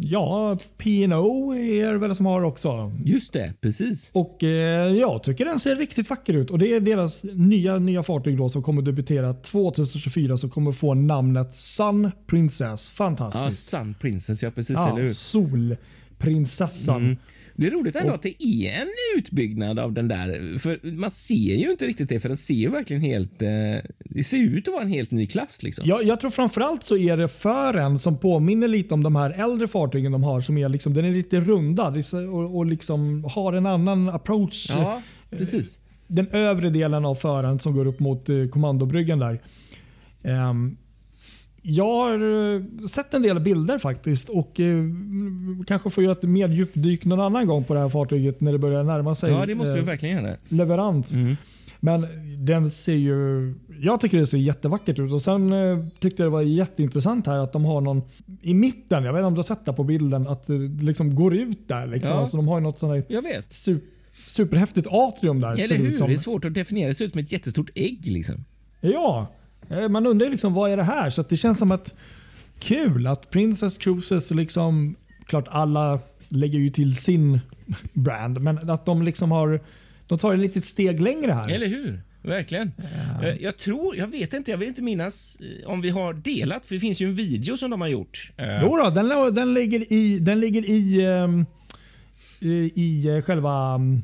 ja, 0.00 0.56
P&O 0.76 1.54
är 1.54 1.92
det 1.92 1.98
väl 1.98 2.16
som 2.16 2.26
har 2.26 2.42
också. 2.42 2.92
Just 3.04 3.32
det, 3.32 3.52
precis. 3.60 4.10
Och 4.14 4.44
eh, 4.44 4.92
Jag 4.92 5.22
tycker 5.22 5.44
den 5.44 5.60
ser 5.60 5.76
riktigt 5.76 6.10
vacker 6.10 6.34
ut. 6.34 6.50
Och 6.50 6.58
Det 6.58 6.74
är 6.74 6.80
deras 6.80 7.24
nya, 7.24 7.78
nya 7.78 8.02
fartyg 8.02 8.36
då 8.38 8.48
som 8.48 8.62
kommer 8.62 8.82
debutera 8.82 9.32
2024 9.34 10.38
som 10.38 10.50
kommer 10.50 10.72
få 10.72 10.94
namnet 10.94 11.54
Sun 11.54 12.10
Princess. 12.26 12.92
Ja, 12.92 12.96
Fantastiskt. 12.96 13.68
Sun 13.68 13.94
Princess, 14.00 14.42
ja 14.42 14.50
precis. 14.50 14.76
Ja, 14.76 14.92
eller 14.92 15.02
hur? 15.02 15.08
Solprinsessan. 15.08 16.96
Mm. 17.04 17.16
Det 17.58 17.66
är 17.66 17.70
roligt 17.70 17.96
ändå 17.96 18.12
att 18.14 18.22
det 18.22 18.44
är 18.44 18.82
en 18.82 18.88
utbyggnad 19.16 19.78
av 19.78 19.92
den 19.92 20.08
där. 20.08 20.58
För 20.58 20.92
Man 20.92 21.10
ser 21.10 21.34
ju 21.34 21.70
inte 21.70 21.86
riktigt 21.86 22.08
det, 22.08 22.20
för 22.20 22.28
den 22.28 22.36
ser 22.36 22.54
ju 22.54 22.68
verkligen 22.68 23.02
helt... 23.02 23.42
Eh, 23.42 23.48
det 23.98 24.24
ser 24.24 24.38
ut 24.38 24.68
att 24.68 24.74
vara 24.74 24.82
en 24.82 24.92
helt 24.92 25.10
ny 25.10 25.26
klass. 25.26 25.62
liksom. 25.62 25.88
Jag, 25.88 26.04
jag 26.04 26.20
tror 26.20 26.30
framförallt 26.30 26.84
så 26.84 26.96
är 26.96 27.16
det 27.16 27.28
fören 27.28 27.98
som 27.98 28.18
påminner 28.18 28.68
lite 28.68 28.94
om 28.94 29.02
de 29.02 29.16
här 29.16 29.30
äldre 29.30 29.68
fartygen 29.68 30.12
de 30.12 30.22
har. 30.22 30.40
Som 30.40 30.58
är 30.58 30.68
liksom, 30.68 30.94
den 30.94 31.04
är 31.04 31.12
lite 31.12 31.40
rundad 31.40 32.02
och, 32.32 32.56
och 32.56 32.66
liksom 32.66 33.24
har 33.24 33.52
en 33.52 33.66
annan 33.66 34.08
approach. 34.08 34.66
Ja, 34.70 35.02
precis. 35.30 35.80
den 36.06 36.28
övre 36.28 36.70
delen 36.70 37.04
av 37.04 37.14
fören 37.14 37.58
som 37.58 37.74
går 37.74 37.86
upp 37.86 38.00
mot 38.00 38.28
eh, 38.28 38.46
kommandobryggan 38.46 39.18
där. 39.18 39.42
Ehm, 40.22 40.76
jag 41.70 41.84
har 41.94 42.54
eh, 42.54 42.86
sett 42.86 43.14
en 43.14 43.22
del 43.22 43.40
bilder 43.40 43.78
faktiskt 43.78 44.28
och 44.28 44.60
eh, 44.60 44.84
kanske 45.66 45.90
får 45.90 46.04
göra 46.04 46.12
ett 46.12 46.22
mer 46.22 46.48
djupdyk 46.48 47.04
någon 47.04 47.20
annan 47.20 47.46
gång 47.46 47.64
på 47.64 47.74
det 47.74 47.80
här 47.80 47.88
fartyget 47.88 48.40
när 48.40 48.52
det 48.52 48.58
börjar 48.58 48.84
närma 48.84 49.14
sig 49.14 49.30
Ja, 49.32 49.46
det 49.46 49.54
måste 49.54 49.72
vi 49.74 49.78
eh, 49.80 49.84
verkligen 49.84 50.24
göra. 50.24 50.36
leverans. 50.48 51.12
Mm. 51.12 51.36
Men 51.80 52.06
den 52.44 52.70
ser 52.70 52.92
ju... 52.94 53.54
Jag 53.80 54.00
tycker 54.00 54.18
det 54.18 54.26
ser 54.26 54.38
jättevackert 54.38 54.98
ut. 54.98 55.12
Och 55.12 55.22
Sen 55.22 55.52
eh, 55.52 55.86
tyckte 56.00 56.22
jag 56.22 56.26
det 56.26 56.32
var 56.32 56.42
jätteintressant 56.42 57.26
här 57.26 57.38
att 57.38 57.52
de 57.52 57.64
har 57.64 57.80
någon 57.80 58.02
i 58.42 58.54
mitten, 58.54 59.04
jag 59.04 59.12
vet 59.12 59.18
inte 59.20 59.26
om 59.26 59.34
du 59.34 59.38
har 59.38 59.42
sett 59.44 59.64
det 59.64 59.72
på 59.72 59.84
bilden, 59.84 60.26
att 60.28 60.46
det 60.46 60.58
liksom 60.58 61.14
går 61.14 61.34
ut 61.34 61.68
där. 61.68 61.86
Liksom. 61.86 62.14
Ja. 62.14 62.20
Alltså, 62.20 62.36
de 62.36 62.48
har 62.48 62.58
ju 62.58 62.62
något 62.62 62.78
sånt 62.78 62.92
här 62.94 63.04
Jag 63.08 63.22
vet. 63.22 63.48
su- 63.50 63.80
superhäftigt 64.26 64.86
atrium 64.90 65.40
där. 65.40 65.54
ser 65.54 65.64
Eller 65.64 65.78
det 65.78 65.84
ut 65.84 65.92
hur? 65.92 65.96
som. 65.98 66.08
Det 66.08 66.14
är 66.14 66.18
svårt 66.18 66.44
att 66.44 66.54
definiera. 66.54 66.88
Det 66.88 66.94
ser 66.94 67.04
ut 67.04 67.12
som 67.12 67.20
ett 67.20 67.32
jättestort 67.32 67.70
ägg. 67.74 68.06
liksom. 68.06 68.44
Ja, 68.80 69.26
man 69.90 70.06
undrar 70.06 70.26
ju 70.26 70.30
liksom 70.32 70.54
vad 70.54 70.70
är 70.70 70.76
det 70.76 70.82
här? 70.82 71.10
Så 71.10 71.22
det 71.22 71.36
känns 71.36 71.58
som 71.58 71.72
att 71.72 71.94
kul 72.58 73.06
att 73.06 73.30
Princess 73.30 73.78
Cruises 73.78 74.30
liksom, 74.30 74.96
klart 75.26 75.48
alla 75.48 76.00
lägger 76.28 76.58
ju 76.58 76.70
till 76.70 76.96
sin 76.96 77.40
brand, 77.92 78.40
men 78.40 78.70
att 78.70 78.86
de 78.86 79.02
liksom 79.02 79.30
har, 79.30 79.60
de 80.06 80.18
tar 80.18 80.34
ett 80.34 80.40
litet 80.40 80.64
steg 80.66 81.00
längre 81.00 81.32
här. 81.32 81.50
Eller 81.50 81.66
hur? 81.66 82.00
Verkligen. 82.22 82.72
Eh, 83.22 83.28
Jag 83.42 83.56
tror, 83.56 83.96
jag 83.96 84.06
vet 84.06 84.32
inte, 84.32 84.50
jag 84.50 84.58
vill 84.58 84.68
inte 84.68 84.82
minnas 84.82 85.38
eh, 85.40 85.70
om 85.70 85.80
vi 85.80 85.90
har 85.90 86.14
delat, 86.14 86.66
för 86.66 86.74
det 86.74 86.80
finns 86.80 87.00
ju 87.00 87.06
en 87.08 87.14
video 87.14 87.56
som 87.56 87.70
de 87.70 87.80
har 87.80 87.88
gjort. 87.88 88.30
Eh, 88.36 88.62
Jo 88.62 88.76
då, 88.76 88.90
den, 88.90 89.34
den 89.34 89.54
ligger 89.54 89.92
i, 89.92 90.18
den 90.18 90.40
ligger 90.40 90.64
i, 90.70 91.04
ehm, 91.06 91.46
i, 92.40 92.72
i 92.74 93.08
eh, 93.08 93.20
själva 93.22 93.74
um, 93.74 94.02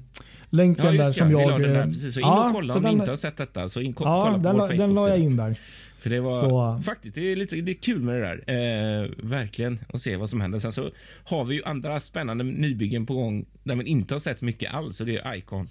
länken 0.55 0.85
Ja, 0.97 1.05
där 1.05 1.12
som 1.12 1.31
jag... 1.31 1.51
la 1.51 1.59
den 1.59 1.73
där, 1.73 1.81
eh, 1.81 1.87
precis. 1.87 2.14
Så 2.14 2.21
in 2.21 2.27
ja, 2.27 2.47
och 2.49 2.55
kolla 2.55 2.73
så 2.73 2.79
om 2.79 2.83
ni 2.85 2.88
den- 2.90 2.99
inte 2.99 3.11
har 3.11 3.17
sett 3.17 3.37
detta. 3.37 3.69
Så 3.69 3.81
in, 3.81 3.93
ko- 3.93 4.05
Ja, 4.05 4.23
kolla 4.25 4.37
på 4.38 4.43
den, 4.43 4.57
vår 4.57 4.69
la- 4.69 4.75
den 4.87 4.95
la 4.95 5.09
jag 5.09 5.19
in 5.19 5.37
där. 5.37 5.57
För 5.99 6.11
det 6.11 6.21
var 6.21 6.40
Så- 6.79 6.83
faktiskt, 6.85 7.14
det 7.14 7.33
är, 7.33 7.37
lite, 7.37 7.57
det 7.57 7.73
är 7.73 7.75
kul 7.75 8.01
med 8.03 8.14
det 8.14 8.21
där. 8.47 9.03
Eh, 9.05 9.11
verkligen. 9.23 9.79
Att 9.88 10.01
se 10.01 10.17
vad 10.17 10.31
som 10.31 10.40
händer. 10.40 10.59
Sen 10.59 10.73
så 10.73 10.90
har 11.25 11.45
vi 11.45 11.55
ju 11.55 11.64
andra 11.64 12.01
spännande 12.01 12.45
nybyggen 12.45 13.07
på 13.07 13.14
gång 13.14 13.45
där 13.64 13.75
man 13.75 13.87
inte 13.87 14.14
har 14.14 14.19
sett 14.19 14.43
mycket 14.43 14.75
alls. 14.75 15.01
Och 15.01 15.07
det 15.07 15.17
är 15.19 15.35
Icon. 15.37 15.69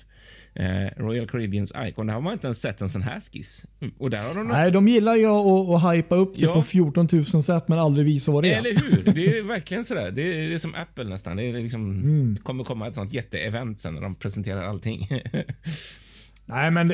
Eh, 0.55 0.87
Royal 1.03 1.27
Caribbeans 1.27 1.73
Icon. 1.85 2.07
Där 2.07 2.13
har 2.13 2.21
man 2.21 2.33
inte 2.33 2.47
ens 2.47 2.61
sett 2.61 2.81
en 2.81 2.89
sån 2.89 3.01
här 3.01 3.19
skiss. 3.19 3.65
Och 3.97 4.09
där 4.09 4.27
har 4.27 4.35
de 4.35 4.47
Nej, 4.47 4.71
de 4.71 4.87
gillar 4.87 5.15
ju 5.15 5.25
att, 5.25 5.83
att 5.85 5.93
hypa 5.95 6.15
upp 6.15 6.35
det 6.35 6.41
Ja. 6.41 6.53
på 6.53 6.63
14 6.63 7.07
000 7.33 7.43
sätt 7.43 7.67
men 7.67 7.79
aldrig 7.79 8.05
visa 8.05 8.31
vad 8.31 8.43
det 8.43 8.53
är. 8.53 8.59
Eller 8.59 8.81
hur? 8.91 9.13
Det 9.13 9.37
är 9.37 9.43
verkligen 9.43 9.85
sådär. 9.85 10.11
Det 10.11 10.21
är, 10.21 10.49
det 10.49 10.53
är 10.53 10.57
som 10.57 10.75
Apple 10.75 11.03
nästan. 11.03 11.37
Det 11.37 11.43
är 11.43 11.53
liksom, 11.53 11.91
Mm. 11.91 12.33
det 12.35 12.41
kommer 12.41 12.63
komma 12.63 12.87
ett 12.87 12.95
sånt 12.95 13.13
jätteevent 13.13 13.79
sen 13.81 13.93
när 13.93 14.01
de 14.01 14.15
presenterar 14.15 14.63
allting. 14.63 15.07
Nej, 16.45 16.71
men 16.71 16.93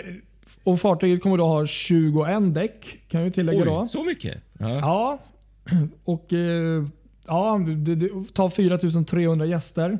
och 0.63 0.79
fartyget 0.79 1.21
kommer 1.23 1.37
då 1.37 1.45
ha 1.45 1.65
21 1.65 2.53
däck 2.53 2.97
kan 3.07 3.23
ju 3.23 3.31
tillägga 3.31 3.65
då. 3.65 3.81
Oj, 3.81 3.87
så 3.87 4.03
mycket? 4.03 4.37
Ja. 4.59 4.69
Ja, 4.79 5.19
och 6.03 6.33
eh, 6.33 6.83
ja, 7.27 7.61
det, 7.77 7.95
det 7.95 8.09
tar 8.33 8.49
4300 8.49 9.45
gäster. 9.45 9.99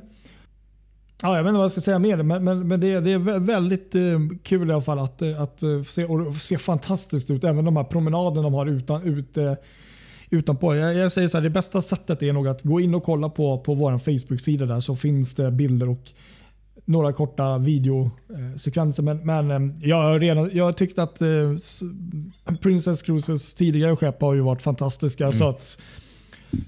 Ja, 1.21 1.35
jag 1.35 1.43
vet 1.43 1.49
inte 1.49 1.57
vad 1.57 1.63
jag 1.65 1.71
ska 1.71 1.81
säga 1.81 1.99
mer, 1.99 2.23
men, 2.23 2.43
men, 2.43 2.67
men 2.67 2.79
det, 2.79 2.99
det 2.99 3.11
är 3.11 3.19
vä- 3.19 3.39
väldigt 3.45 3.95
eh, 3.95 4.01
kul 4.43 4.69
i 4.69 4.73
alla 4.73 4.81
fall 4.81 4.99
att, 4.99 5.21
eh, 5.21 5.41
att 5.41 5.63
eh, 5.63 5.81
se, 5.83 6.05
och 6.05 6.19
det 6.23 6.33
ser 6.39 6.57
fantastiskt 6.57 7.29
ut. 7.31 7.43
Även 7.43 7.65
de 7.65 7.77
här 7.77 7.83
promenaderna 7.83 8.41
de 8.41 8.53
har 8.53 8.65
utan, 8.65 9.03
ute, 9.03 9.57
utanpå. 10.29 10.75
Jag, 10.75 10.93
jag 10.93 11.11
säger 11.11 11.27
så 11.27 11.37
här, 11.37 11.43
det 11.43 11.49
bästa 11.49 11.81
sättet 11.81 12.23
är 12.23 12.33
nog 12.33 12.47
att 12.47 12.63
gå 12.63 12.79
in 12.81 12.95
och 12.95 13.03
kolla 13.03 13.29
på, 13.29 13.59
på 13.59 13.73
vår 13.73 13.97
Facebook-sida 13.97 14.65
där 14.65 14.79
så 14.79 14.95
finns 14.95 15.35
det 15.35 15.51
bilder 15.51 15.89
och 15.89 16.11
några 16.85 17.13
korta 17.13 17.57
videosekvenser. 17.57 19.03
Men, 19.03 19.47
men 19.47 19.79
jag 19.81 19.95
har 20.01 20.19
redan, 20.19 20.49
jag 20.53 20.65
har 20.65 20.73
tyckt 20.73 20.99
att 20.99 21.21
Princess 22.61 23.01
Cruises 23.01 23.53
tidigare 23.53 23.95
skepp 23.95 24.21
har 24.21 24.33
ju 24.33 24.41
varit 24.41 24.61
fantastiska. 24.61 25.31
Så 25.31 25.49
att 25.49 25.77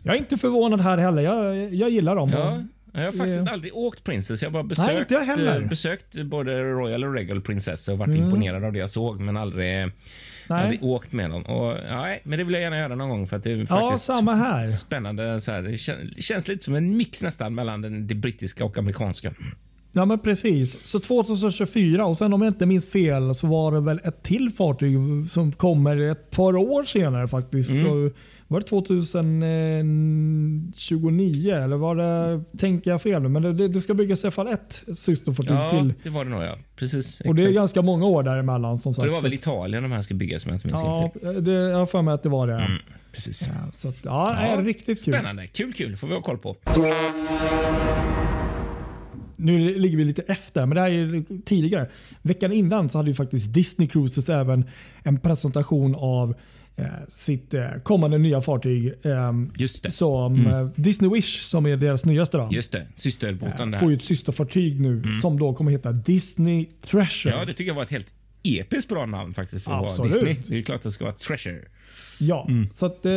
jag 0.04 0.16
är 0.16 0.20
inte 0.20 0.38
förvånad 0.38 0.82
här 0.82 0.97
heller. 0.97 1.22
Jag, 1.22 1.74
jag 1.74 1.89
gillar 1.89 2.16
dem. 2.16 2.30
Ja, 2.30 2.64
jag 2.94 3.06
har 3.06 3.12
faktiskt 3.12 3.48
Eh. 3.48 3.54
aldrig 3.54 3.76
åkt 3.76 4.04
Princess. 4.04 4.42
Jag 4.42 4.50
har 4.50 4.54
bara 4.54 4.64
besökt. 4.64 5.12
Mm. 5.12 5.48
eh, 5.48 5.70
besökt 5.70 6.24
både 6.24 6.62
Royal 6.64 7.04
och 7.04 7.14
Regal 7.14 7.42
Princess 7.42 7.88
och 7.88 7.98
varit 7.98 8.16
imponerad 8.16 8.64
av 8.64 8.74
det 8.74 8.80
jag 8.80 8.89
såg, 8.89 9.20
men 9.20 9.38
aldrig, 9.38 9.66
Nej. 9.66 9.92
aldrig 10.64 10.84
åkt 10.84 11.12
med 11.14 11.30
dem. 11.30 11.44
Och, 11.46 11.76
nej, 11.92 12.22
men 12.24 12.38
det 12.39 12.44
vill 12.46 12.54
jag 12.54 12.62
gärna 12.64 12.78
göra 12.78 12.96
någon 12.96 13.10
gång 13.10 13.28
för 13.28 13.38
att 13.38 13.44
det 13.44 13.52
är 13.52 13.58
Ja, 13.58 13.66
faktiskt 13.66 14.06
samma 14.06 14.36
här. 14.36 14.66
spännande. 14.66 15.42
Så 15.42 15.52
här. 15.52 15.62
Det 15.62 15.70
kän- 15.72 16.14
det 16.16 16.22
känns 16.22 16.48
lite 16.48 16.64
som 16.66 16.76
en 16.76 16.98
mix 16.98 17.24
nästan 17.24 17.56
mellan 17.56 17.82
den, 17.82 18.08
det 18.08 18.16
brittiska 18.16 18.66
och 18.66 18.78
amerikanska. 18.78 19.34
Ja 19.94 20.06
men 20.06 20.20
precis. 20.20 20.86
Så 20.88 21.00
2024 21.00 22.06
och 22.06 22.18
sen 22.18 22.34
om 22.34 22.42
jag 22.42 22.50
inte 22.50 22.66
minns 22.66 22.86
fel 22.92 23.36
så 23.36 23.48
var 23.48 23.72
det 23.72 23.80
väl 23.82 24.00
ett 24.04 24.24
till 24.24 24.50
fartyg 24.50 24.98
som 25.32 25.52
kommer 25.52 25.98
ett 25.98 26.32
par 26.32 26.56
år 26.56 26.84
senare 26.84 27.28
faktiskt. 27.28 27.70
Mm. 27.72 27.84
Så 27.84 28.12
var 28.52 28.60
det 28.60 28.66
2029 28.68 31.52
eller 31.56 31.78
var 31.78 31.95
det, 31.95 32.43
tänker 32.58 32.91
jag 32.91 33.02
fel 33.02 33.22
nu? 33.22 33.30
Men 33.30 33.58
det, 33.58 33.68
det 33.68 33.82
ska 33.82 33.93
byggas 33.93 34.24
i 34.24 34.28
alla 34.28 34.32
fall 34.32 34.47
ett 34.47 34.84
systerfartyg 34.95 35.52
Ja, 35.56 35.70
till. 35.70 35.93
det 36.04 36.10
var 36.10 36.26
det 36.26 36.32
nog 36.32 36.43
ja. 36.43 36.58
Precis. 36.76 37.22
Och 37.22 37.36
det 37.36 37.43
är 37.43 37.52
ganska 37.52 37.82
många 37.82 38.06
år 38.06 38.24
däremellan 38.24 38.78
som 38.78 38.89
Och 38.89 38.95
sagt. 38.95 39.06
det 39.08 39.12
var 39.12 39.22
väl 39.22 39.34
Italien 39.34 39.84
de 39.84 39.91
här 39.91 40.02
ska 40.02 40.14
byggas 40.14 40.45
minns 40.45 40.64
Ja, 40.66 41.12
det, 41.41 41.52
jag 41.52 41.78
har 41.78 41.86
för 41.86 42.02
mig 42.02 42.14
att 42.14 42.24
det 42.24 42.30
var 42.30 42.47
det. 42.47 42.54
Mm, 42.54 42.78
precis. 43.14 43.47
Ja, 43.47 43.54
så 43.74 43.89
att, 43.89 43.95
ja, 44.02 44.36
det 44.39 44.47
Ja, 44.47 44.62
är 44.62 44.64
riktigt 44.64 45.06
kul. 45.06 45.14
Spännande. 45.14 45.47
Kul, 45.47 45.74
kul. 45.74 45.97
får 45.97 46.08
vi 46.08 46.14
ha 46.14 46.22
koll 46.22 46.38
på. 46.38 46.56
Nu 49.36 49.80
ligger 49.80 49.97
vi 49.97 50.06
lite 50.06 50.22
efter, 50.22 50.66
men 50.66 50.76
det 50.76 50.82
här 50.82 50.89
är 50.91 51.24
tidigare. 51.45 51.89
Veckan 52.22 52.52
innan 52.52 52.89
så 52.89 52.97
hade 52.97 53.10
ju 53.10 53.16
faktiskt 53.16 53.54
Disney 53.54 53.88
Cruises 53.88 54.30
även 54.30 54.66
en 55.04 55.20
presentation 55.20 55.95
av 55.95 56.36
sitt 57.10 57.54
eh, 57.54 57.70
kommande 57.84 58.18
nya 58.18 58.42
fartyg. 58.42 58.88
Eh, 58.88 59.34
det. 59.58 59.92
som 59.92 60.48
eh, 60.48 60.68
Disney 60.76 61.12
Wish 61.12 61.42
som 61.42 61.66
är 61.66 61.78
deras 61.78 62.06
nyaste. 62.06 62.38
Då. 62.38 62.50
Just 62.52 62.72
det. 62.72 62.88
Systerbåten 62.96 63.68
Eh, 63.68 63.68
där. 63.68 63.78
får 63.78 63.90
ju 63.92 63.96
ett 63.98 64.04
systerfartyg 64.04 64.82
nu 64.82 65.04
som 65.22 65.40
då 65.40 65.54
kommer 65.54 65.72
heta 65.72 65.92
Disney 65.92 66.66
Treasure. 66.66 67.36
Ja, 67.36 67.46
det 67.46 67.54
tycker 67.54 67.70
jag 67.70 67.76
var 67.76 67.84
ett 67.84 67.90
helt 67.90 68.14
episkt 68.44 68.90
bra 68.90 69.06
namn 69.06 69.34
faktiskt 69.34 69.66
för 69.66 69.72
att 69.72 69.98
vara. 69.98 70.08
Disney. 70.08 70.38
Det 70.48 70.58
är 70.58 70.62
klart 70.62 70.76
att 70.76 70.84
det 70.84 70.92
ska 70.92 71.06
vara 71.06 71.16
Treasure. 71.16 71.62
Ja, 72.20 72.48
så 72.74 72.86
att, 72.86 73.06
eh, 73.06 73.12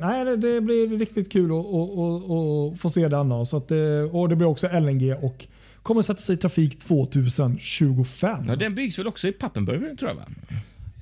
nej, 0.00 0.36
det, 0.36 0.60
blir 0.60 0.98
riktigt 0.98 1.32
kul 1.32 1.50
att, 1.50 2.80
få 2.80 2.90
se 2.90 3.08
den. 3.08 3.28
Då. 3.28 3.44
Så 3.44 3.56
att, 3.56 3.70
eh, 3.70 3.78
och 4.12 4.28
det 4.28 4.36
blir 4.36 4.46
också 4.46 4.68
LNG 4.68 5.14
och 5.14 5.46
kommer 5.82 6.02
sätta 6.02 6.20
sig 6.20 6.34
i 6.34 6.38
trafik 6.38 6.78
2025. 6.78 8.44
Ja, 8.48 8.56
den 8.56 8.74
byggs 8.74 8.98
väl 8.98 9.06
också 9.06 9.28
i 9.28 9.32
Pappenburg 9.32 9.98
tror 9.98 10.10
jag 10.10 10.16
va? 10.16 10.24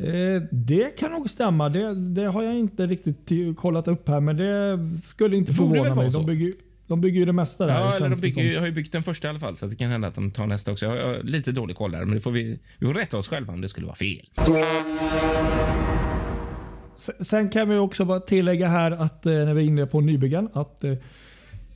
Eh, 0.00 0.42
det 0.50 0.96
kan 0.98 1.12
nog 1.12 1.30
stämma. 1.30 1.68
Det, 1.68 1.94
det 1.94 2.24
har 2.24 2.42
jag 2.42 2.58
inte 2.58 2.86
riktigt 2.86 3.30
kollat 3.56 3.88
upp 3.88 4.08
här, 4.08 4.20
men 4.20 4.36
det 4.36 4.78
skulle 5.02 5.36
inte 5.36 5.52
förvåna 5.54 5.94
mig. 5.94 6.10
De 6.10 6.26
bygger, 6.26 6.52
de 6.86 7.00
bygger 7.00 7.18
ju 7.20 7.24
det 7.26 7.32
mesta 7.32 7.66
där. 7.66 7.74
Ja, 7.74 7.96
eller 7.96 8.08
de 8.08 8.20
bygger, 8.20 8.58
har 8.58 8.66
ju 8.66 8.72
byggt 8.72 8.92
den 8.92 9.02
första 9.02 9.26
i 9.28 9.30
alla 9.30 9.38
fall 9.38 9.56
så 9.56 9.66
det 9.66 9.76
kan 9.76 9.90
hända 9.90 10.08
att 10.08 10.14
de 10.14 10.30
tar 10.30 10.46
nästa 10.46 10.72
också. 10.72 10.86
Jag 10.86 11.06
har, 11.06 11.22
lite 11.22 11.52
dålig 11.52 11.76
koll 11.76 11.90
där, 11.92 12.04
men 12.04 12.14
det 12.14 12.20
får 12.20 12.30
vi, 12.30 12.58
vi 12.78 12.86
får 12.86 12.94
rätta 12.94 13.18
oss 13.18 13.28
själva 13.28 13.52
om 13.52 13.60
det 13.60 13.68
skulle 13.68 13.86
vara 13.86 13.96
fel. 13.96 14.26
Sen 17.20 17.48
kan 17.48 17.68
vi 17.68 17.76
också 17.78 18.04
bara 18.04 18.20
tillägga 18.20 18.68
här 18.68 18.90
att 18.90 19.26
eh, 19.26 19.32
när 19.32 19.54
vi 19.54 19.62
är 19.62 19.66
inne 19.66 19.86
på 19.86 20.00
nybyggen 20.00 20.48
att 20.52 20.84
eh, 20.84 20.92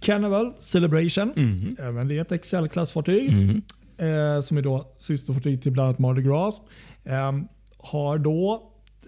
Carnival 0.00 0.52
Celebration, 0.58 1.32
Mhm. 1.36 1.76
även 1.80 2.08
det 2.08 2.16
är 2.16 2.20
ett 2.20 2.32
Excel-klassfartyg 2.32 3.28
Mm. 3.32 4.42
som 4.42 4.56
är 4.56 4.62
då 4.62 4.94
systerfartyg 4.98 5.62
till 5.62 5.72
bland 5.72 5.86
annat 5.86 5.98
Mardi 5.98 6.22
Gras, 6.22 6.54
eh, 7.04 7.32
har 7.84 8.18
då 8.18 8.62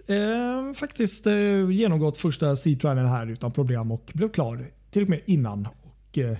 eh, 0.07 0.73
faktiskt 0.73 1.27
eh, 1.27 1.69
genomgått 1.71 2.17
första 2.17 2.55
Sea 2.55 2.75
Trialen 2.79 3.05
här 3.07 3.27
utan 3.27 3.51
problem 3.51 3.91
och 3.91 4.11
blev 4.13 4.29
klar 4.29 4.65
till 4.91 5.03
och 5.03 5.09
med 5.09 5.21
innan. 5.25 5.67
Och, 5.83 6.17
eh, 6.17 6.37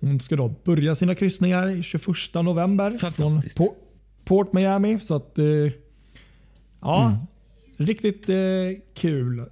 hon 0.00 0.20
ska 0.20 0.36
då 0.36 0.54
börja 0.64 0.94
sina 0.94 1.14
kryssningar 1.14 1.68
i 1.68 1.82
21 1.82 2.04
november 2.34 2.90
från. 2.90 3.30
Po- 3.30 3.74
Port 4.24 4.52
Miami. 4.52 4.98
Så 4.98 5.14
att, 5.14 5.38
eh, 5.38 5.44
ja, 6.80 7.06
Mm. 7.06 7.16
Riktigt 7.76 8.28
eh, 8.28 8.36
kul. 8.94 9.38
Eh, 9.38 9.44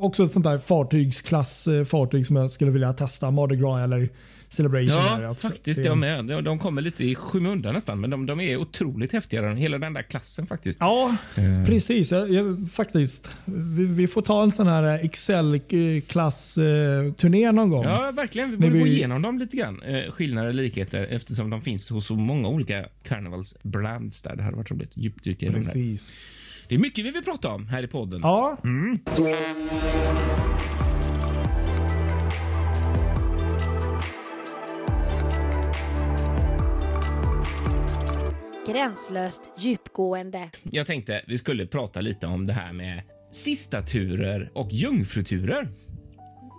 också 0.00 0.24
ett 0.24 0.30
sånt 0.30 0.44
där 0.44 0.58
fartygsklass 0.58 1.68
fartyg 1.86 2.26
som 2.26 2.36
jag 2.36 2.50
skulle 2.50 2.70
vilja 2.70 2.92
testa. 2.92 3.30
Mardi 3.30 3.56
Gras 3.56 3.80
eller 3.84 4.08
Celebration. 4.48 5.22
Ja, 5.22 5.34
faktiskt. 5.34 5.84
Jag 5.84 5.98
med. 5.98 6.24
De, 6.24 6.44
de 6.44 6.58
kommer 6.58 6.82
lite 6.82 7.04
i 7.04 7.14
skymundan 7.14 7.74
nästan, 7.74 8.00
men 8.00 8.10
de, 8.10 8.26
de 8.26 8.40
är 8.40 8.56
otroligt 8.56 9.12
häftiga. 9.12 9.54
Hela 9.54 9.78
den 9.78 9.92
där 9.92 10.02
klassen 10.02 10.46
faktiskt. 10.46 10.80
Ja, 10.80 11.16
Eh. 11.36 11.64
precis. 11.66 12.12
Jag, 12.12 12.30
jag, 12.32 12.68
faktiskt. 12.72 13.30
Vi, 13.44 13.84
vi 13.84 14.06
får 14.06 14.22
ta 14.22 14.42
en 14.42 14.52
sån 14.52 14.66
här 14.66 15.04
Excel-klass-turné 15.04 17.52
någon 17.52 17.70
gång. 17.70 17.84
Ja, 17.84 18.10
verkligen. 18.14 18.50
Vi 18.50 18.56
borde 18.56 18.78
gå 18.78 18.84
vi- 18.84 18.90
igenom 18.96 19.22
dem 19.22 19.38
lite 19.38 19.56
grann. 19.56 19.82
Eh, 19.82 20.10
skillnader 20.12 20.48
och 20.48 20.54
likheter 20.54 21.06
eftersom 21.10 21.50
de 21.50 21.62
finns 21.62 21.90
hos 21.90 22.06
så 22.06 22.14
många 22.14 22.48
olika 22.48 22.86
Carnivals 23.02 23.54
brands 23.62 24.22
där. 24.22 24.36
Det 24.36 24.42
hade 24.42 24.56
varit 24.56 24.70
roligt 24.70 24.90
djupdyka 24.94 25.46
i 25.46 25.48
där. 25.48 25.54
Precis. 25.54 26.12
Det 26.68 26.74
är 26.74 26.78
mycket 26.78 27.04
vi 27.04 27.10
vill 27.10 27.24
prata 27.24 27.48
om 27.48 27.66
här 27.68 27.82
i 27.82 27.86
podden. 27.86 28.20
Ja, 28.22 28.58
Gränslöst 38.68 39.50
djupgående. 39.58 40.50
Jag 40.62 40.86
tänkte 40.86 41.24
vi 41.26 41.38
skulle 41.38 41.66
prata 41.66 42.00
lite 42.00 42.26
om 42.26 42.46
det 42.46 42.52
här 42.52 42.72
med 42.72 43.02
sista 43.30 43.82
turer 43.82 44.50
och 44.54 44.68
jungfruturer. 44.72 45.68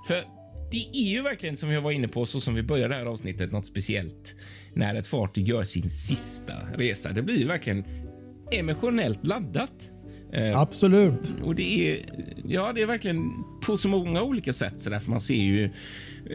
För 0.08 0.24
det 0.72 0.90
är 0.94 1.10
ju 1.10 1.22
verkligen 1.22 1.58
som 1.58 1.72
jag 1.72 1.82
var 1.82 1.92
inne 1.92 2.08
på, 2.08 2.26
så 2.26 2.42
som 2.42 2.56
vi 2.56 2.64
började 2.64 2.94
det 2.94 3.00
här 3.00 3.06
avsnittet, 3.06 3.52
något 3.52 3.66
speciellt 3.66 4.36
när 4.74 4.96
ett 4.96 5.08
fartyg 5.08 5.48
gör 5.48 5.64
sin 5.64 5.90
sista 5.90 6.54
resa. 6.78 7.12
Det 7.12 7.22
blir 7.22 7.38
ju 7.38 7.48
verkligen 7.48 7.86
emotionellt 8.52 9.26
laddat. 9.26 9.92
Eh, 10.34 10.60
absolut. 10.60 11.34
och 11.44 11.56
det 11.56 11.92
är, 11.92 12.06
ja, 12.46 12.74
det 12.74 12.82
är 12.82 12.86
verkligen 12.86 13.32
på 13.62 13.78
så 13.78 13.88
många 13.88 14.22
olika 14.22 14.54
sätt. 14.54 14.82
Så 14.82 14.90
där, 14.90 15.00
för 15.00 15.10
man 15.10 15.20
ser 15.20 15.36
ju 15.36 15.70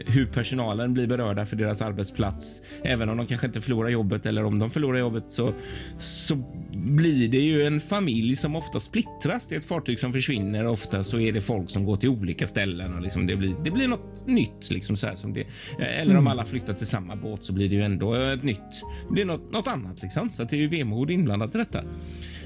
hur 0.05 0.25
personalen 0.25 0.93
blir 0.93 1.07
berörda 1.07 1.45
för 1.45 1.55
deras 1.55 1.81
arbetsplats. 1.81 2.63
Även 2.83 3.09
om 3.09 3.17
de 3.17 3.27
kanske 3.27 3.47
inte 3.47 3.61
förlorar 3.61 3.89
jobbet 3.89 4.25
eller 4.25 4.43
om 4.43 4.59
de 4.59 4.69
förlorar 4.69 4.99
jobbet 4.99 5.23
så, 5.27 5.53
så 5.97 6.35
blir 6.73 7.29
det 7.29 7.37
ju 7.39 7.65
en 7.67 7.81
familj 7.81 8.35
som 8.35 8.55
ofta 8.55 8.79
splittras. 8.79 9.47
Det 9.47 9.55
är 9.55 9.59
ett 9.59 9.65
fartyg 9.65 9.99
som 9.99 10.13
försvinner. 10.13 10.67
Ofta 10.67 11.03
så 11.03 11.19
är 11.19 11.31
det 11.31 11.41
folk 11.41 11.69
som 11.69 11.85
går 11.85 11.97
till 11.97 12.09
olika 12.09 12.47
ställen 12.47 12.93
och 12.93 13.01
liksom 13.01 13.27
det, 13.27 13.35
blir, 13.35 13.55
det 13.63 13.71
blir 13.71 13.87
något 13.87 14.27
nytt. 14.27 14.71
Liksom 14.71 14.95
så 14.95 15.07
här 15.07 15.15
som 15.15 15.33
det, 15.33 15.47
eller 15.79 16.17
om 16.17 16.27
alla 16.27 16.45
flyttar 16.45 16.73
till 16.73 16.87
samma 16.87 17.15
båt 17.15 17.43
så 17.43 17.53
blir 17.53 17.69
det 17.69 17.75
ju 17.75 17.83
ändå 17.83 18.13
ett 18.13 18.43
nytt. 18.43 18.83
Det 19.07 19.13
blir 19.13 19.25
något, 19.25 19.51
något 19.51 19.67
annat 19.67 20.01
liksom. 20.01 20.31
Så 20.31 20.43
att 20.43 20.49
det 20.49 20.55
är 20.55 20.61
ju 20.61 20.67
vemod 20.67 21.11
inblandat 21.11 21.55
i 21.55 21.57
detta. 21.57 21.83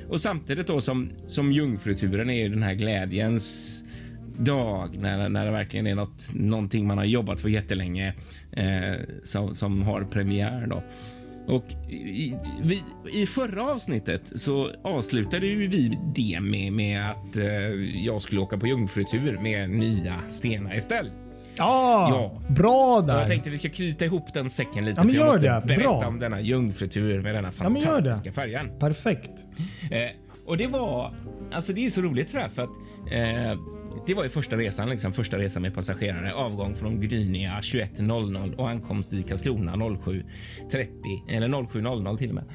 Och 0.10 0.22
samtidigt 0.22 0.68
då 0.68 0.82
som, 0.82 1.10
som 1.26 1.52
jungfruturen 1.52 2.30
är 2.30 2.44
ju 2.44 2.50
den 2.50 2.64
här 2.64 2.74
glädjens 2.74 3.86
dag 4.38 4.98
när, 4.98 5.30
när 5.30 5.46
det 5.46 5.52
verkligen 5.52 5.88
är 5.88 5.96
något, 5.96 6.32
någonting 6.34 6.88
man 6.88 6.98
har 6.98 7.06
jobbat 7.06 7.40
för 7.40 7.50
jättelänge 7.50 8.14
eh, 8.52 8.96
som, 9.24 9.56
som 9.56 9.82
har 9.82 10.04
premiär. 10.04 10.68
Då. 10.68 10.84
Och 11.48 11.92
i, 11.92 12.36
vi, 12.64 12.84
I 13.14 13.26
förra 13.26 13.72
avsnittet 13.72 14.40
så 14.40 14.72
avslutade 14.84 15.48
ju 15.48 15.68
vi 15.68 15.98
det 16.16 16.40
med, 16.40 16.74
med 16.74 17.12
att 17.12 17.38
eh, 17.38 17.46
jag 18.06 18.22
skulle 18.22 18.42
åka 18.42 18.58
på 18.58 18.68
jungfrutur 18.68 19.40
med 19.42 19.70
nya 19.70 20.22
Stena 20.30 20.74
Estelle. 20.74 21.29
Ja, 21.60 22.10
Ja. 22.48 22.54
bra 22.54 22.96
Och 22.98 23.04
där. 23.08 23.18
Jag 23.18 23.28
tänkte 23.28 23.50
vi 23.50 23.58
ska 23.58 23.70
knyta 23.70 24.06
ihop 24.06 24.34
den 24.34 24.50
säcken 24.50 24.86
lite 24.86 25.00
Ja, 25.00 25.04
men 25.04 25.10
för 25.12 25.18
jag 25.18 25.26
gör 25.28 25.34
måste 25.34 25.42
det. 25.48 25.68
berätta 25.68 25.82
Bra. 26.00 26.08
om 26.08 26.20
denna 26.20 26.42
jungfrutur 26.42 27.22
med 27.22 27.36
denna 27.36 27.48
Ja, 27.48 27.52
fantastiska 27.52 28.32
färjan. 28.32 28.80
Perfekt. 28.80 29.32
Eh, 29.92 30.00
och 30.46 30.58
det 30.58 30.68
var, 30.68 31.14
alltså 31.54 31.74
det 31.74 31.86
är 31.86 31.90
så 31.90 32.02
roligt 32.02 32.30
sådär 32.30 32.50
för 32.50 32.64
att 32.64 32.70
eh, 33.12 33.60
det 34.08 34.14
var 34.14 34.24
ju 34.24 34.30
första 34.30 34.58
resan, 34.58 34.90
liksom 34.90 35.12
första 35.14 35.38
resan 35.38 35.62
med 35.62 35.74
passagerare. 35.74 36.34
Avgång 36.34 36.76
från 36.76 37.02
Gdynia 37.02 37.60
21.00 37.62 38.56
och 38.56 38.70
ankomst 38.70 39.14
i 39.14 39.24
Karlskrona 39.24 39.76
07.30 39.76 41.30
eller 41.30 41.48
07.00 41.48 42.18
till 42.18 42.30
och 42.30 42.36
med. 42.36 42.46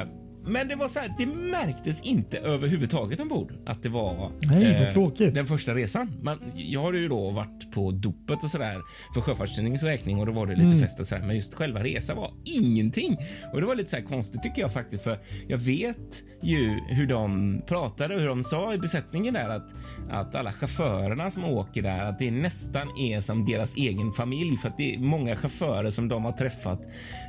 Eh, 0.00 0.08
men 0.46 0.68
det 0.68 0.76
var 0.76 0.88
så 0.88 0.98
här, 1.00 1.14
det 1.18 1.26
märktes 1.26 2.02
inte 2.02 2.38
överhuvudtaget 2.38 3.20
ombord 3.20 3.52
att 3.66 3.82
det 3.82 3.88
var 3.88 4.12
eh, 4.24 4.30
Nej, 4.50 4.84
vad 4.84 4.92
tråkigt. 4.92 5.34
den 5.34 5.46
första 5.46 5.74
resan. 5.74 6.16
Men 6.22 6.38
jag 6.54 6.80
har 6.82 6.92
ju 6.92 7.08
då 7.08 7.30
varit 7.30 7.72
på 7.72 7.90
dopet 7.90 8.42
och 8.44 8.50
sådär 8.50 8.80
för 9.14 9.20
Sjöfartstidningens 9.20 9.82
räkning 9.82 10.18
och 10.18 10.26
då 10.26 10.32
var 10.32 10.46
det 10.46 10.52
lite 10.52 10.66
Mm. 10.66 10.78
fest 10.78 11.00
och 11.00 11.06
sådär. 11.06 11.22
Men 11.22 11.36
just 11.36 11.54
själva 11.54 11.82
resan 11.82 12.16
var 12.16 12.30
ingenting. 12.62 13.16
Och 13.52 13.60
det 13.60 13.66
var 13.66 13.74
lite 13.74 13.90
så 13.90 13.96
här 13.96 14.02
konstigt 14.04 14.42
tycker 14.42 14.62
jag 14.62 14.72
faktiskt 14.72 15.04
för 15.04 15.18
jag 15.48 15.58
vet 15.58 16.22
ju 16.42 16.78
hur 16.88 17.06
de 17.06 17.62
pratade 17.66 18.14
och 18.14 18.20
hur 18.20 18.28
de 18.28 18.44
sa 18.44 18.74
i 18.74 18.78
besättningen 18.78 19.34
där 19.34 19.48
att, 19.48 19.74
att 20.10 20.34
alla 20.34 20.52
chaufförerna 20.52 21.30
som 21.30 21.44
åker 21.44 21.82
där 21.82 22.04
att 22.04 22.18
det 22.18 22.30
nästan 22.30 22.88
är 22.98 23.20
som 23.20 23.44
deras 23.44 23.76
egen 23.76 24.12
familj 24.12 24.56
för 24.56 24.68
att 24.68 24.76
det 24.76 24.94
är 24.94 24.98
många 24.98 25.36
chaufförer 25.36 25.90
som 25.90 26.08
de 26.08 26.24
har 26.24 26.32
träffat 26.32 26.80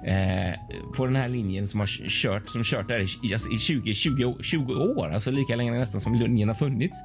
eh, 0.06 0.60
på 0.96 1.06
den 1.06 1.16
här 1.16 1.28
linjen 1.30 1.68
som 1.68 1.80
har 1.80 1.88
kört 2.10 2.50
som 2.50 2.64
kört 2.64 2.88
där 2.88 3.03
i, 3.24 3.34
alltså 3.34 3.50
i 3.52 3.58
20, 3.58 3.94
20, 3.94 4.36
20 4.42 4.74
år, 4.74 5.10
alltså 5.14 5.32
lika 5.32 5.56
länge 5.56 5.72
nästan 5.72 6.02
som 6.02 6.16
linjen 6.16 6.48
har 6.48 6.56
funnits. 6.56 7.00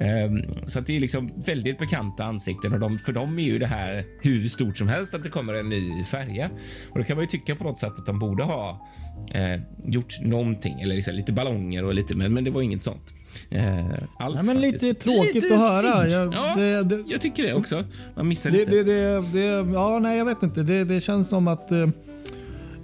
Ehm, 0.00 0.42
så 0.66 0.78
att 0.78 0.86
det 0.86 0.96
är 0.96 1.00
liksom 1.00 1.30
väldigt 1.46 1.78
bekanta 1.78 2.24
ansikten 2.24 2.72
och 2.72 2.80
de, 2.80 2.98
för 2.98 3.12
dem 3.12 3.38
är 3.38 3.42
ju 3.42 3.58
det 3.58 3.66
här 3.66 4.04
hur 4.20 4.48
stort 4.48 4.76
som 4.76 4.88
helst 4.88 5.14
att 5.14 5.22
det 5.22 5.28
kommer 5.28 5.54
en 5.54 5.68
ny 5.68 6.04
färja. 6.04 6.50
Och 6.90 6.98
då 6.98 7.04
kan 7.04 7.16
man 7.16 7.22
ju 7.24 7.28
tycka 7.28 7.54
på 7.54 7.64
något 7.64 7.78
sätt 7.78 7.92
att 7.98 8.06
de 8.06 8.18
borde 8.18 8.42
ha 8.42 8.86
eh, 9.34 9.60
gjort 9.84 10.20
någonting 10.22 10.80
eller 10.80 10.94
liksom 10.94 11.14
lite 11.14 11.32
ballonger 11.32 11.84
och 11.84 11.94
lite, 11.94 12.14
men, 12.14 12.34
men 12.34 12.44
det 12.44 12.50
var 12.50 12.62
inget 12.62 12.82
sånt. 12.82 13.14
Eh, 13.50 13.86
alls 14.18 14.34
Ja, 14.36 14.42
men 14.42 14.60
lite 14.60 14.72
faktiskt. 14.86 15.00
tråkigt 15.00 15.34
Lite 15.34 15.54
att 15.54 15.60
höra. 15.84 16.08
Jag- 16.08 16.34
ja, 16.34 16.54
det- 16.56 16.82
det- 16.84 17.04
jag 17.06 17.20
tycker 17.20 17.42
det 17.42 17.54
också. 17.54 17.84
Man 18.16 18.28
missar 18.28 18.50
Det, 18.50 18.58
lite. 18.58 18.70
det, 18.70 18.82
det, 18.82 19.20
det, 19.32 19.72
ja, 19.72 19.98
nej, 19.98 20.18
jag 20.18 20.24
vet 20.24 20.42
inte. 20.42 20.62
Det, 20.62 20.84
det 20.84 21.00
känns 21.00 21.28
som 21.28 21.48
att 21.48 21.72
eh, 21.72 21.88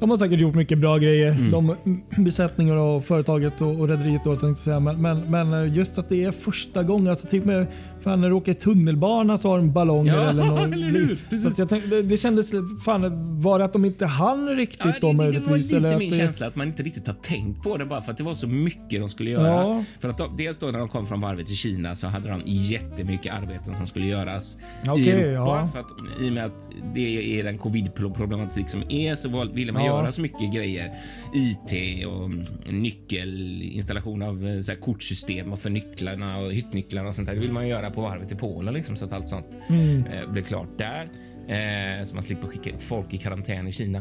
de 0.01 0.11
har 0.11 0.16
säkert 0.16 0.40
gjort 0.40 0.55
mycket 0.55 0.78
bra 0.78 0.99
grejer. 0.99 1.30
Mm. 1.30 1.51
De, 1.51 1.76
besättningar 2.16 2.76
och 2.76 3.05
företaget 3.05 3.61
och, 3.61 3.80
och 3.80 3.88
rederiet 3.88 4.24
då 4.24 4.30
tänkte 4.30 4.47
jag 4.47 4.59
säga. 4.59 4.80
Men, 4.80 5.03
men, 5.03 5.30
men 5.51 5.74
just 5.74 5.99
att 5.99 6.09
det 6.09 6.24
är 6.24 6.32
första 6.32 6.82
gången. 6.82 7.09
Alltså 7.09 7.28
typ 7.28 7.44
med, 7.44 7.66
fan 8.01 8.20
när 8.20 8.28
du 8.28 8.34
åker 8.34 8.55
tunnelbana 8.55 9.38
så 9.38 9.49
har 9.49 9.59
de 9.59 9.72
ballonger 9.72 10.14
Ja, 10.14 10.30
eller 10.30 10.44
något. 10.44 10.61
eller 10.72 10.86
hur? 10.86 11.16
Så 11.16 11.30
Precis. 11.30 11.59
jag 11.59 11.68
tänkte, 11.68 11.90
det, 11.90 12.03
det 12.03 12.16
kändes, 12.16 12.51
fan 12.84 13.40
var 13.42 13.59
det 13.59 13.64
att 13.64 13.72
de 13.72 13.84
inte 13.84 14.07
hann 14.07 14.49
riktigt 14.49 14.80
Ja, 14.84 14.92
då 15.01 15.12
det, 15.12 15.24
det, 15.24 15.32
det 15.32 15.51
var 15.51 15.57
lite 15.57 15.76
eller 15.76 15.99
min 15.99 16.11
det, 16.11 16.16
känsla 16.16 16.47
att 16.47 16.57
man 16.57 16.66
inte 16.66 16.82
riktigt 16.82 17.07
har 17.07 17.14
tänkt 17.14 17.62
på 17.62 17.76
det 17.76 17.84
bara 17.84 18.03
för 18.03 18.12
att 18.12 18.18
det 18.18 18.24
var 18.24 18.34
så 18.34 18.47
mycket 18.47 19.01
de 19.01 19.09
skulle 19.09 19.30
göra. 19.30 19.47
Ja. 19.47 19.84
För 20.01 20.09
att 20.09 20.18
de, 20.18 20.36
dels 20.36 20.59
då 20.59 20.66
när 20.66 20.78
de 20.78 20.88
kom 20.88 21.07
från 21.07 21.20
varvet 21.20 21.47
till 21.47 21.57
Kina 21.57 21.97
så 21.97 22.07
hade 22.07 22.28
de 22.28 22.42
jättemycket 22.44 23.34
arbeten 23.34 23.74
som 23.74 23.86
skulle 23.86 24.07
göras 24.07 24.59
i 24.84 24.88
Okej, 24.88 25.11
Europa. 25.11 25.51
ja. 25.51 25.68
För 25.72 25.80
att, 25.80 25.86
I 26.20 26.28
och 26.28 26.32
med 26.32 26.44
att 26.47 26.70
det 26.94 27.38
är 27.38 27.44
den 27.44 27.59
covid-problematik 27.59 28.68
som 28.68 28.82
är 28.88 29.14
så 29.14 29.44
ville 29.44 29.72
man 29.72 29.86
Göra 29.87 30.12
så 30.12 30.20
mycket 30.20 30.53
grejer. 30.55 30.93
IT 31.34 32.07
och 32.07 32.30
nyckelinstallation 32.72 34.22
av 34.22 34.47
eh, 34.49 34.61
så 34.61 34.76
kortsystem 34.76 35.53
och 35.53 35.61
för 35.61 35.70
nycklarna 35.70 36.39
och 36.39 36.53
hyttnycklarna 36.53 37.09
och 37.09 37.14
sånt 37.14 37.28
där. 37.28 37.34
Det 37.34 37.41
vill 37.41 37.53
man 37.53 37.68
göra 37.68 37.91
på 37.91 38.01
varvet 38.01 38.32
i 38.32 38.34
Polen 38.34 38.74
liksom, 38.74 38.97
så 38.97 39.05
att 39.05 39.12
allt 39.12 39.28
sånt 39.28 39.47
Mm. 39.68 40.05
eh, 40.07 40.30
blir 40.30 40.43
klart 40.43 40.78
där. 40.78 41.09
Eh, 41.49 42.05
så 42.05 42.14
man 42.14 42.22
slipper 42.22 42.47
skicka 42.49 42.70
folk 42.78 43.14
i 43.14 43.18
karantän 43.18 43.68
i 43.68 43.72
Kina. 43.72 43.99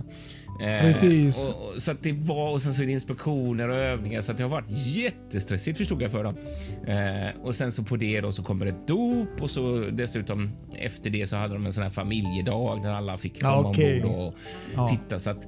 Eh, 0.61 0.81
Precis. 0.81 1.47
Och, 1.47 1.73
och, 1.73 1.81
så 1.81 1.91
att 1.91 2.03
det 2.03 2.11
var 2.11 2.51
och 2.51 2.61
sen 2.61 2.73
så 2.73 2.81
är 2.81 2.85
det 2.85 2.91
inspektioner 2.91 3.69
och 3.69 3.75
övningar 3.75 4.21
så 4.21 4.31
att 4.31 4.37
det 4.37 4.43
har 4.43 4.49
varit 4.49 4.69
jättestressigt 4.95 5.77
förstod 5.77 6.01
jag 6.01 6.11
för 6.11 6.23
dem. 6.23 6.35
Eh, 6.87 7.41
och 7.43 7.55
sen 7.55 7.71
så 7.71 7.83
på 7.83 7.95
det 7.95 8.21
då 8.21 8.31
så 8.31 8.43
kommer 8.43 8.65
ett 8.65 8.87
dop 8.87 9.41
och 9.41 9.49
så 9.49 9.89
dessutom 9.91 10.51
efter 10.77 11.09
det 11.09 11.27
så 11.27 11.35
hade 11.35 11.53
de 11.53 11.65
en 11.65 11.73
sån 11.73 11.83
här 11.83 11.89
familjedag 11.89 12.81
där 12.83 12.89
alla 12.89 13.17
fick 13.17 13.41
komma 13.41 13.53
Ja, 13.53 13.69
okej. 13.69 14.03
ombord 14.03 14.19
och 14.27 14.33
Ja. 14.75 14.87
titta 14.87 15.19
så 15.19 15.29
att 15.29 15.47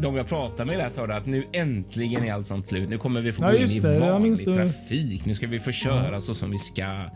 de 0.00 0.16
jag 0.16 0.28
pratade 0.28 0.64
med 0.64 0.78
där 0.78 0.88
sa 0.88 1.06
att 1.06 1.26
nu 1.26 1.44
äntligen 1.52 2.24
är 2.24 2.32
allt 2.32 2.46
sånt 2.46 2.66
slut. 2.66 2.88
Nu 2.88 2.98
kommer 2.98 3.20
vi 3.20 3.32
få 3.32 3.42
Ja, 3.42 3.50
gå 3.50 3.56
in 3.56 3.68
i 3.70 3.80
det. 3.80 4.00
Vanlig 4.00 4.44
trafik. 4.44 5.26
Nu 5.26 5.34
ska 5.34 5.46
vi 5.46 5.60
få 5.60 5.72
köra 5.72 6.20
så 6.20 6.34
som 6.34 6.50
vi 6.50 6.58
ska 6.58 7.10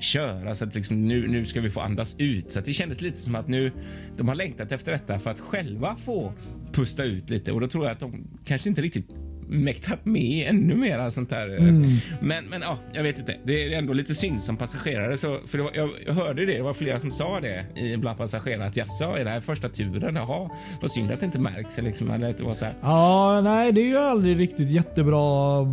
köra. 0.00 0.54
Så 0.54 0.64
att 0.64 0.74
liksom 0.74 1.08
nu, 1.08 1.28
nu 1.28 1.46
ska 1.46 1.60
vi 1.60 1.70
få 1.70 1.80
andas 1.80 2.16
ut. 2.18 2.52
Så 2.52 2.60
det 2.60 2.72
kändes 2.72 3.00
lite 3.00 3.18
som 3.18 3.34
att 3.34 3.48
nu 3.48 3.72
de 4.16 4.28
har 4.28 4.34
längtat 4.34 4.72
efter 4.72 4.92
detta 4.92 5.18
för 5.18 5.30
att 5.30 5.40
själva 5.40 5.96
få 5.96 6.32
pusta 6.72 7.04
ut 7.04 7.30
lite. 7.30 7.52
Och 7.52 7.60
då 7.60 7.68
tror 7.68 7.84
jag 7.84 7.92
att 7.92 8.00
de 8.00 8.26
kanske 8.44 8.68
inte 8.68 8.82
riktigt 8.82 9.06
mäktat 9.50 10.04
med 10.06 10.46
ännu 10.48 10.74
mer 10.74 11.10
sånt 11.10 11.30
där. 11.30 11.58
Mm. 11.58 11.82
Men, 12.20 12.44
men 12.44 12.60
ja, 12.62 12.78
jag 12.92 13.02
vet 13.02 13.18
inte. 13.18 13.36
Det 13.44 13.64
är 13.74 13.78
ändå 13.78 13.92
lite 13.92 14.14
synd 14.14 14.42
som 14.42 14.56
passagerare. 14.56 15.16
Så, 15.16 15.38
för 15.46 15.58
var, 15.58 15.70
jag, 15.74 15.90
jag 16.06 16.14
hörde 16.14 16.46
det. 16.46 16.52
Det 16.52 16.62
var 16.62 16.74
flera 16.74 17.00
som 17.00 17.10
sa 17.10 17.40
det 17.40 17.66
i- 17.80 17.96
bland 17.96 18.18
passagerare 18.18 18.66
att 18.66 18.76
jaså, 18.76 19.04
är 19.04 19.24
det 19.24 19.30
här 19.30 19.40
första 19.40 19.68
turen? 19.68 20.14
Jaha, 20.16 20.50
vad 20.80 20.90
synd 20.90 21.10
att 21.10 21.20
det 21.20 21.26
inte 21.26 21.38
märks. 21.38 21.78
Liksom, 21.78 22.10
eller 22.10 22.30
att 22.30 22.38
det 22.38 22.44
var 22.44 22.54
så 22.54 22.64
här. 22.64 22.74
Ja, 22.82 23.40
nej 23.40 23.72
det 23.72 23.80
är 23.80 23.86
ju 23.88 23.98
aldrig 23.98 24.38
riktigt 24.40 24.70
jättebra 24.70 25.66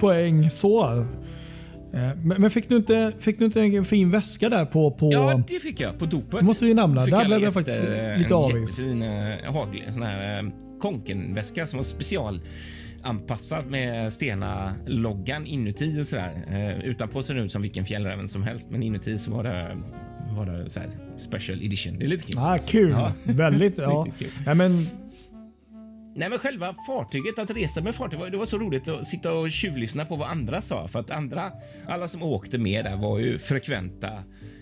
poäng 0.00 0.50
så. 0.50 1.06
Eh, 1.94 2.16
Men, 2.38 2.50
fick, 2.50 2.68
du 2.68 2.76
inte, 2.76 3.12
fick 3.18 3.38
du 3.38 3.44
inte 3.44 3.60
en 3.60 3.84
fin 3.84 4.10
väska 4.10 4.48
där 4.48 4.64
på... 4.64 4.90
på 4.90 5.12
Ja, 5.12 5.42
det 5.48 5.60
fick 5.60 5.80
jag 5.80 5.98
på 5.98 6.04
dopet. 6.06 6.40
Måste 6.42 6.64
vi 6.64 6.74
nämna. 6.74 7.06
Där 7.06 7.24
blev 7.24 7.42
jag 7.42 7.52
faktiskt 7.54 7.80
lite 7.80 7.96
en 7.98 8.32
avis. 8.32 8.78
jättefin 8.78 9.02
eh, 9.02 9.52
hagel, 9.54 9.92
sån 9.92 10.02
här 10.02 10.38
eh, 10.38 10.44
konkenväska 10.82 11.66
som 11.66 11.76
var 11.76 11.84
specialanpassad 11.84 13.66
med 13.70 14.12
Stena-loggan 14.12 15.46
inuti 15.46 16.00
och 16.00 16.06
sådär. 16.06 16.44
Eh, 16.50 16.84
utanpå 16.84 17.22
ser 17.22 17.34
den 17.34 17.44
ut 17.44 17.52
som 17.52 17.62
vilken 17.62 17.84
fjällräven 17.84 18.28
som 18.28 18.42
helst, 18.42 18.70
men 18.70 18.82
inuti 18.82 19.18
så 19.18 19.30
var 19.30 19.44
det, 19.44 19.76
var 20.36 20.46
det 20.46 20.70
så 20.70 20.80
här 20.80 20.90
special 21.16 21.62
edition. 21.62 21.98
Det 21.98 22.04
är 22.04 22.08
lite 22.08 22.24
kul. 22.32 22.38
Ah, 22.38 22.58
kul. 22.58 22.90
Ja. 22.90 23.12
Väldigt. 23.32 23.78
ja. 23.78 24.06
Nej, 24.46 24.54
men, 24.54 24.86
Nej, 26.16 26.28
men 26.30 26.38
själva 26.38 26.74
fartyget, 26.86 27.38
att 27.38 27.50
resa 27.50 27.80
med 27.82 27.94
fartyg, 27.94 28.18
var- 28.18 28.30
det 28.30 28.36
var 28.36 28.46
så 28.46 28.58
roligt 28.58 28.88
att 28.88 29.06
sitta 29.06 29.32
och 29.32 29.50
tjuvlyssna 29.52 30.04
på 30.04 30.16
vad 30.16 30.28
andra 30.28 30.60
sa. 30.62 30.88
För 30.88 31.00
att 31.00 31.10
andra, 31.10 31.52
alla 31.86 32.08
som 32.08 32.22
åkte 32.22 32.58
med 32.58 32.84
där 32.84 32.96
var 32.96 33.18
ju 33.18 33.38
frekventa 33.38 34.08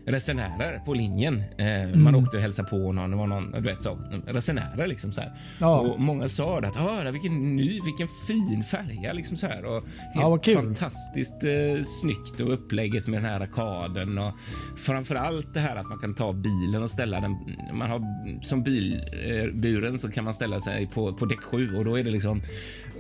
resenärer 0.06 0.78
på 0.78 0.94
linjen. 0.94 1.42
Eh, 1.58 1.96
Man 1.96 2.14
åkte 2.14 2.36
och 2.36 2.42
hälsade 2.42 2.68
på 2.68 2.92
någon, 2.92 3.10
det 3.10 3.16
var 3.16 3.26
någon, 3.26 3.52
du 3.52 3.60
vet 3.60 3.82
så, 3.82 3.98
resenärer 4.26 4.86
liksom 4.86 5.12
så 5.12 5.20
här. 5.20 5.32
Ja. 5.60 5.78
Och 5.80 6.00
många 6.00 6.28
sa 6.28 6.60
det 6.60 6.68
att, 6.68 6.76
ah, 6.76 7.10
vilken 7.10 7.56
ny, 7.56 7.80
vilken 7.84 8.08
fin 8.26 8.64
färja 8.64 9.12
liksom 9.12 9.36
så 9.36 9.46
här. 9.46 9.64
Och 9.64 9.84
helt 10.14 10.46
Ja, 10.46 10.54
fantastiskt 10.54 11.44
eh, 11.44 11.82
snyggt 11.84 12.40
och 12.40 12.52
upplägget 12.52 13.06
med 13.06 13.22
den 13.22 13.30
här 13.30 13.40
arkaden 13.40 14.18
och 14.18 14.32
framför 14.78 15.14
allt 15.14 15.54
det 15.54 15.60
här 15.60 15.76
att 15.76 15.88
man 15.88 15.98
kan 15.98 16.14
ta 16.14 16.32
bilen 16.32 16.82
och 16.82 16.90
ställa 16.90 17.20
den. 17.20 17.36
Man 17.72 17.90
har 17.90 18.00
som 18.44 18.62
bilburen 18.62 19.98
så 19.98 20.10
kan 20.10 20.24
man 20.24 20.34
ställa 20.34 20.60
sig 20.60 20.86
på, 20.86 21.12
på 21.12 21.24
däck 21.26 21.40
7 21.42 21.76
och 21.76 21.84
då 21.84 21.98
är 21.98 22.04
det 22.04 22.10
liksom 22.10 22.42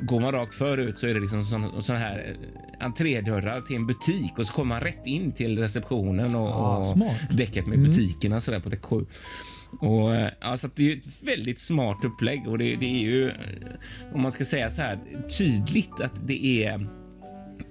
går 0.00 0.20
man 0.20 0.32
rakt 0.32 0.54
förut 0.54 0.98
så 0.98 1.06
är 1.06 1.14
det 1.14 1.20
liksom 1.20 1.44
sån, 1.44 1.82
sån 1.82 1.96
här 1.96 2.18
eh, 2.28 2.84
entrédörrar 2.86 3.60
till 3.60 3.76
en 3.76 3.86
butik 3.86 4.38
och 4.38 4.46
så 4.46 4.52
kommer 4.52 4.74
man 4.74 4.80
rätt 4.80 5.06
in 5.06 5.32
till 5.32 5.58
receptionen 5.58 6.34
och, 6.34 6.78
och 6.78 6.89
smart. 6.92 7.20
däcket 7.30 7.66
med 7.66 7.78
butikerna 7.82 8.40
så 8.40 8.50
där 8.50 8.60
på 8.60 8.68
däck 8.68 8.84
7. 8.84 9.06
Och, 9.80 10.10
alltså 10.40 10.68
det 10.74 10.92
är 10.92 10.96
ett 10.96 11.22
väldigt 11.26 11.58
smart 11.58 12.04
upplägg 12.04 12.48
och 12.48 12.58
det, 12.58 12.76
det 12.76 12.86
är 12.86 13.00
ju, 13.00 13.28
eh, 13.28 13.34
om 14.14 14.22
man 14.22 14.32
ska 14.32 14.44
säga 14.44 14.70
så 14.70 14.82
här, 14.82 14.98
tydligt 15.38 16.00
att 16.00 16.28
det 16.28 16.64
är 16.64 16.86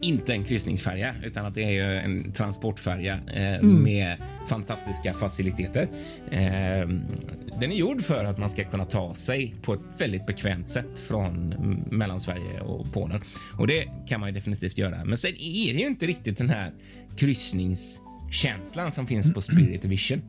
inte 0.01 0.33
en 0.33 0.43
kryssningsfärja 0.43 1.15
utan 1.23 1.45
att 1.45 1.55
det 1.55 1.63
är 1.63 1.71
ju 1.71 1.97
en 1.97 2.31
transportfärja 2.31 3.19
eh, 3.33 3.61
med 3.61 4.17
fantastiska 4.47 5.13
faciliteter. 5.13 5.89
Eh, 6.31 6.87
den 7.59 7.71
är 7.71 7.75
gjord 7.75 8.01
för 8.01 8.25
att 8.25 8.37
man 8.37 8.49
ska 8.49 8.63
kunna 8.63 8.85
ta 8.85 9.13
sig 9.13 9.55
på 9.61 9.73
ett 9.73 9.81
väldigt 9.97 10.25
bekvämt 10.25 10.69
sätt 10.69 10.99
från 11.07 11.53
mm, 11.53 11.83
Mellansverige 11.91 12.61
och 12.61 12.93
Polen 12.93 13.21
och 13.57 13.67
det 13.67 13.87
kan 14.07 14.19
man 14.19 14.29
ju 14.29 14.35
definitivt 14.35 14.77
göra. 14.77 15.05
Men 15.05 15.17
sen 15.17 15.31
är 15.31 15.73
det 15.73 15.79
ju 15.79 15.87
inte 15.87 16.05
riktigt 16.05 16.37
den 16.37 16.49
här 16.49 16.73
kryssningskänslan 18.29 18.91
som 18.91 19.07
finns 19.07 19.33
på 19.33 19.41
Spirit 19.41 19.85
Vision. 19.85 20.21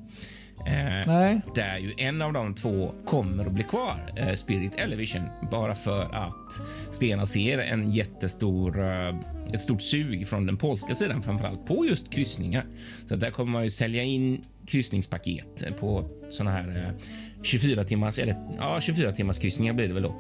Eh, 0.67 1.39
där 1.55 1.79
ju 1.79 1.95
en 1.97 2.23
av 2.23 2.33
de 2.33 2.55
två 2.55 2.95
kommer 3.07 3.47
att 3.47 3.53
bli 3.53 3.63
kvar, 3.63 4.13
eh, 4.17 4.35
Spirit 4.35 4.75
eller 4.75 4.97
Vision, 4.97 5.23
bara 5.51 5.75
för 5.75 6.03
att 6.03 6.63
Stena 6.91 7.27
ser 7.27 7.59
en 7.59 7.91
jättestor, 7.91 8.81
eh, 8.81 9.15
ett 9.53 9.61
stort 9.61 9.83
sug 9.83 10.29
från 10.29 10.47
den 10.47 10.57
polska 10.57 10.95
sidan 10.95 11.23
framför 11.23 11.47
allt 11.47 11.67
på 11.67 11.87
just 11.87 12.11
kryssningar. 12.11 12.67
Så 13.09 13.17
där 13.17 13.31
kommer 13.31 13.53
man 13.53 13.65
ju 13.65 13.71
sälja 13.71 14.03
in 14.03 14.45
kryssningspaket 14.67 15.65
på 15.81 16.20
såna 16.31 16.51
här 16.51 16.95
eh, 16.99 17.07
24 17.43 17.85
timmars 17.85 18.19
eller 18.19 18.37
ja, 18.59 18.81
24 18.81 19.13
timmars 19.13 19.39
kryssningar 19.39 19.73
blir 19.73 19.89
det 19.89 19.95
väl 19.95 20.03
då 20.03 20.17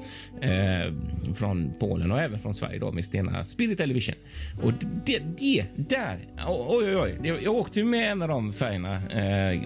eh, 0.46 0.92
från 1.34 1.74
Polen 1.80 2.12
och 2.12 2.20
även 2.20 2.38
från 2.38 2.54
Sverige 2.54 2.78
då 2.78 2.92
med 2.92 3.04
Stena 3.04 3.44
Spirit 3.44 3.78
Television. 3.78 4.14
Och 4.62 4.72
det, 5.06 5.18
det 5.38 5.64
där. 5.76 6.18
Oj, 6.48 6.96
oj, 6.96 7.16
oj. 7.22 7.40
Jag 7.44 7.54
åkte 7.54 7.78
ju 7.78 7.84
med 7.84 8.12
en 8.12 8.22
av 8.22 8.28
de 8.28 8.52
färgerna. 8.52 8.96
Eh, 9.10 9.60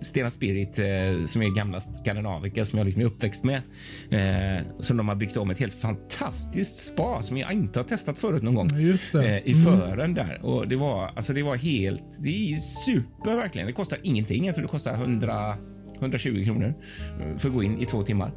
Stena 0.00 0.30
Spirit 0.30 0.78
eh, 0.78 1.26
som 1.26 1.42
är 1.42 1.56
gamla 1.56 1.80
Skandinavika 1.80 2.64
som 2.64 2.78
jag 2.78 2.84
liksom 2.86 3.02
är 3.02 3.06
uppväxt 3.06 3.44
med. 3.44 3.62
Eh, 4.10 4.64
som 4.80 4.96
de 4.96 5.08
har 5.08 5.14
byggt 5.14 5.36
om 5.36 5.50
ett 5.50 5.58
helt 5.58 5.74
fantastiskt 5.74 6.76
spa 6.76 7.22
som 7.22 7.36
jag 7.36 7.52
inte 7.52 7.78
har 7.78 7.84
testat 7.84 8.18
förut 8.18 8.42
någon 8.42 8.54
gång. 8.54 8.68
Eh, 9.14 9.46
I 9.46 9.54
fören 9.64 10.14
där 10.14 10.38
och 10.42 10.68
det 10.68 10.76
var 10.76 11.10
alltså 11.16 11.32
det 11.32 11.42
var 11.42 11.56
helt. 11.56 12.18
Det 12.18 12.52
är 12.52 12.56
super 12.56 13.36
verkligen. 13.36 13.66
Det 13.66 13.72
kostar 13.72 13.98
ingenting. 14.02 14.46
Jag 14.46 14.54
tror 14.54 14.62
det 14.62 14.68
kostar 14.68 14.94
100 14.94 15.31
120 15.98 16.44
kronor 16.44 16.74
eh, 17.20 17.36
för 17.36 17.48
att 17.48 17.54
gå 17.54 17.62
in 17.62 17.80
i 17.80 17.86
två 17.86 18.02
timmar. 18.02 18.32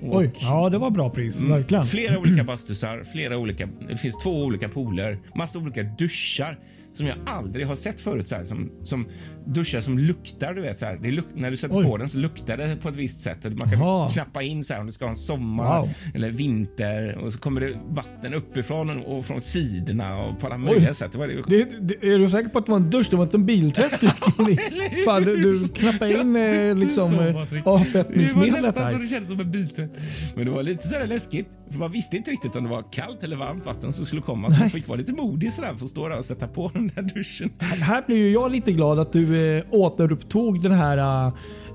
Och 0.00 0.16
Oj, 0.16 0.32
ja 0.40 0.68
det 0.68 0.78
var 0.78 0.90
bra 0.90 1.10
pris. 1.10 1.40
Mm. 1.40 1.52
Verkligen. 1.52 1.84
Flera 1.84 2.18
olika 2.18 2.44
bastusar, 2.44 3.04
flera 3.04 3.38
olika, 3.38 3.68
det 3.88 3.96
finns 3.96 4.18
två 4.18 4.44
olika 4.44 4.68
pooler, 4.68 5.18
massa 5.34 5.58
olika 5.58 5.82
duschar 5.82 6.58
som 6.92 7.06
jag 7.06 7.16
aldrig 7.26 7.66
har 7.66 7.74
sett 7.74 8.00
förut. 8.00 8.28
Så 8.28 8.34
här, 8.36 8.44
som, 8.44 8.70
som 8.82 9.06
duschar 9.54 9.80
som 9.80 9.98
luktar. 9.98 10.54
Du 10.54 10.60
vet, 10.62 10.78
så 10.78 10.86
här, 10.86 10.98
det 11.02 11.10
luk, 11.10 11.24
när 11.34 11.50
du 11.50 11.56
sätter 11.56 11.78
Oj. 11.78 11.84
på 11.84 11.96
den 11.96 12.08
så 12.08 12.18
luktar 12.18 12.56
det 12.56 12.76
på 12.82 12.88
ett 12.88 12.96
visst 12.96 13.20
sätt. 13.20 13.44
Man 13.44 13.70
kan 13.70 13.78
Jaha. 13.80 14.08
knappa 14.08 14.42
in 14.42 14.64
så 14.64 14.74
här, 14.74 14.80
om 14.80 14.86
du 14.86 14.92
ska 14.92 15.04
ha 15.04 15.10
en 15.10 15.16
sommar 15.16 15.80
Wow. 15.80 15.88
eller 16.14 16.30
vinter 16.30 17.18
och 17.18 17.32
så 17.32 17.38
kommer 17.38 17.60
det 17.60 17.72
vatten 17.88 18.34
uppifrån 18.34 18.90
och 19.02 19.24
från 19.24 19.40
sidorna 19.40 20.16
och 20.18 20.40
på 20.40 20.46
alla 20.46 20.58
möjliga 20.58 20.94
sätt. 20.94 21.12
Det 21.12 21.18
var, 21.18 21.26
det, 21.26 21.34
Det, 21.48 21.78
det, 22.00 22.08
är 22.14 22.18
du 22.18 22.30
säker 22.30 22.48
på 22.48 22.58
att 22.58 22.66
det 22.66 22.72
var 22.72 22.78
en 22.78 22.90
dusch? 22.90 23.06
Det 23.10 23.16
var 23.16 23.24
inte 23.24 23.36
en 23.36 23.46
biltvätt? 23.46 24.00
Fan, 25.04 25.22
du, 25.22 25.36
du 25.36 25.68
knappade 25.68 26.20
in 26.20 26.36
eh, 26.36 26.76
liksom 26.76 27.14
eh, 27.18 27.32
Patrik. 27.32 27.64
det 27.64 27.70
var 27.70 27.80
avfettningsmedlet 27.80 28.62
nästan 28.62 28.92
så 28.92 28.98
det 28.98 29.06
kändes 29.06 29.28
som 29.28 29.40
en 29.40 29.50
biltvätt. 29.50 29.90
Men 30.36 30.44
det 30.44 30.50
var 30.50 30.62
lite 30.62 30.88
så 30.88 30.96
här 30.96 31.06
läskigt. 31.06 31.48
För 31.70 31.78
man 31.78 31.92
visste 31.92 32.16
inte 32.16 32.30
riktigt 32.30 32.56
om 32.56 32.64
det 32.64 32.70
var 32.70 32.84
kallt 32.92 33.22
eller 33.22 33.36
varmt 33.36 33.66
vatten 33.66 33.92
som 33.92 34.06
skulle 34.06 34.22
komma. 34.22 34.50
Så 34.50 34.58
man 34.60 34.70
fick 34.70 34.88
vara 34.88 34.98
lite 34.98 35.12
modig 35.12 35.52
sådär 35.52 35.74
för 35.74 35.84
att 35.84 35.90
stå 35.90 36.08
där 36.08 36.18
och 36.18 36.24
sätta 36.24 36.48
på 36.48 36.70
den 36.74 36.90
där 36.94 37.02
duschen. 37.02 37.50
Här 37.60 38.02
blir 38.06 38.16
ju 38.16 38.30
jag 38.32 38.52
lite 38.52 38.72
glad 38.72 38.98
att 38.98 39.12
du 39.12 39.37
eh, 39.38 39.62
återupptog 39.70 40.62
den 40.62 40.72
här 40.72 41.26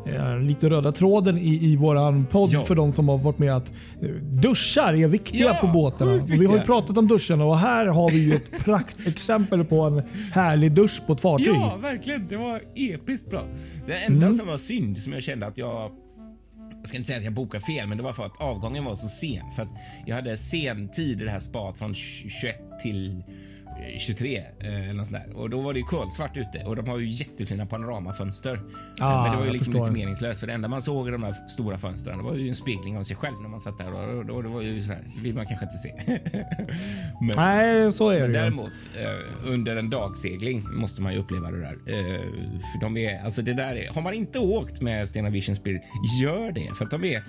eh, 0.06 0.40
lite 0.40 0.70
röda 0.70 0.92
tråden 0.92 1.38
i, 1.38 1.66
i 1.72 1.76
våran 1.76 2.26
podd 2.26 2.50
Ja. 2.54 2.64
för 2.64 2.76
de 2.76 2.94
som 2.94 3.10
har 3.10 3.18
varit 3.18 3.40
med 3.40 3.56
att 3.56 3.70
eh, 4.02 4.10
duschar 4.22 4.94
är 4.94 5.08
viktiga 5.08 5.46
Ja, 5.46 5.58
på 5.62 5.68
båtarna. 5.68 6.12
Och 6.14 6.30
vi 6.30 6.46
har 6.46 6.56
ju 6.58 6.62
pratat 6.62 6.98
om 6.98 7.08
duscharna 7.08 7.46
och 7.46 7.58
här 7.58 7.86
har 7.86 8.10
vi 8.12 8.18
ju 8.30 8.36
ett 8.36 8.52
praktexempel 8.66 9.66
på 9.66 9.82
en 9.82 10.04
härlig 10.34 10.72
dusch 10.72 11.02
på 11.08 11.14
ett 11.14 11.22
fartyg. 11.22 11.48
Ja, 11.48 11.78
verkligen. 11.82 12.28
Det 12.28 12.38
var 12.38 12.62
episkt 12.76 13.30
bra. 13.30 13.44
Det 13.86 13.94
enda 13.94 14.26
Mm. 14.26 14.38
som 14.38 14.48
var 14.48 14.58
synd 14.58 14.98
som 14.98 15.14
jag 15.14 15.24
kände 15.24 15.46
att 15.48 15.58
jag 15.58 15.92
jag 16.80 16.88
ska 16.88 16.98
inte 16.98 17.08
säga 17.08 17.18
att 17.18 17.24
jag 17.24 17.34
bokade 17.34 17.64
fel, 17.64 17.88
men 17.88 17.98
det 17.98 18.04
var 18.04 18.14
för 18.14 18.26
att 18.26 18.42
avgången 18.42 18.84
var 18.86 18.96
så 18.96 19.08
sen. 19.08 19.52
För 19.56 19.64
att 19.64 19.70
jag 20.06 20.16
hade 20.16 20.38
sen 20.38 20.90
tid 20.90 21.22
i 21.22 21.26
det 21.26 21.32
här 21.32 21.40
spat 21.40 21.78
från 21.78 21.94
21 21.94 22.32
till 22.84 23.24
23 24.00 24.38
eh, 24.60 24.84
eller 24.84 24.94
något 24.94 25.08
sånt 25.08 25.24
där. 25.28 25.38
Och 25.38 25.50
då 25.50 25.62
var 25.62 25.74
det 25.74 25.80
ju 25.80 25.86
kolsvart 25.86 26.38
ute 26.38 26.64
och 26.66 26.76
de 26.76 26.88
har 26.88 26.98
ju 27.00 27.08
jättefina 27.10 27.66
panoramafönster. 27.66 28.60
Ah, 29.00 29.24
men 29.24 29.32
det 29.32 29.38
var 29.38 29.46
ju 29.46 29.52
liksom 29.52 29.74
lite 29.74 29.92
meningslöst 29.92 30.40
för 30.40 30.48
det 30.48 30.54
enda 30.54 30.68
man 30.68 30.82
såg 30.82 31.08
i 31.08 31.12
de 31.12 31.24
här 31.24 31.34
stora 31.48 31.78
fönstren 31.78 32.18
det 32.18 32.24
var 32.24 32.36
ju 32.36 32.50
en 32.50 32.56
spegling 32.56 32.98
av 32.98 33.04
sig 33.04 33.18
själv 33.18 33.42
när 33.42 33.50
man 33.50 33.60
satt 33.60 33.78
där 33.78 33.94
och, 33.94 34.30
och, 34.30 34.36
och 34.36 34.44
det 34.44 34.50
var 34.50 34.62
ju 34.62 34.84
så 34.84 34.94
här, 34.94 35.04
vill 35.24 35.36
man 35.36 35.46
kanske 35.46 35.66
inte 35.66 35.78
se. 35.78 35.94
men, 37.22 37.36
Nej, 37.36 37.92
så 37.92 38.10
är 38.10 38.20
det 38.20 38.28
ju. 38.28 38.34
Däremot 38.34 38.72
eh, 38.96 39.52
under 39.52 39.76
en 39.76 39.90
dagsegling 39.90 40.64
måste 40.74 41.02
man 41.02 41.14
ju 41.14 41.20
uppleva 41.20 41.52
det 41.52 41.60
där. 41.60 41.74
Eh, 41.74 42.22
för 42.74 42.82
de 42.82 42.98
är, 42.98 43.24
alltså 43.24 43.42
det 43.42 43.54
där 43.54 43.76
är, 43.76 43.94
har 43.94 44.02
man 44.02 44.14
inte 44.14 44.40
åkt 44.40 44.82
med 44.82 45.10
Stena 45.10 45.30
Vision 45.30 45.56
Spirit, 45.56 45.82
gör 46.22 46.52
det. 46.52 46.76
För 46.76 46.86
att 46.86 46.92
de 46.92 47.04
är, 47.04 47.24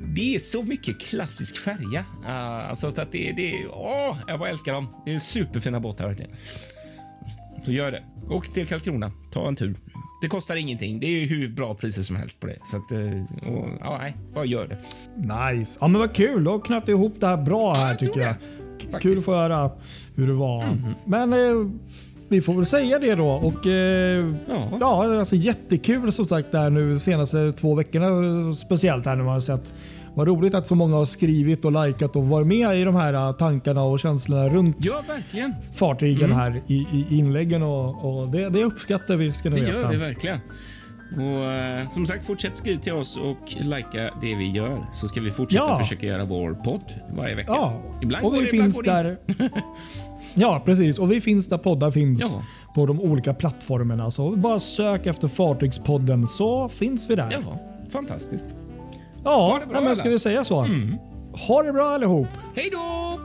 det 0.00 0.34
är 0.34 0.38
så 0.38 0.62
mycket 0.62 1.00
klassisk 1.00 1.56
färja. 1.56 2.04
Uh, 2.24 2.30
alltså 2.70 2.90
så 2.90 3.00
att 3.00 3.12
det, 3.12 3.32
det 3.32 3.66
åh, 3.66 4.16
jag 4.26 4.38
bara 4.38 4.48
älskar 4.48 4.72
dem. 4.72 4.88
Det 5.04 5.14
är 5.14 5.18
superfina 5.18 5.80
båtar 5.80 6.06
verkligen. 6.06 6.30
Så 7.62 7.72
gör 7.72 7.92
det. 7.92 8.02
Åk 8.28 8.54
till 8.54 8.66
Karlskrona, 8.66 9.12
ta 9.32 9.48
en 9.48 9.56
tur. 9.56 9.76
Det 10.22 10.28
kostar 10.28 10.56
ingenting. 10.56 11.00
Det 11.00 11.06
är 11.06 11.26
hur 11.26 11.48
bra 11.48 11.74
priser 11.74 12.02
som 12.02 12.16
helst 12.16 12.40
på 12.40 12.46
det. 12.46 12.58
Så 12.64 12.76
att, 12.76 12.92
eh, 12.92 13.52
och, 13.52 13.68
ja, 13.80 13.98
nej, 13.98 14.16
bara 14.34 14.44
gör 14.44 14.68
det. 14.68 14.78
Nice. 15.16 15.78
Ja, 15.80 15.88
men 15.88 16.00
vad 16.00 16.14
kul. 16.14 16.44
Då 16.44 16.60
knöt 16.60 16.88
ihop 16.88 17.14
det 17.20 17.26
här 17.26 17.36
bra 17.36 17.74
här 17.74 17.88
jag 17.88 17.98
tror 17.98 18.08
tycker 18.08 18.20
jag. 18.20 19.02
Kul 19.02 19.18
att 19.18 19.24
få 19.24 19.34
höra 19.34 19.70
hur 20.14 20.26
det 20.26 20.32
var. 20.32 20.68
Men 21.04 21.32
eh, 21.32 21.70
vi 22.28 22.40
får 22.40 22.54
väl 22.54 22.66
säga 22.66 22.98
det 22.98 23.14
då. 23.14 23.28
Och, 23.28 23.66
eh, 23.66 24.26
Ja. 24.48 24.68
ja, 24.80 25.18
alltså 25.18 25.36
jättekul 25.36 26.12
som 26.12 26.26
sagt 26.26 26.52
där 26.52 26.70
nu 26.70 26.98
senaste 26.98 27.52
två 27.52 27.74
veckorna. 27.74 28.54
Speciellt 28.54 29.06
här 29.06 29.16
nu 29.16 29.22
man 29.24 29.32
har 29.32 29.40
sett. 29.40 29.74
Vad 30.14 30.28
roligt 30.28 30.54
att 30.54 30.66
så 30.66 30.74
många 30.74 30.96
har 30.96 31.04
skrivit 31.06 31.64
och 31.64 31.86
likat 31.86 32.16
och 32.16 32.24
varit 32.28 32.46
med 32.46 32.80
i 32.80 32.84
de 32.84 32.94
här 32.94 33.12
eh, 33.14 33.32
tankarna 33.32 33.82
och 33.82 34.00
känslorna 34.00 34.48
runt 34.48 34.76
Ja, 34.80 35.02
verkligen. 35.08 35.54
fartygen 35.74 36.32
här 36.32 36.62
i, 36.66 36.74
i 36.74 37.06
inläggen. 37.10 37.62
Och, 37.62 38.20
och 38.20 38.28
det, 38.28 38.48
det 38.48 38.64
uppskattar 38.64 39.16
vi 39.16 39.32
ska 39.32 39.48
ni 39.50 39.60
Det 39.60 39.66
veta. 39.66 39.80
gör 39.80 39.88
vi 39.88 39.96
verkligen. 39.96 40.38
Och 41.16 41.44
eh, 41.52 41.90
som 41.90 42.06
sagt, 42.06 42.24
fortsätt 42.26 42.56
skriva 42.56 42.80
till 42.80 42.92
oss 42.92 43.16
och 43.16 43.62
likea 43.64 44.10
det 44.20 44.34
vi 44.34 44.50
gör 44.50 44.86
så 44.92 45.08
ska 45.08 45.20
vi 45.20 45.30
fortsätta 45.30 45.64
Ja. 45.64 45.78
försöka 45.78 46.06
göra 46.06 46.24
vår 46.24 46.54
podd 46.54 46.82
varje 47.16 47.34
vecka. 47.34 47.52
Ja, 47.52 47.82
Ibland 48.02 48.24
och 48.26 48.34
vi 48.34 48.46
finns 48.46 48.76
går 48.76 48.82
det 48.82 49.16
inte. 49.28 49.42
där. 49.42 49.50
ja, 50.36 50.62
precis. 50.64 50.98
Och 50.98 51.12
vi 51.12 51.20
finns 51.20 51.46
där 51.48 51.58
poddar 51.58 51.90
finns 51.90 52.20
Ja. 52.34 52.42
på 52.74 52.86
de 52.86 53.00
olika 53.00 53.34
plattformarna. 53.34 54.10
Så 54.10 54.30
bara 54.36 54.60
sök 54.60 55.06
efter 55.06 55.28
Fartygspodden 55.28 56.26
så 56.28 56.68
finns 56.68 57.10
vi 57.10 57.14
där. 57.14 57.28
Ja, 57.32 57.58
fantastiskt. 57.90 58.54
ja 59.24 59.58
bra, 59.70 59.80
men 59.80 59.96
ska 59.96 60.08
vi 60.08 60.18
säga 60.18 60.44
så? 60.44 60.66
Ha 61.48 61.62
det 61.62 61.72
bra 61.72 61.90
allihop. 61.90 62.28
Hej 62.54 62.70
då! 62.72 63.18